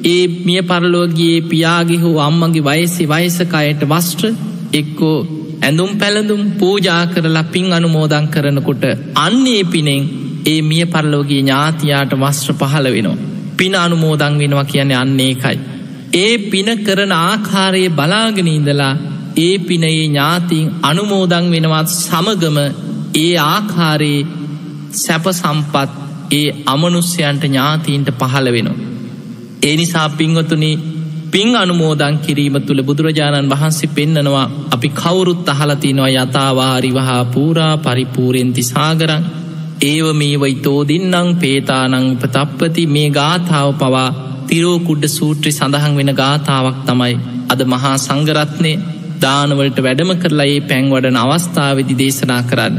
ඒ 0.06 0.28
මිය 0.45 0.62
පරලෝගයේ 0.62 1.41
පියාගේ 1.43 1.97
හෝ 1.97 2.16
අම්මගේ 2.20 2.66
වයසි 2.68 3.04
වයසකයට 3.08 3.82
වස්ට්‍ර 3.86 4.26
එක්කෝ 4.74 5.18
ඇඳුම් 5.62 5.91
පැළඳුම් 5.97 6.43
පූජා 6.52 7.02
කරලා 7.08 7.43
පින් 7.45 7.74
අනුමෝදන් 7.74 8.28
කරනකොට 8.28 8.84
අන්නේ 9.18 9.64
පිනෙන් 9.66 10.04
ඒ 10.45 10.62
මිය 10.62 10.86
පරලෝගේ 10.86 11.41
ඥාතියාට 11.41 12.14
වස්ත්‍ර 12.16 12.54
පහළ 12.54 12.88
වෙනවා. 12.88 13.18
පින 13.58 13.76
අනුමෝදං 13.76 14.36
වෙනවා 14.38 14.66
කියන්නේ 14.66 14.97
අන්නේ 14.97 15.30
එකයි. 15.30 15.58
ඒ 16.16 16.34
පින 16.50 16.70
කරන 16.80 17.12
ආකාරයේ 17.14 17.89
බලාගෙනඉඳලා 17.91 18.93
ඒ 19.38 19.56
පිනයේ 19.60 19.95
ඥාතින් 20.00 20.68
අනුමෝදං 20.82 21.52
වෙනවත් 21.52 21.89
සමගම 21.95 22.58
ඒ 23.16 23.34
ආකාරයේ 23.45 24.28
සැප 24.95 25.26
සම්පත් 25.32 25.89
ඒ 26.32 26.47
අමනුස්්‍යයන්ට 26.66 27.43
ඥාතීන්ට 27.43 28.10
පහළ 28.14 28.52
වෙනවා. 28.52 28.88
ඒ 29.64 29.76
නිසා 29.76 30.10
පින්වතුනි 30.12 30.72
පින් 31.32 31.49
අනුමෝදං 31.55 32.16
කිරීම 32.18 32.55
තුළ 32.62 32.82
බුදුරජාණන් 32.82 33.49
වහන්සේ 33.49 33.89
පෙන්නනවා 33.89 34.45
අපි 34.72 34.89
කවුරුත් 34.91 35.49
අහලතිනවා 35.49 36.14
යථවාරිවහා 36.16 37.24
පූරා 37.26 37.74
පරිපූරෙන්ති 37.80 38.64
සාගරන් 38.64 39.26
ඒව 39.82 40.07
මේ 40.14 40.36
වයිතෝ 40.38 40.80
දින්නම් 40.88 41.30
පේතානං 41.36 41.95
උපතප්පති 42.05 42.84
මේ 42.88 43.10
ගාථාව 43.10 43.70
පවා 43.74 44.10
තිරෝකුඩ්ඩ 44.47 45.05
සූත්‍රි 45.10 45.51
සඳහන් 45.51 45.93
වෙන 45.95 46.12
ගාථාවක් 46.14 46.80
තමයි. 46.86 47.16
අද 47.51 47.62
මහා 47.66 47.95
සංගරත්නය 47.97 48.72
දානවලට 49.22 49.80
වැඩම 49.80 50.12
කරලා 50.16 50.47
ඒ 50.47 50.60
පැංවඩන 50.62 51.18
අවස්ථාවදි 51.18 51.99
දේශනා 52.01 52.41
කරන්න. 52.43 52.76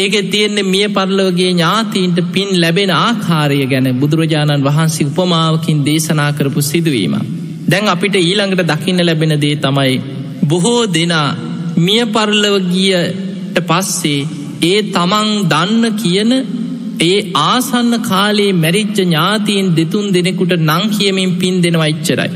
ඒක 0.00 0.14
තියෙන්නේ 0.30 0.66
මිය 0.66 0.86
පරලවගේ 0.88 1.50
ඥාතීන්ට 1.50 2.18
පින් 2.32 2.50
ලැබෙන 2.60 2.92
ආකාරය 2.96 3.60
ගැන 3.66 3.88
බුදුරජාණන් 4.00 4.66
වහන්සේ 4.66 5.06
උපමාවකින් 5.06 5.84
දේශනා 5.84 6.30
කරපු 6.32 6.60
සිදුවීම. 6.62 7.14
දැන් 7.70 7.88
අපිට 7.88 8.16
ඊළඟට 8.16 8.62
දකින්න 8.64 9.06
ලැබෙන 9.06 9.34
දේ 9.40 9.56
තමයි 9.56 9.94
බොහෝ 10.48 10.82
දෙනා 10.88 11.28
මිය 11.78 12.02
පරලවගියට 12.06 13.58
පස්සේ 13.68 14.28
ඒ 14.62 14.78
තමන් 14.88 15.30
දන්න 15.48 15.84
කියන 15.94 16.32
ඒ 17.00 17.18
ආසන්න 17.42 17.92
කාලේ 18.02 18.52
මැරිච්ච 18.54 18.96
ඥාතීන් 18.98 19.68
දෙතුන් 19.76 20.06
දෙනෙකුට 20.14 20.54
නං 20.60 20.84
කියමින් 20.90 21.36
පින් 21.36 21.62
දෙෙනවා 21.62 21.86
ඉච්චරයි. 21.86 22.30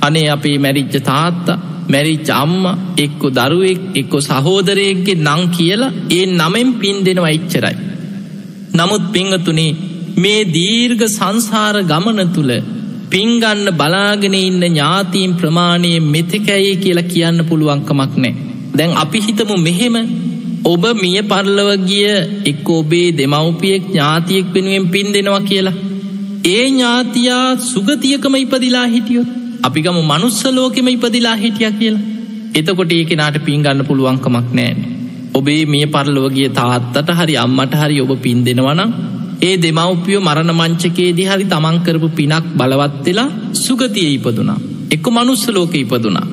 අනේ 0.00 0.28
අපේ 0.28 0.56
මැරිච්ච 0.58 0.94
තාත්තා 1.02 1.58
මැරිච්ච 1.88 2.30
අම්ම 2.34 2.64
එක්කො 2.98 3.28
දරුවෙක් 3.30 3.82
එක්කො 3.94 4.18
සහෝදරයක්ගේ 4.20 5.20
නං 5.20 5.42
කියලා 5.48 5.94
ඒ 6.10 6.24
නමෙන් 6.32 6.70
පින් 6.74 6.98
දෙෙනවා 7.04 7.30
ඉච්චරයි. 7.30 7.76
නමුත් 8.74 9.04
පිංහතුනේ 9.12 9.70
මේ 10.16 10.40
දීර්ඝ 10.48 11.06
සංසාර 11.08 11.76
ගමන 11.82 12.30
තුළ 12.34 12.52
පිංගන්න 13.10 13.64
බලාගෙන 13.72 14.36
ඉන්න 14.38 14.62
ඥාතීන් 14.64 15.32
ප්‍රමාණය 15.34 15.92
මෙතකැයි 16.06 16.74
කියලා 16.76 17.10
කියන්න 17.12 17.46
පුළුවන්කමක් 17.48 18.14
නෑ. 18.16 18.34
දැන් 18.74 18.96
අපි 18.96 19.18
හිතමු 19.18 19.56
මෙහෙම 19.58 19.96
ඔබ 20.64 20.84
මිය 20.94 21.20
පරලව 21.24 21.70
ගිය 21.86 22.06
එක් 22.44 22.68
ඔබේ 22.70 23.08
දෙමව්පියෙක් 23.12 23.84
ඥාතියෙක් 23.86 24.46
වෙනුවෙන් 24.54 24.86
පින් 24.88 25.08
දෙෙනවා 25.12 25.40
කියලා. 25.40 25.76
ඒ 26.46 26.64
ඥාතියා 26.66 27.46
සුගතියකම 27.64 28.34
ඉපදිලා 28.36 28.86
හිටියොත් 28.86 29.37
අපිගම 29.62 29.98
මනුස්සලෝකෙම 30.04 30.88
ඉපදිලා 30.88 31.36
හිටිය 31.36 31.70
කියලා. 31.72 32.06
එතකොට 32.54 32.92
ඒ 32.92 33.04
කෙනාට 33.04 33.38
පින්ගන්න 33.44 33.84
පුළුවන්කමක් 33.84 34.48
නෑන. 34.52 34.78
ඔබේ 35.34 35.62
මිය 35.66 35.86
පරලොවගේ 35.86 36.48
තාත්තට 36.50 37.10
හරි 37.10 37.36
අම්මට 37.36 37.74
හරි 37.74 38.00
ඔබ 38.00 38.12
පින් 38.22 38.40
දෙෙනවනම් 38.44 38.90
ඒ 39.42 39.54
දෙමව්පියෝ 39.56 40.20
මරණ 40.20 40.52
මංචකේදී 40.52 41.28
හරි 41.30 41.44
තමන්කරපු 41.44 42.08
පිනක් 42.10 42.46
බලවත්වෙලා 42.58 43.28
සුගතිය 43.54 44.08
ඉපදුනා. 44.14 44.58
එක්ක 44.90 45.06
මනුස්සලෝක 45.08 45.74
ඉපදුනා. 45.74 46.26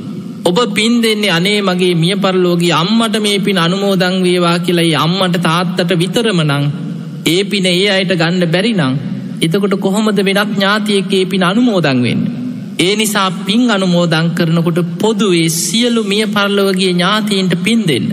ඔබ 0.46 0.58
පින් 0.74 0.94
දෙන්නේ 1.02 1.32
අනේ 1.32 1.60
මගේ 1.62 1.94
මිය 1.96 2.16
පරලෝගේ 2.18 2.74
අම්මට 2.74 3.18
මේ 3.20 3.38
පින් 3.40 3.58
අනුමෝදං 3.58 4.16
වේවා 4.24 4.58
කියලයි 4.60 4.96
අම්මට 4.98 5.38
තාත්තට 5.42 5.92
විතරමනං 6.02 6.66
ඒ 7.26 7.42
පින 7.44 7.66
ඒ 7.68 7.86
අයට 7.90 8.14
ගණ්ඩ 8.14 8.52
බැරිනං 8.52 8.98
එතකොට 9.42 9.76
කොහොමද 9.80 10.20
වෙනත් 10.20 10.52
ඥාතියකේ 10.52 11.24
පින් 11.26 11.44
අනුමෝදං 11.44 12.02
වෙන්න. 12.04 12.45
ඒ 12.80 12.94
නිසා 12.96 13.30
පින් 13.46 13.62
අනුමෝදං 13.70 14.30
කරනකොට 14.30 14.80
පොදුවේ 15.02 15.50
සියලු 15.56 16.02
මිය 16.04 16.24
පරලෝගේ 16.28 16.90
ඥාතීන්ට 16.90 17.54
පින් 17.64 17.82
දෙන්න. 17.88 18.08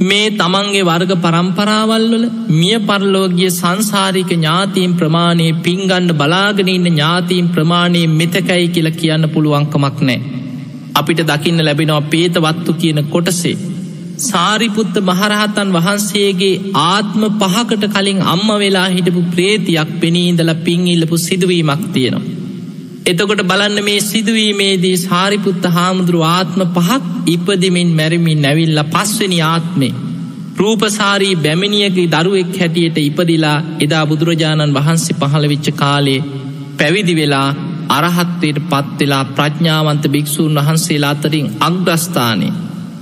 මේ 0.00 0.28
තමන්ගේ 0.32 0.84
වර්ග 0.84 1.12
පරම්පරාවල්වල 1.16 2.24
මිය 2.52 2.78
පරලෝගිය 2.80 3.50
සංසාරික 3.50 4.30
ඥාතීන් 4.30 4.94
ප්‍රමාණය 4.94 5.48
පින්ගණ්ඩ 5.58 6.14
බලාගෙනඉන්න 6.14 6.86
ඥාතීන් 6.86 7.48
ප්‍රමාණය 7.48 8.02
මෙතකයි 8.12 8.68
කියලා 8.68 8.98
කියන්න 9.00 9.28
පුළුවන්කමක් 9.28 10.00
නෑ. 10.02 10.18
අපිට 10.94 11.20
දකින්න 11.24 11.64
ලැබෙනවා 11.64 12.08
පේතවත්තු 12.08 12.72
කියන 12.74 13.02
කොටසේ. 13.06 13.56
සාරිපුත්ත 14.22 14.96
මහරහතන් 15.02 15.76
වහන්සේගේ 15.76 16.56
ආත්ම 16.86 17.22
පහකට 17.36 17.84
කලින් 17.90 18.26
අම්ම 18.28 18.48
වෙලා 18.56 18.88
හිටපු 18.88 19.28
ප්‍රේතියක් 19.30 19.94
පෙනීඉඳල 20.00 20.52
පින් 20.64 20.88
ඉල්ලපු 20.88 21.16
සිදුවීමක් 21.18 21.86
තියෙනවා. 21.92 22.37
එතකොට 23.08 23.42
බලන්න 23.42 23.78
මේ 23.82 24.00
සිදුවීමේදී 24.02 24.96
සාරිපුත්ත 24.98 25.64
හාමුදුරු 25.70 26.20
ආත්ම 26.26 26.62
පහක් 26.68 27.04
ඉපදිමින් 27.26 27.90
මැරමින් 27.92 28.42
නැවිල්ල 28.42 28.80
පස්වනි 28.86 29.38
ආත්මේ. 29.44 29.94
රූපසාරී 30.56 31.36
බැමිණියගේ 31.36 32.06
දරුවෙක් 32.06 32.52
හැටියට 32.54 32.98
ඉපදිලා 33.00 33.56
එදා 33.80 34.04
බුදුරජාණන් 34.06 34.76
වහන්සේ 34.76 35.18
පහළවිච්ච 35.20 35.68
කාලේ 35.74 36.20
පැවිදි 36.78 37.14
වෙලා 37.16 37.48
අරහත්වයට 37.90 38.58
පත්වෙලා 38.66 39.24
ප්‍රඥාවන්ත 39.30 40.04
භික්‍ෂූන් 40.08 40.58
වහන්සේලා 40.58 41.10
අතරින් 41.10 41.48
අග්‍රස්ථානය 41.60 42.48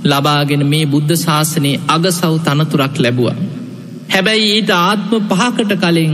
ලබාගෙන 0.05 0.63
මේ 0.65 0.85
බුද්ධ 0.85 1.15
ශාසනයේ 1.17 1.81
අගසව් 1.87 2.35
තනතුරක් 2.45 2.95
ලැබුව. 2.97 3.27
හැබැයි 4.09 4.47
ඊට 4.51 4.71
ආත්ම 4.77 5.11
පහකට 5.31 5.73
කලින් 5.77 6.13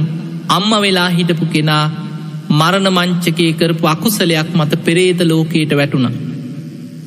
අම්ම 0.50 0.72
වෙලා 0.82 1.10
හිටපු 1.10 1.46
කෙනා 1.48 1.86
මරණ 2.54 2.90
මංචකේ 2.92 3.52
කරපු 3.54 3.86
අකුසලයක් 3.88 4.50
මත 4.54 4.80
පෙරේත 4.82 5.20
ලෝකයට 5.24 5.74
වැටුණ. 5.74 6.08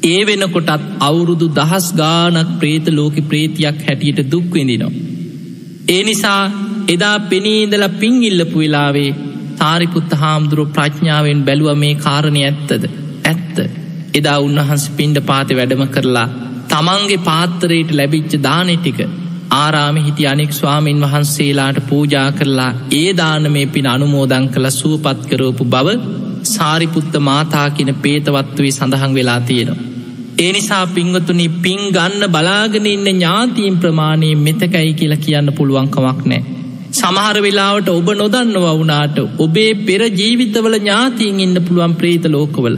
ඒ 0.04 0.20
වෙනකොටත් 0.24 0.84
අවුරුදු 1.00 1.46
දහස් 1.50 1.86
ගානක් 1.94 2.50
ප්‍රේත 2.60 2.86
ලෝක 2.90 3.16
ප්‍රේතියක් 3.24 3.78
හැටියට 3.82 4.20
දුක්වෙදිනවා. 4.26 4.92
ඒ 5.88 6.02
නිසා 6.02 6.42
එදා 6.88 7.16
පෙනීදල 7.24 7.84
පින් 7.94 8.16
ඉල්ලපු 8.22 8.58
වෙලාවේ 8.58 9.10
තාරිපුත්ත 9.58 10.12
හාමුදුරුව 10.14 10.72
ප්‍රඥාවෙන් 10.72 11.40
බැලුව 11.44 11.70
මේ 11.76 11.94
කාරණය 11.96 12.42
ඇත්තද 12.42 12.82
ඇත්ත 13.24 13.56
එදා 14.14 14.38
උන්වහන්ස 14.38 14.84
පින්ඩ 14.90 15.18
පාති 15.22 15.58
වැඩම 15.58 15.84
කරලා 15.88 16.28
තමන්ගේ 16.68 17.24
පාත්තරයට 17.24 17.90
ලැබිච්ච 17.92 18.34
දානෙටික 18.40 19.00
ආරාම 19.56 19.96
හිටි 19.98 20.26
අනෙක් 20.26 20.52
ස්වාමීන් 20.52 21.02
වහන්සේලාට 21.04 21.78
පූජා 21.88 22.28
කරලා 22.32 22.70
ඒ 22.92 23.10
දාන 23.16 23.52
මේ 23.52 23.66
පින් 23.68 23.86
අනුමෝදං 23.86 24.46
කළ 24.48 24.68
සුවපත් 24.72 25.20
කරෝපු 25.26 25.66
බව 25.66 25.98
සාරිපුත්ත 26.46 27.14
මාතා 27.22 27.68
කියන 27.70 27.92
පේතවත්වේ 27.96 28.72
සඳහන් 28.72 29.14
වෙලා 29.14 29.40
තියෙනවා. 29.42 29.84
ඒ 30.38 30.50
නිසා 30.52 30.84
පිංවතුනි 30.88 31.46
පින් 31.60 31.82
ගන්න 31.90 32.24
බලාගෙන 32.30 32.86
ඉන්න 32.86 33.08
ඥාතීන් 33.08 33.78
ප්‍රමාණයෙන් 33.78 34.40
මෙතකයි 34.40 34.90
කියලා 34.94 35.24
කියන්න 35.24 35.52
පුළුවන්කමක් 35.52 36.20
නෑ. 36.26 36.42
සමහර 36.92 37.38
වෙලාවට 37.42 37.88
ඔබ 37.90 38.08
නොදන්නව 38.14 38.66
වුනාට 38.72 39.16
ඔබේ 39.38 39.72
පෙර 39.82 40.02
ජීවිතවල 40.12 40.76
ඥාතීන් 40.76 41.40
ඉන්න 41.40 41.62
පුළුවන් 41.62 41.94
ප්‍රේත 41.94 42.26
ලෝකවල. 42.28 42.76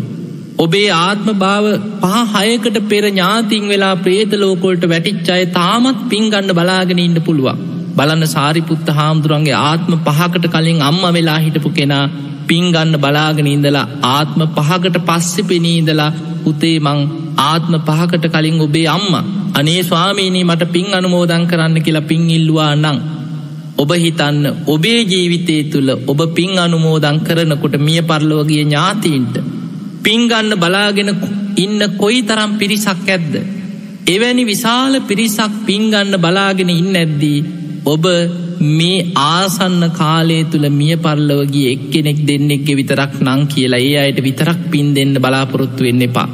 ඔබේ 0.58 0.86
ආත්ම 0.96 1.28
භාව 1.42 1.64
පහ 2.02 2.36
හයකට 2.36 2.78
පෙර 2.90 3.02
ඥාතින් 3.06 3.64
වෙලා 3.68 3.96
ප්‍රේත 3.96 4.32
ලෝකොල්ට 4.34 4.84
වැටිච්චාය 4.84 5.44
තාමත් 5.52 6.00
පින්ගන්න 6.08 6.50
බලාගෙන 6.52 7.00
ඉන්න 7.00 7.18
පුළුවන්. 7.22 7.58
බලන්න 7.96 8.24
සාරිපුත්ත 8.28 8.88
හාමුදුරන්ගේ 8.90 9.60
ආත්ම 9.60 9.92
පහකට 10.06 10.46
කලින් 10.54 10.80
අම්ම 10.82 11.04
වෙලා 11.08 11.38
හිටපු 11.38 11.70
කෙනා 11.70 12.04
පින්ගන්න 12.48 12.94
බලාගෙන 12.96 13.48
ඉඳලා 13.48 13.86
ආත්ම 14.08 14.40
පහකට 14.56 14.98
පස්සෙ 15.08 15.42
පෙනීඉඳලා 15.42 16.10
උතේ 16.44 16.76
මං 16.80 17.00
ආත්ම 17.42 17.74
පහකට 17.88 18.26
කලින් 18.34 18.58
ඔබේ 18.60 18.88
අම්ම 18.88 19.14
අනේ 19.54 19.80
ස්වාමීනී 19.82 20.44
මට 20.44 20.72
පින් 20.72 20.88
අනුමෝදන් 20.94 21.46
කරන්න 21.46 21.78
කියලා 21.80 22.08
පින් 22.10 22.24
ඉල්ලවා 22.30 22.72
නං. 22.76 22.98
ඔබ 23.76 23.90
හිතන්න 23.96 24.42
ඔබේ 24.66 25.00
ජීවිතය 25.04 25.56
තුළ 25.72 25.90
ඔබ 26.06 26.20
පින් 26.34 26.52
අනුමෝදං 26.58 27.20
කරනකොට 27.20 27.76
මිය 27.80 28.02
පරලෝගිය 28.02 28.60
ඥාතීන්ට. 28.62 29.36
පින්ගන්න 30.08 30.52
බලාගෙන 30.56 31.10
ඉන්න 31.56 31.80
කොයි 31.96 32.20
තරම් 32.22 32.52
පිරිසක් 32.58 33.08
ඇද්ද. 33.08 33.32
එවැනි 34.06 34.44
විශාල 34.44 34.94
පිරිසක් 35.02 35.54
පින්ගන්න 35.66 36.12
බලාගෙන 36.18 36.70
ඉන්න 36.72 36.94
ඇද්දී. 36.96 37.40
ඔබ 37.86 38.04
මේ 38.60 38.98
ආසන්න 39.24 39.82
කාලය 39.92 40.38
තුළ 40.44 40.66
මිය 40.70 40.96
පරලවගේ 40.98 41.72
එක්කෙනෙක් 41.72 42.20
දෙන්නෙක්ගෙ 42.22 42.72
විතරක් 42.74 43.14
නං 43.20 43.42
කියලා 43.46 43.80
ඒ 43.80 43.96
අයට 43.98 44.20
විතරක් 44.22 44.60
පින් 44.70 44.88
දෙන්න 44.94 45.14
බලාපොරොත්තු 45.16 45.86
වෙන්න 45.86 46.02
එපා. 46.02 46.28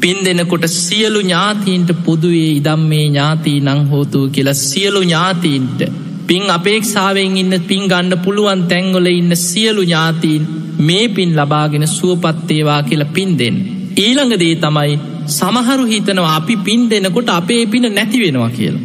පින් 0.00 0.18
දෙනකොට 0.20 0.66
සියලු 0.76 1.20
ඥාතීන්ට 1.22 1.90
පොදුවේ 2.04 2.50
ඉදම් 2.50 2.82
මේ 2.90 3.06
ඥාතී 3.06 3.58
නං 3.62 3.80
හෝතු 3.86 4.20
කියලා 4.28 4.62
සියලු 4.62 5.02
ඥාතීන්ට 5.02 5.80
පින් 6.26 6.44
අපේක්ෂාවෙන් 6.50 7.36
ඉන්න 7.36 7.56
පින් 7.62 7.88
ගන්න 7.88 8.22
පුළුවන් 8.24 8.62
තැංගොල 8.64 9.08
ඉන්න 9.12 9.36
සියලු 9.38 9.82
ඥාතීන් 9.84 10.44
මේ 10.78 11.08
පින් 11.08 11.36
ලබාගෙන 11.36 11.86
සුවපත්තේවා 11.88 12.82
කියලා 12.82 13.12
පින් 13.12 13.38
දෙන්න. 13.38 13.56
ඊළඟදේ 13.96 14.54
තමයි 14.56 14.98
සමහරු 15.28 15.84
හිතනවා 15.84 16.36
අපි 16.36 16.56
පින් 16.58 16.90
දෙනකොට 16.90 17.28
අපේ 17.30 17.66
පින 17.66 17.94
නැති 17.94 18.20
වෙනවා 18.20 18.50
කියලා. 18.50 18.82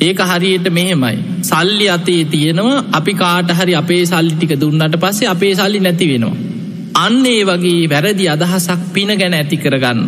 ඒක 0.00 0.20
හරියට 0.20 0.66
මෙහෙමයි. 0.70 1.18
සල්ලි 1.42 1.86
අතේ 1.88 2.24
තියෙනවා 2.24 2.84
අපි 2.92 3.14
කාට 3.14 3.50
හරි 3.50 3.74
අපේ 3.74 4.02
සල්ලි 4.06 4.34
ටික 4.34 4.60
දුන්නට 4.60 4.96
පස්සේ 4.96 5.28
අපේ 5.28 5.54
සල්ලි 5.54 5.80
නැති 5.80 6.08
වෙනවා. 6.08 6.36
අන්න 6.96 7.26
ඒ 7.26 7.44
වගේ 7.44 7.88
වැරදි 7.88 8.28
අදහසක් 8.28 8.80
පින 8.92 9.10
ගැන 9.18 9.34
ඇති 9.34 9.56
කරගන්න. 9.56 10.00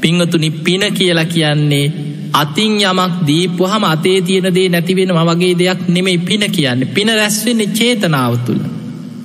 පිංහතුනි 0.00 0.50
පින 0.50 0.82
කියලා 0.92 1.24
කියන්නේ 1.26 1.86
අතින් 2.32 2.72
යමක් 2.82 3.12
දීපුහම 3.26 3.84
අතේ 3.84 4.18
තියෙනදේ 4.20 4.68
නැතිවෙන 4.68 5.12
වගේ 5.20 5.58
දෙයක් 5.58 5.80
නෙමෙයි 5.88 6.18
පින 6.20 6.44
කියන්නේ 6.50 6.92
පින 6.94 7.08
රැස්වෙන්නේ 7.10 7.74
චේතනාව 7.74 8.34
තුළ. 8.46 8.62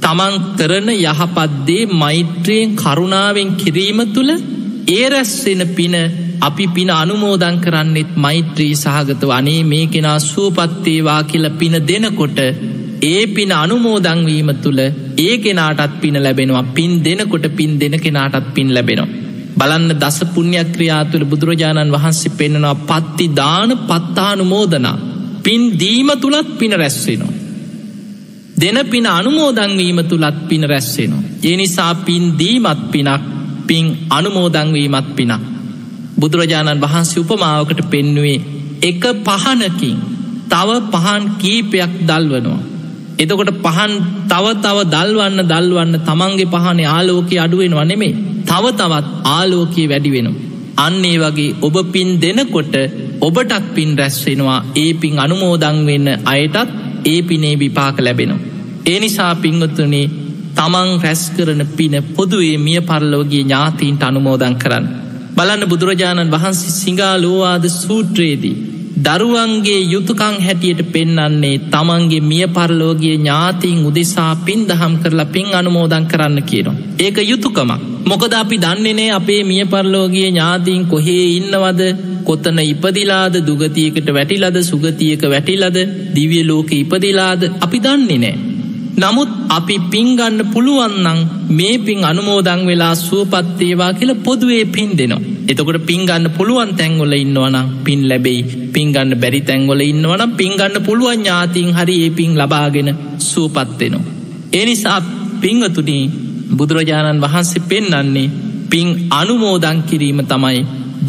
තමන් 0.02 0.36
කරන 0.58 0.90
යහපත්දේ 0.96 1.84
මෛත්‍රයෙන් 1.96 2.76
කරුණාවෙන් 2.76 3.52
කිරීම 3.56 4.00
තුළ 4.14 4.32
ඒ 4.90 5.06
රැස්වෙන 5.10 5.64
පින 5.76 5.96
අපි 6.42 6.66
පින 6.68 6.90
අනුමෝදන් 6.94 7.56
කරන්නෙත් 7.60 8.12
මෛත්‍රී 8.18 8.74
සහගත 8.76 9.24
වනේ 9.26 9.62
මේ 9.64 9.86
කෙනා 9.88 10.18
සුවපත්තේවා 10.22 11.22
කියල 11.24 11.48
පින 11.54 11.76
දෙනකොට 11.84 12.40
ඒ 13.04 13.24
පින 13.28 13.52
අනුමෝදංවීම 13.54 14.52
තුළ 14.58 14.82
ඒ 15.20 15.34
කෙනාටත් 15.38 15.96
පින 16.02 16.18
ලැබෙනවා 16.18 16.66
පින් 16.76 16.94
දෙනකොට 17.04 17.48
පින් 17.58 17.74
දෙන 17.80 17.96
කෙනාටත් 18.00 18.54
පින් 18.54 18.70
ලැබෙනවා. 18.74 19.16
බලන්න 19.58 19.92
දස 19.96 20.20
පුුණ්‍යක්‍රියා 20.34 21.04
තුළ 21.06 21.26
බුදුරජාණන් 21.26 21.94
වහන්සේ 21.96 22.36
පෙන්නවා 22.38 22.76
පත්ති 22.84 23.26
දාන 23.36 23.72
පත්තානුමෝදනා 23.82 24.98
පින් 25.44 25.62
දීම 25.80 26.10
තුළත් 26.16 26.50
පින 26.60 26.74
රැස්වෙනවා. 26.74 27.39
දෙන 28.62 28.78
පින 28.86 29.06
අනුමෝදංවීම 29.10 30.00
තුළත් 30.04 30.38
පින 30.50 30.64
රැස්සෙනවා. 30.64 31.24
ඒ 31.44 31.56
නිසා 31.56 31.94
පින් 31.98 32.24
දීමත් 32.40 32.82
පිනක් 32.92 33.22
පින් 33.68 33.86
අනුමෝදංවීමත් 34.10 35.10
පිනක්. 35.16 35.44
බුදුරජාණන් 36.20 36.82
වහන්සේ 36.82 37.22
උපමාවකට 37.22 37.82
පෙන්නුවේ 37.92 38.40
එක 38.82 39.04
පහනකින් 39.26 39.98
තව 40.50 40.70
පහන් 40.94 41.24
කීපයක් 41.42 41.94
දල්වනවා. 42.02 42.60
එතකොට 43.20 43.52
පහන් 43.66 43.94
තව 44.32 44.46
තව 44.64 44.78
දල්වන්න 44.94 45.42
දල්වන්න 45.52 45.96
තමන්ගේ 46.02 46.52
පහනේ 46.54 46.88
ආලෝකය 46.88 47.36
අඩුවෙනවා 47.38 47.86
නෙමේ 47.86 48.14
තව 48.46 48.66
තවත් 48.72 49.08
ආලෝකයේ 49.28 49.90
වැඩි 49.92 50.12
වෙනවා. 50.12 50.44
අන්නේ 50.78 51.18
වගේ 51.18 51.56
ඔබ 51.62 51.76
පින් 51.94 52.10
දෙනකොට 52.22 52.76
ඔබටත් 53.22 53.66
පින් 53.76 53.90
රැස්වෙනවා 53.98 54.60
ඒ 54.76 54.92
පින් 54.94 55.16
අනුමෝදං 55.20 55.78
වෙන්න 55.88 56.08
අයටත් 56.26 56.70
ඒ 57.06 57.20
පිනේ 57.22 57.60
විපාක 57.60 57.98
ලැබෙනවා. 58.00 58.49
ඒ 58.90 59.00
නිසා 59.00 59.34
පිංගතුනේ 59.36 60.06
තමන් 60.58 60.90
රැස් 61.04 61.22
කරන 61.36 61.62
පින 61.78 61.96
පොදුවේ 62.16 62.58
මිය 62.60 62.80
පරලෝගේ 62.82 63.44
ඥාතීන්ට 63.44 64.04
අනුමෝදන් 64.04 64.56
කරන්න. 64.56 64.86
බලන්න 65.36 65.70
බුදුරජාණන් 65.72 66.32
වහන්සේ 66.32 66.74
සිංහාලෝවාද 66.74 67.66
සූත්‍රයේදී. 67.74 68.58
දරුවන්ගේ 69.00 69.82
යුතුකං 69.86 70.38
හැටියට 70.40 70.82
පෙන්නන්නේ 70.92 71.54
තමන්ගේ 71.68 72.22
මිය 72.22 72.48
පරලෝගේ 72.50 73.16
ඥාතිීන් 73.16 73.86
උදෙසා 73.86 74.34
පින් 74.38 74.68
දහම් 74.68 74.96
කරලා 74.98 75.26
පින් 75.28 75.48
අනුමෝදන් 75.54 76.06
කරන්න 76.06 76.44
කියනවා. 76.44 76.76
ඒක 77.00 77.18
යුතුකමක්. 77.24 77.72
මොකද 78.06 78.34
අපි 78.34 78.58
දන්නේනේ 78.58 79.10
අපේ 79.12 79.42
මිය 79.44 79.64
පරලෝගේ 79.66 80.28
ඥාතිීන් 80.28 80.86
කොහේ 80.88 81.26
ඉන්නවද 81.32 81.82
කොතන 82.24 82.60
ඉපදිලාද 82.66 83.36
දුගතියකට 83.42 84.14
වැටිලද 84.14 84.62
සුගතියක 84.64 85.24
වැටිලද 85.28 85.78
දිවිය 86.16 86.44
ලෝක 86.44 86.72
ඉපදිලාද 86.74 87.42
අපි 87.60 87.80
දන්නේ 87.80 88.20
නෑ. 88.20 88.49
නමුත් 89.00 89.30
අපි 89.50 89.76
පින්ගන්න 89.92 90.40
පුළුවන්නං 90.54 91.20
මේ 91.50 91.76
පින් 91.80 92.00
අනුමෝදං 92.04 92.62
වෙලා 92.66 92.94
සුවපත්තේවා 92.98 93.92
කියල 93.94 94.12
පොදුවේ 94.18 94.66
පින් 94.68 94.90
දෙනවා. 94.94 95.22
එතකොට 95.48 95.86
පින්ගන්න 95.86 96.26
පුළුවන් 96.30 96.72
තැන්ගොල 96.76 97.14
ඉන්නවනම් 97.16 97.68
පින් 97.84 98.02
ලැබෙයි 98.10 98.42
පින්ගන්න 98.74 99.14
බැරි 99.16 99.42
තැන්ගොල 99.42 99.82
ඉන්නවනම් 99.82 100.32
පින්ගන්න 100.32 100.76
පුළුවන් 100.86 101.20
ඥාතින් 101.20 101.70
හරි 101.74 101.96
ඒ 102.00 102.10
පින් 102.12 102.32
ලබාගෙන 102.36 102.90
සුවපත්වෙනවා. 103.22 104.10
එනිසා 104.54 105.00
පිංහතුනී 105.42 106.04
බුදුරජාණන් 106.58 107.22
වහන්සේ 107.22 107.66
පෙන්නන්නේ 107.70 108.32
පින් 108.70 108.88
අනුමෝදං 109.12 109.80
කිරීම 109.84 110.22
තමයි 110.24 110.60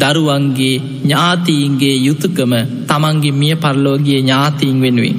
දරුවන්ගේ 0.01 0.75
ඥාතීන්ගේ 1.01 1.95
යුතුකම 1.99 2.53
තමන්ගේ 2.87 3.33
මිය 3.33 3.55
පරලෝගේ 3.55 4.19
ඥාතීන් 4.19 4.77
වෙනුවෙන්. 4.81 5.17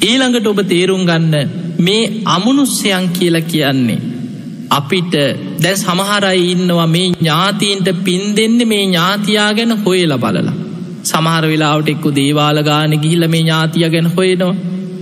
ඊළඟට 0.00 0.46
ඔබ 0.46 0.60
තේරුම් 0.64 1.02
ගන්න 1.04 1.57
මේ 1.78 2.04
අමනුස්්‍යයන් 2.26 3.08
කියලා 3.10 3.44
කියන්නේ. 3.44 3.98
අපිට 4.70 5.14
දැ 5.62 5.74
සමහරයි 5.76 6.46
ඉන්නවා 6.52 6.88
මේ 6.88 7.06
ඥාතීන්ට 7.10 7.88
පින් 8.04 8.24
දෙන්න 8.36 8.58
මේ 8.68 8.82
ඥාතියා 8.84 9.50
ගැන 9.54 9.74
හොයල 9.78 10.14
බලලා. 10.16 10.56
සමහර 11.04 11.44
වෙලාවට 11.46 11.88
එක්කු 11.88 12.14
දේවාලගාන 12.14 12.98
ගිහිල 12.98 13.28
මේ 13.28 13.42
ඥාතිය 13.42 13.88
ගැන 13.88 14.10
හොයනවා. 14.10 14.54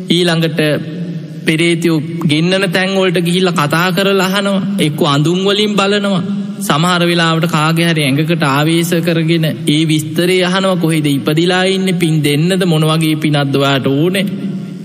ඊළඟට 0.09 0.61
පෙරේතියෝ 1.47 1.99
ගෙන්න්නන 2.29 2.67
තැන්වොල්ට 2.71 3.19
ගිහිල්ල 3.21 3.51
කතා 3.53 3.89
කර 3.93 4.09
ලහනවා 4.15 4.57
එක්කු 4.81 5.05
අඳුන්වලින් 5.07 5.75
බලනවා 5.75 6.23
සමහර 6.61 7.03
වෙලාවට 7.03 7.47
කාගෙහරි 7.51 8.05
ඇඟකට 8.05 8.45
ආවේශ 8.49 8.95
කරගෙන 9.01 9.47
ඒ 9.69 9.83
විස්තරේ 9.85 10.41
යහනව 10.43 10.73
කොහෙද 10.81 11.07
ඉපදිලා 11.09 11.63
ඉන්න 11.67 11.89
පින් 11.97 12.17
දෙන්නද 12.23 12.65
මොනවගේ 12.65 13.17
පිනද්දවාට 13.17 13.87
ඕනේ 13.89 14.27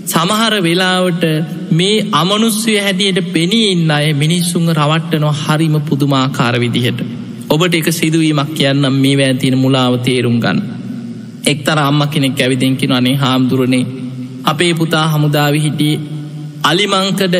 සමහර 0.06 0.54
වෙලාවට 0.60 1.24
මේ 1.72 1.96
අමනුස්්‍යය 2.12 2.78
හැටියට 2.78 3.18
පෙනීඉන්න 3.32 3.90
අය 3.90 4.06
මිනිස්සුන් 4.14 4.66
රවට්ටනො 4.72 5.30
හරිම 5.38 5.76
පුදුමාකාර 5.82 6.54
විදිහට. 6.56 7.00
ඔබට 7.50 7.74
එක 7.74 7.88
සිදුවීමක් 7.92 8.50
කියන්නම් 8.54 8.96
මේ 8.96 9.16
වැෑතින 9.16 9.56
මුලාව 9.56 9.94
තේරුම් 10.00 10.36
ගන්න. 10.40 10.58
එක්තර 11.44 11.78
අම්ම 11.80 12.02
කෙනෙක් 12.08 12.40
ඇවිදෙන්කින 12.40 12.92
අනේ 12.92 13.16
හාමුදුරනේ 13.16 13.84
අපේ 14.44 14.72
පුතා 14.74 15.06
හමුදාව 15.08 15.54
හිටියේ 15.56 16.02
අලිමංකඩ 16.64 17.36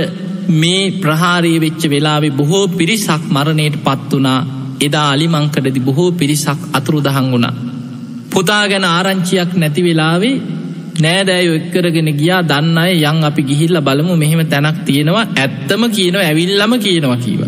මේ 0.55 0.83
ප්‍රහාරය 1.01 1.53
වෙච්ච 1.61 1.83
වෙලාවෙ 1.89 2.31
බොහෝ 2.31 2.65
පිරිසක් 2.71 3.23
මරණයට 3.29 3.77
පත් 3.85 4.11
වනා 4.13 4.41
එදා 4.81 5.09
අලිමංකඩදි 5.11 5.81
බොහෝ 5.81 6.11
පිරිසක් 6.13 6.61
අතුරුදහන් 6.73 7.29
වුණා. 7.33 7.55
පුතා 8.31 8.65
ගැන 8.69 8.87
ආරංචියක් 8.87 9.51
නැති 9.55 9.83
වෙලාවේ 9.83 10.37
නෑදෑයෝ 11.01 11.55
එක්කරගෙන 11.55 12.09
ගියා 12.17 12.41
දන්න 12.43 12.79
අය 12.79 12.95
යං 13.03 13.25
අපි 13.25 13.43
ගිහිල්ල 13.43 13.77
බලමු 13.81 14.17
මෙහෙම 14.17 14.41
තැනක් 14.47 14.81
තියෙනවා 14.85 15.27
ඇත්තම 15.37 15.85
කියනවා 15.91 16.25
ඇවිල්ලම 16.25 16.73
කියනවා 16.79 17.17
කීව. 17.17 17.43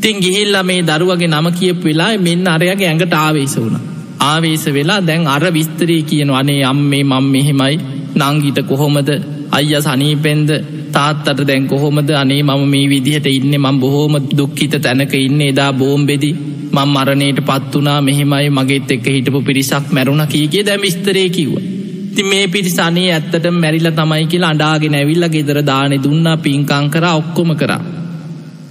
තින් 0.00 0.16
ගිහිල්ල 0.20 0.56
මේ 0.62 0.82
දරුවගේ 0.82 1.28
නම 1.28 1.48
කියපු 1.52 1.84
වෙලා 1.84 2.10
මෙන්න 2.18 2.46
අරයගේ 2.46 2.88
ඇඟට 2.88 3.14
ආවේශ 3.16 3.56
වුණ. 3.56 3.78
ආවේශ 4.22 4.66
වෙලා 4.68 5.00
දැන් 5.00 5.26
අර 5.26 5.44
විස්තරී 5.52 6.02
කියන 6.02 6.30
අනේ 6.32 6.62
අම් 6.64 6.82
මේ 6.84 7.04
මං 7.04 7.24
මෙහෙමයි. 7.26 7.78
නංගිට 8.16 8.60
කොහොමද? 8.62 9.10
අයිය 9.50 9.80
සනීපෙන්ද? 9.80 10.50
තාත්තට 10.92 11.40
දැන් 11.46 11.66
කොහොමද? 11.66 12.10
අනේ 12.12 12.42
මම 12.42 12.62
මේ 12.66 12.84
විදිහට 12.86 13.26
ඉන්න. 13.28 13.56
මං 13.56 13.80
බොහෝම 13.80 14.14
දුක්කිත 14.38 14.76
තැනක 14.82 15.14
ඉන්න. 15.16 15.40
එදා 15.42 15.72
බෝම්බෙදි 15.72 16.30
මං 16.74 16.88
මරණයට 16.88 17.40
පත් 17.46 17.72
වනා 17.74 17.98
මෙහෙමයි. 18.02 18.46
මගේත් 18.50 18.90
එක 18.90 19.06
හිටපු 19.08 19.42
පිරිසක් 19.42 19.84
මැරුණ 19.90 20.24
කියගේ 20.26 20.66
දැම 20.66 20.80
විස්තරේ 20.80 21.28
කිව්ව. 21.30 21.77
ති 22.14 22.22
මේ 22.22 22.46
පිරිසනේ 22.46 23.08
ඇත්තට 23.12 23.46
මැරිල 23.54 23.90
තමයි 23.90 24.26
කියලා 24.26 24.50
අඩාගෙන 24.50 24.94
ඇවිල්ල 24.94 25.28
ගෙදර 25.28 25.60
දානෙ 25.62 25.96
දුන්නා 25.98 26.36
පින්කං 26.38 26.90
කර 26.90 27.04
ඔක්කොම 27.12 27.52
කරා. 27.56 27.82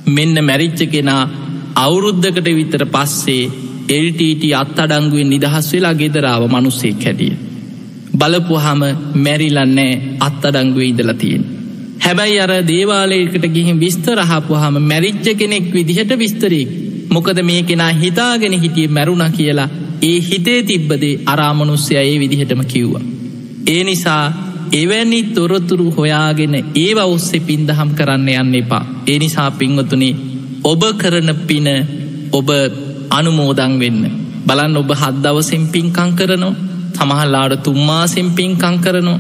මෙන්න 0.08 0.38
මැරිච්ච 0.44 0.82
කෙනා 0.92 1.24
අවුරුද්ධකට 1.76 2.48
විතර 2.52 2.84
පස්සේ 2.86 3.44
එල්ටට 3.90 4.44
අත් 4.54 4.80
අඩංගුවෙන් 4.80 5.30
නිදහස් 5.30 5.68
වෙලා 5.74 5.94
ගෙදරාව 5.94 6.44
මනුස්සේ 6.48 6.94
කැටිය. 6.94 7.34
බලපුහම 8.14 8.82
මැරිලන්නෑ 9.16 10.02
අත් 10.20 10.46
අඩංගුව 10.46 10.84
ඉදලතියෙන්. 10.84 11.44
හැබැයි 12.00 12.40
අර 12.40 12.54
දේවාලයකට 12.68 13.46
ගිහින් 13.48 13.80
විස්තරහපුහම 13.80 14.76
මැරිච්ච 14.82 15.28
කෙනෙක් 15.36 15.68
විදිහට 15.74 16.12
විස්තරෙක්. 16.16 16.70
මොකද 17.10 17.40
මේ 17.44 17.62
කෙනා 17.64 17.92
හිතාගෙන 17.94 18.56
හිටිය 18.56 18.88
මැරුණ 18.90 19.32
කියලා 19.32 19.70
ඒ 20.02 20.20
හිතේ 20.22 20.64
තිබ්බදේ 20.64 21.20
අරාමනුස්්‍යය 21.26 21.98
ඒ 21.98 22.20
විදිහටම 22.20 22.64
කිව්වා. 22.66 23.17
ඒ 23.68 23.82
නිසා 23.84 24.24
එවැනි 24.74 25.20
තොරතුරු 25.30 25.88
හොයාගෙන 25.92 26.56
ඒව 26.76 27.00
ඔස්සේ 27.06 27.42
පින්දහම් 27.42 27.90
කරන්න 27.96 28.30
යන්න 28.36 28.56
එපා. 28.56 28.84
ඒ 29.08 29.18
නිසා 29.20 29.50
පින්වතුනේ 29.54 30.16
ඔබ 30.64 30.84
කරන 30.98 31.30
පින 31.48 31.68
ඔබ 32.32 32.50
අනුමෝදං 33.10 33.74
වෙන්න. 33.80 34.04
බලන්න 34.46 34.78
ඔබ 34.78 34.92
හද්දවසෙන් 34.94 35.64
පින්කං 35.68 36.12
කරනවා 36.14 36.56
සමහල්ලාට 36.96 37.64
තුම්මාසෙන් 37.64 38.30
පින්කං 38.32 38.78
කරනවා. 38.80 39.20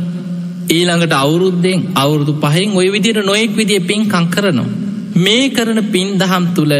ඊළඟට 0.70 1.14
අවුරුද්දෙන් 1.16 1.80
අවුරුදු 1.95 2.34
පහෙන් 2.36 2.70
ඔය 2.74 2.88
විදිර 2.91 3.18
නොයෙක් 3.24 3.52
විදිිය 3.54 3.82
පින්කං 3.82 4.28
කරනවා. 4.28 4.74
මේ 5.18 5.50
කරන 5.50 5.80
පින් 5.86 6.08
දහම් 6.18 6.45
තුළ 6.56 6.74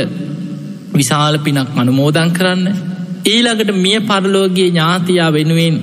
විශාල 0.94 1.36
පිනක් 1.40 1.70
අනුමෝදං 1.76 2.32
කරන්න. 2.32 2.66
ඊළඟට 3.26 3.72
මිය 3.76 4.00
පරලෝගගේ 4.02 4.70
ඥාතියා 4.70 5.30
වෙනුවෙන් 5.32 5.78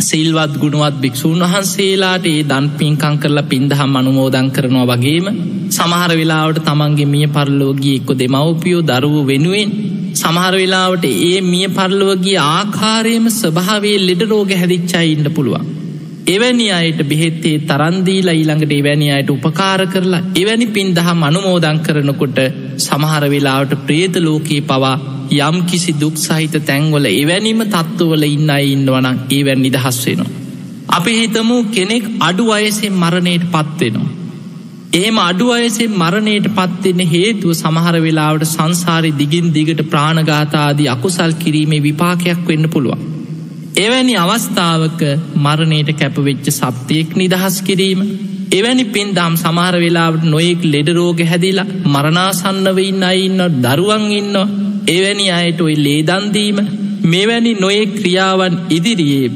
සිල්වත් 0.00 0.54
ගුණුවත් 0.56 0.96
භික්‍ෂූන් 1.00 1.40
වහන්සේලාට 1.44 2.26
ඒ 2.26 2.42
දන් 2.44 2.66
පින්කං 2.72 3.16
කරලා 3.18 3.42
පින්දහම් 3.44 3.96
අනුමෝදං 3.96 4.50
කරනවා 4.50 4.86
වගේම 4.92 5.26
සමහර 5.70 6.12
වෙලාවට 6.14 6.60
තමන්ගේ 6.64 7.06
මිය 7.06 7.26
පරලෝගී 7.28 7.94
එක්කො 7.94 8.14
දෙමවපියෝ 8.14 8.82
දරුව 8.82 9.16
වෙනුවෙන් 9.26 9.72
සමහර 10.14 10.54
වෙලාවට 10.54 11.04
ඒ 11.08 11.40
මිය 11.44 11.66
පරලුවගේ 11.70 12.38
ආකාරයම 12.44 13.26
ස්වභාවේ 13.32 13.98
ලෙඩ 14.00 14.22
රෝග 14.24 14.52
හැදිච්චයි 14.52 15.04
ඉන්න 15.08 15.28
පුළුවන්. 15.30 15.66
එවැනි 16.26 16.66
අයට 16.70 17.00
බෙහෙත්තේ 17.04 17.56
තරන්දීලා 17.62 18.34
ඊළඟට 18.34 18.72
එවැනි 18.72 19.06
අයට 19.10 19.30
උපකාර 19.30 19.82
කරලා 19.86 20.24
එවැනි 20.36 20.66
පින්දහම් 20.68 21.20
අනුමෝදං 21.22 21.78
කරනකොට 21.80 22.40
සමහර 22.78 23.24
වෙලාවට 23.26 23.80
ප්‍රේත 23.86 24.16
ලෝකයේ 24.20 24.60
පවා 24.62 24.96
යම් 25.30 25.56
කිසි 25.66 25.92
දුක් 25.94 26.16
සහිත 26.18 26.54
තැන්වල 26.66 27.06
එවැනිම 27.12 27.64
තත්ත්වවල 27.66 28.24
ඉන්න 28.26 28.52
ඉන්නවනම් 28.66 29.18
ඒවැන් 29.30 29.62
නිදහස් 29.62 29.98
වෙනවා. 30.06 30.30
අපි 30.90 31.12
හිතමු 31.12 31.56
කෙනෙක් 31.70 32.04
අඩු 32.20 32.46
අයසෙන් 32.50 32.94
මරණයට 32.94 33.44
පත්වෙනවා. 33.46 34.14
එහෙම 34.90 35.18
අඩු 35.20 35.46
අයසේ 35.48 35.88
මරණයට 35.94 36.46
පත්වෙන්න 36.50 37.02
හේතුව 37.06 37.50
සමහර 37.54 37.96
වෙලාවට 37.98 38.46
සංසාරි 38.46 39.10
දිගින් 39.12 39.48
දිගට 39.52 39.82
ප්‍රාණගාතාදී 39.86 40.88
අකුසල් 40.88 41.32
කිරීමේ 41.34 41.82
විපාකයක් 41.82 42.40
වෙන්න 42.46 42.68
පුළුවන්. 42.68 43.02
එවැනි 43.76 44.14
අවස්ථාවක 44.16 45.02
මරණයට 45.38 45.90
කැපවෙච්ච 45.94 46.48
සත්‍යයෙක් 46.52 47.10
නිදහස් 47.14 47.56
කිරීම 47.62 48.00
එවැනි 48.50 48.84
පින් 48.86 49.10
දම් 49.14 49.34
සමහර 49.36 49.76
වෙලාවට 49.76 50.24
නොයෙක් 50.26 50.62
ලෙඩරෝග 50.66 51.20
හැදිලා 51.24 51.68
මරණාසන්නව 51.86 52.78
ඉන්න 52.82 53.04
ඉන්න 53.18 53.44
දරුවන් 53.62 54.06
ඉන්න 54.12 54.36
එවැනි 54.88 55.26
අයට 55.30 55.60
ඔයි 55.60 55.76
ලේදන්දීම 55.78 56.58
මෙවැනි 57.04 57.52
නොයෙක් 57.54 57.90
ක්‍රියාවන් 57.98 58.54
ඉදිරියේ 58.70 59.30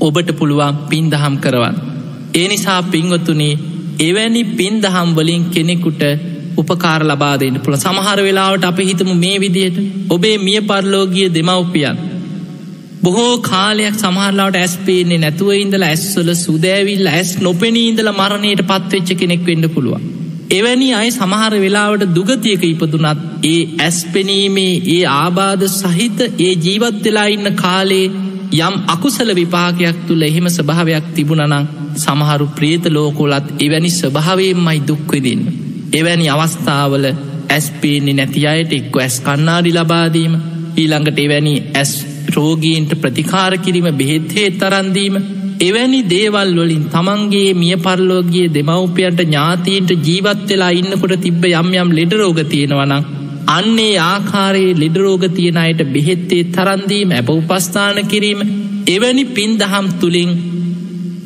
ඔබට 0.00 0.30
පුළුවන් 0.38 0.78
පින් 0.90 1.10
දහම් 1.10 1.34
කරවන්. 1.36 1.76
ඒ 2.34 2.46
නිසා 2.48 2.80
පින්වතුනේ 2.84 3.60
එවැනි 4.00 4.42
පින් 4.58 4.76
දහම් 4.82 5.10
වලින් 5.16 5.44
කෙනෙකුට 5.54 6.02
උපකාර 6.56 7.02
ලබාදන්න 7.04 7.58
පුළ 7.64 7.76
සමහර 7.76 8.18
වෙලාවට 8.20 8.64
අප 8.64 8.80
හිතමු 8.80 9.14
මේ 9.16 9.36
විදියට 9.40 9.78
ඔබේ 10.08 10.38
මිය 10.38 10.60
පරලෝගිය 10.62 11.28
දෙමව්පියන්. 11.28 12.00
බොහෝ 13.02 13.34
කාලයක් 13.42 13.96
සමහරලාට 13.96 14.56
ඇස් 14.56 14.74
පේන්නේ 14.86 15.18
නැතුව 15.18 15.52
ඉඳල 15.56 15.84
ඇස්වල 15.84 16.32
සුදෑවිල්ල 16.38 17.06
ඇස් 17.08 17.30
නොපෙනීඉඳල 17.40 18.10
මරණයට 18.12 18.62
පත්වෙච්ච 18.62 19.10
කෙනෙක් 19.20 19.46
වෙන්න 19.46 19.72
පුළුවන්. 19.74 20.21
එවැනි 20.52 20.88
අය 20.92 21.08
සමහර 21.10 21.54
වෙලාවට 21.56 22.10
දුගතියක 22.10 22.64
ඉපදුනත් 22.64 23.20
ඒ 23.44 23.60
ඇස් 23.78 23.98
පෙනීමේ 24.06 24.74
ඒ 24.88 25.00
ආබාධ 25.12 25.64
සහිත 25.70 26.18
ඒ 26.40 26.52
ජීවත් 26.58 26.98
වෙලා 27.04 27.28
ඉන්න 27.28 27.48
කාලේ 27.54 28.06
යම් 28.58 28.74
අකුසල 28.86 29.30
විපාකයක් 29.32 29.98
තුළ 30.06 30.22
එහෙම 30.22 30.46
ස්භාවයක් 30.50 31.06
තිබුණනං 31.14 31.68
සමහරු 31.96 32.46
ප්‍රේත 32.50 32.84
ලෝකෝලත් 32.88 33.46
එවැනි 33.58 33.90
ස්වභාවයෙන්මයි 33.92 34.80
දුක්විදින්න. 34.82 35.42
එවැනි 35.92 36.26
අවස්ථාවල 36.28 37.06
ඇස් 37.48 37.66
පේන්නේ 37.80 38.14
නැති 38.14 38.46
අයට 38.46 38.72
එක්ක 38.72 38.94
ඇස් 38.98 39.16
කන්නාඩි 39.20 39.72
ලබාදීම 39.72 40.34
ඊළඟට 40.76 41.18
එවැනි 41.18 41.54
ඇස් 41.74 41.92
රෝගීන්ට 42.28 42.92
ප්‍රතිකාර 42.96 43.54
කිරීම 43.58 43.88
බෙහෙත්හේ 43.94 44.48
තරන්දීම 44.52 45.16
එවැනි 45.62 46.00
දේවල් 46.04 46.50
වලින් 46.56 46.84
තමන්ගේ 46.86 47.50
මිය 47.54 47.74
පරලෝගගේ 47.78 48.46
දෙමවපියන්ට 48.50 49.20
ඥාතීන්ට 49.22 49.90
ජීවත් 50.00 50.46
වෙලා 50.48 50.70
ඉන්නකොට 50.72 51.14
තිබ්බ 51.18 51.44
යම් 51.50 51.68
යම් 51.76 51.90
ලෙඩරෝග 51.90 52.38
තියෙනවනම් 52.44 53.04
අන්නේ 53.48 53.92
ආකාරයේ 54.04 54.72
ලෙඩරෝග 54.74 55.24
තියෙන 55.30 55.58
අයට 55.58 55.82
බෙහෙත්තේ 55.88 56.48
තරන්දීම 56.50 57.12
ඇප 57.12 57.30
උපස්ථාන 57.30 58.00
කිරීම 58.06 58.40
එවැනි 58.88 59.24
පින් 59.30 59.52
දහම් 59.56 59.86
තුළින් 60.00 60.32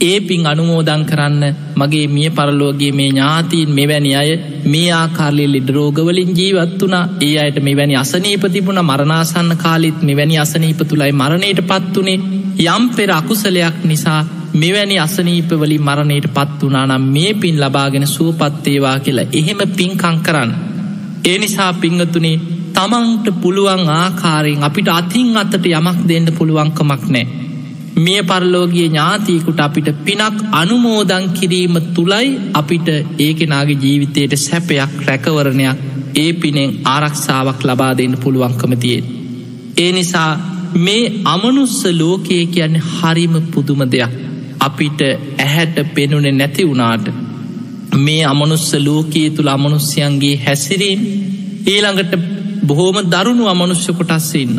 ඒ 0.02 0.18
පින් 0.22 0.42
අනුමෝදං 0.46 1.04
කරන්න 1.04 1.44
මගේ 1.74 2.06
මිය 2.08 2.30
පරලෝගේ 2.30 2.92
මේ 2.92 3.10
ඥාතීන් 3.10 3.70
මෙවැනි 3.70 4.12
අය 4.14 4.30
මේ 4.66 4.90
ආකාරලි 4.94 5.46
ලිඩරෝගවලින් 5.48 6.34
ජීවත් 6.34 6.80
වනා 6.82 7.04
ඒ 7.22 7.34
අයට 7.40 7.60
මෙවැනි 7.62 7.96
අසනීපතිබුණ 7.96 8.82
මරණාසන්න 8.82 9.52
කාලිත් 9.58 10.00
මෙවැනි 10.02 10.36
අසනීප 10.38 10.82
තුළයි 10.84 11.12
මරණයට 11.14 11.62
පත්වනේ 11.64 12.18
යම් 12.58 12.84
පෙර 12.90 13.10
අකුසලයක් 13.10 13.84
නිසා 13.84 14.20
මෙවැනි 14.54 14.96
අසනීපවලි 14.98 15.78
මරණයට 15.78 16.26
පත් 16.34 16.60
වනානම් 16.62 17.04
මේ 17.08 17.32
පින් 17.34 17.56
ලබාගෙන 17.60 18.06
සුවපත්තේවා 18.06 18.98
කියලා 18.98 19.30
එහෙම 19.32 19.60
පින්කං 19.70 20.18
කරන්න. 20.22 20.52
ඒ 21.24 21.38
නිසා 21.38 21.72
පිංගතුනේ 21.74 22.40
තමන්ට 22.74 23.26
පුළුවන් 23.40 23.88
ආකාරයෙන් 23.90 24.62
අපිට 24.62 24.88
අතින් 24.90 25.36
අතට 25.36 25.66
යමක් 25.70 26.00
දෙන්න 26.08 26.26
පුළුවන්කමක් 26.38 27.04
නෑ. 27.08 27.26
මිය 27.96 28.22
පරලෝගිය 28.22 28.86
ඥාතියකුට 28.86 29.60
අපිට 29.60 29.88
පිනක් 30.04 30.36
අනුමෝදං 30.52 31.24
කිරීම 31.30 31.76
තුළයි 31.94 32.28
අපිට 32.52 32.88
ඒකෙනගේ 33.18 33.76
ජීවිතයට 33.76 34.32
සැපයක් 34.38 34.92
රැකවරණයක් 35.06 35.78
ඒ 36.16 36.32
පිනෙන් 36.34 36.76
ආරක්ෂාවක් 36.86 37.60
ලබා 37.64 37.92
දෙන්න 37.94 38.14
පුළුවන්කම 38.16 38.72
තියෙන්. 38.76 39.04
ඒ 39.76 39.92
නිසා 39.92 40.55
මේ 40.76 41.22
අමනුස්ස 41.26 41.84
ලෝකයේ 41.92 42.46
කියන්නේ 42.46 42.86
හරිම 42.90 43.34
පුදුම 43.52 43.82
දෙයක් 43.86 44.14
අපිට 44.60 45.00
ඇහැට 45.38 45.76
පෙනුන 45.94 46.26
නැති 46.32 46.64
වුණාට 46.64 47.06
මේ 47.96 48.22
අමනුස්ස 48.24 48.68
ලෝකයේ 48.80 49.30
තුළ 49.30 49.48
අමනුස්්‍යයන්ගේ 49.48 50.36
හැසිරීම් 50.36 51.00
ඊළඟට 51.66 52.14
බොහෝම 52.62 52.98
දරුණු 53.06 53.44
අමනුෂ්‍ය 53.46 53.92
කොටස්ස 53.92 54.30
ඉන්න. 54.34 54.58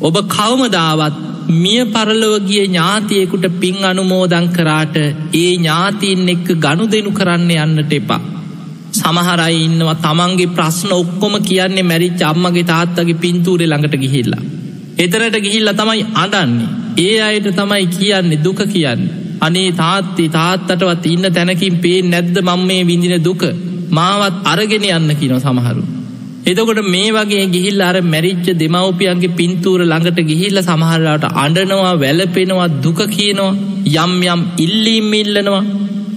ඔබ 0.00 0.16
කවමදාවත් 0.28 1.16
මිය 1.54 1.82
පරලොවගිය 1.86 2.64
ඥාතියෙකුට 2.64 3.46
පින් 3.60 3.78
අනුමෝදං 3.84 4.48
කරාට 4.48 4.96
ඒ 4.96 5.50
ඥාතීන් 5.52 6.28
එක්ක 6.28 6.48
ගණු 6.56 6.84
දෙනු 6.86 7.10
කරන්න 7.10 7.50
යන්නට 7.56 7.92
එපා. 7.92 8.20
සමහරයි 8.92 9.58
ඉන්නවා 9.64 9.96
තමන්ගේ 9.96 10.54
ප්‍රශ්න 10.56 10.92
ඔක්කොම 10.92 11.34
කියන්නේ 11.42 11.82
මැරිච් 11.82 12.22
අම්මගේ 12.22 12.64
තාත්තගේ 12.64 13.20
පින්තූරෙ 13.24 13.66
ළඟට 13.66 13.96
ගිහිල්ලා. 13.96 14.57
එතරට 14.98 15.38
ගිහිල්ල 15.38 15.72
තමයි 15.74 16.04
අඩන්නේ. 16.16 16.70
ඒ 16.98 17.16
අයට 17.22 17.48
තමයි 17.52 17.86
කියන්නේ 17.88 18.42
දුක 18.42 18.60
කියන්න. 18.66 19.02
අනේ 19.40 19.70
තාත්ති 19.74 20.24
තාත්තටවත් 20.30 21.06
ඉන්න 21.06 21.28
තැනකින් 21.32 21.78
පේ 21.78 22.00
නැද්ද 22.04 22.38
මං 22.40 22.66
මේ 22.66 22.82
විඳින 22.84 23.16
දුක 23.22 23.44
මාවත් 23.90 24.36
අරගෙන 24.44 24.88
යන්න 24.90 25.16
කියන 25.16 25.40
සමහරු. 25.40 25.82
එතකොට 26.46 26.80
මේ 26.86 27.10
වගේ 27.12 27.46
ගිහිල් 27.48 27.80
අර 27.80 27.96
මැරිච්ච 28.04 28.46
දෙමවපියන්ගේ 28.54 29.34
පින්තූර 29.36 29.80
ළඟට 29.84 30.20
ගිහිල්ල 30.24 30.60
සමහරලාට 30.62 31.26
අඩනවා 31.36 31.94
වැලපෙනවා 31.96 32.68
දුක 32.82 33.00
කියනවා 33.08 33.56
යම් 33.96 34.14
යම් 34.26 34.42
ඉල්ලීම් 34.58 35.12
ඉල්ලනවා 35.14 35.62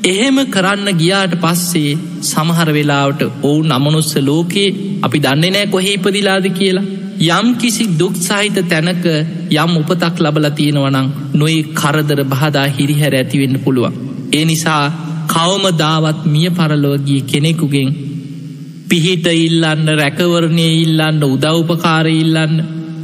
එහෙම 0.05 0.37
කරන්න 0.47 0.97
ගියාට 0.97 1.35
පස්සේ 1.35 1.91
සමහර 2.23 2.69
වෙලාවට 2.71 3.21
ඔවුන් 3.43 3.71
අමනුස්ස 3.71 4.13
ලෝකයේ 4.21 4.75
අපි 5.01 5.19
දන්නේ 5.19 5.51
නෑ 5.51 5.67
කොහෙ 5.67 5.91
ඉපදිලාද 5.91 6.47
කියලා 6.53 6.87
යම් 7.21 7.47
කිසි 7.55 7.83
දුක් 7.93 8.15
සහිත 8.17 8.57
තැනක 8.65 9.05
යම් 9.53 9.71
උපතක් 9.77 10.15
ලබල 10.19 10.47
තියෙනවනං 10.51 11.07
නොයි 11.33 11.57
කරදර 11.73 12.21
බහදා 12.25 12.67
හිරිහැර 12.69 13.13
ඇතිවෙන්න 13.13 13.59
පුළුවන්. 13.59 13.93
ඒ 14.31 14.45
නිසා 14.45 14.83
කවම 15.27 15.65
දාවත් 15.77 16.21
මිය 16.25 16.49
පරලෝගිය 16.51 17.21
කෙනෙකුගෙන් 17.23 17.89
පිහිට 18.89 19.27
ඉල්ලන්න 19.37 19.85
රැකවරණය 19.95 20.67
ඉල්ලන්න 20.77 21.21
උදව්පකාර 21.25 22.07
ඉල්ලන්න 22.13 22.55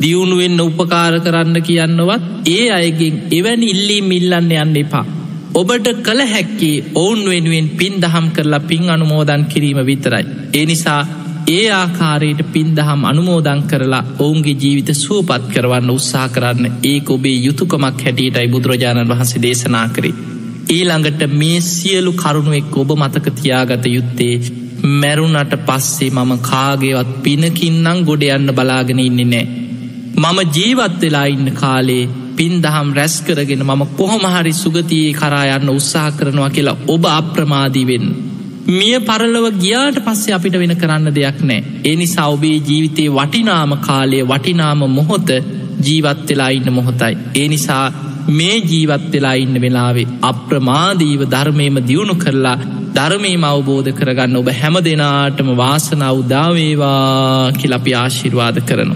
දියුණුවෙන්න 0.01 0.59
උපකාර 0.61 1.13
කරන්න 1.20 1.57
කියන්නවත් 1.61 2.26
ඒ 2.47 2.65
අයගෙන් 2.72 3.15
එවැනි 3.32 3.70
ඉල්ලීම් 3.70 4.09
ඉල්ලන්න 4.11 4.51
යන්න 4.55 4.76
එපා. 4.78 5.05
ඔබට 5.53 5.88
කළ 5.99 6.22
හැක්කේ 6.26 6.84
ඔවුන් 6.95 7.22
වෙනුවෙන් 7.26 7.70
පින් 7.78 7.95
දහම් 8.01 8.28
කරලා 8.30 8.63
පින් 8.63 8.89
අනුමෝදන් 8.89 9.45
කිරීම 9.45 9.80
විතරයි. 9.86 10.26
ඒ 10.53 10.65
නිසා 10.65 11.01
ඒ 11.47 11.67
ආකාරයට 11.71 12.39
පින්දහම් 12.53 13.01
අනුමෝදං 13.03 13.61
කරලා 13.63 14.01
ඔවුන්ගේ 14.19 14.55
ජීවිත 14.55 14.89
සුවපත් 14.95 15.45
කරවන්න 15.53 15.89
උත්සා 15.89 16.25
කරන්න 16.29 16.65
ඒ 16.83 16.97
ඔබේ 17.09 17.37
යුතුකමක් 17.37 18.01
හැටියටයි 18.01 18.47
බුදුරජාණන් 18.47 19.09
වහන්සේ 19.09 19.41
දේශනා 19.41 19.85
කරේ. 19.89 20.13
ඊළඟට 20.69 21.21
මේ 21.33 21.61
සියලු 21.63 22.13
කරුණුවෙක් 22.13 22.77
ඔබ 22.77 22.91
මතක 22.93 23.33
තියාගත 23.33 23.85
යුත්තේ 23.87 24.35
මැරුණට 24.95 25.55
පස්සේ 25.63 26.11
මම 26.11 26.33
කාගේවත් 26.41 27.15
පිනකින්නම් 27.23 28.03
ගොඩ 28.03 28.29
යන්න 28.29 28.53
බලාගෙන 28.53 28.99
ඉන්නේ 28.99 29.27
නෑ. 29.27 29.45
මම 30.17 30.39
ජීවත් 30.51 31.01
වෙලා 31.01 31.25
ඉන්න 31.27 31.49
කාලේ 31.53 32.03
පින් 32.35 32.61
දහම් 32.61 32.89
රැස් 32.93 33.15
කරගෙන 33.21 33.63
මම 33.63 33.83
කොහොමහරි 33.95 34.53
සුගතියේ 34.55 35.15
කරා 35.15 35.45
යන්න 35.55 35.69
උත්සාහ 35.71 36.09
කරනවා 36.13 36.49
කියලා 36.51 36.81
ඔබ 36.87 37.03
අප්‍රමාදී 37.11 37.87
වෙන්න. 37.87 38.26
මිය 38.70 38.99
පරලව 38.99 39.45
ගියාට 39.55 39.97
පස්සේ 39.99 40.34
අපිට 40.34 40.55
වෙන 40.55 40.74
කරන්න 40.76 41.13
දෙයක් 41.13 41.39
නෑ. 41.41 41.63
එනිසා 41.86 42.28
ඔබේ 42.28 42.57
ජීවිතයේ 42.61 43.09
වටිනාම 43.09 43.72
කාලය 43.80 44.20
වටිනාම 44.24 44.82
මොහොත 44.89 45.30
ජීවත් 45.82 46.28
වෙලා 46.30 46.49
ඉන්න 46.49 46.74
මොහොතයි. 46.74 47.13
ඒ 47.36 47.47
නිසා 47.47 47.86
මේ 48.30 48.57
ජීවත් 48.61 49.05
වෙලා 49.13 49.36
ඉන්න 49.36 49.61
වෙලාවේ 49.61 50.07
අප්‍රමාදීව 50.22 51.22
ධර්මයම 51.26 51.78
දියුණු 51.88 52.15
කරලා 52.15 52.57
ධර්මයම 52.93 53.43
අවබෝධ 53.43 53.91
කරගන්න 53.91 54.36
ඔබ 54.36 54.49
හැම 54.53 54.76
දෙනාටම 54.82 55.49
වාසනාව 55.55 56.20
උදාවේවා 56.20 57.51
කිලපි 57.53 57.93
ආශිර්වාද 57.93 58.59
කරනවා. 58.61 58.95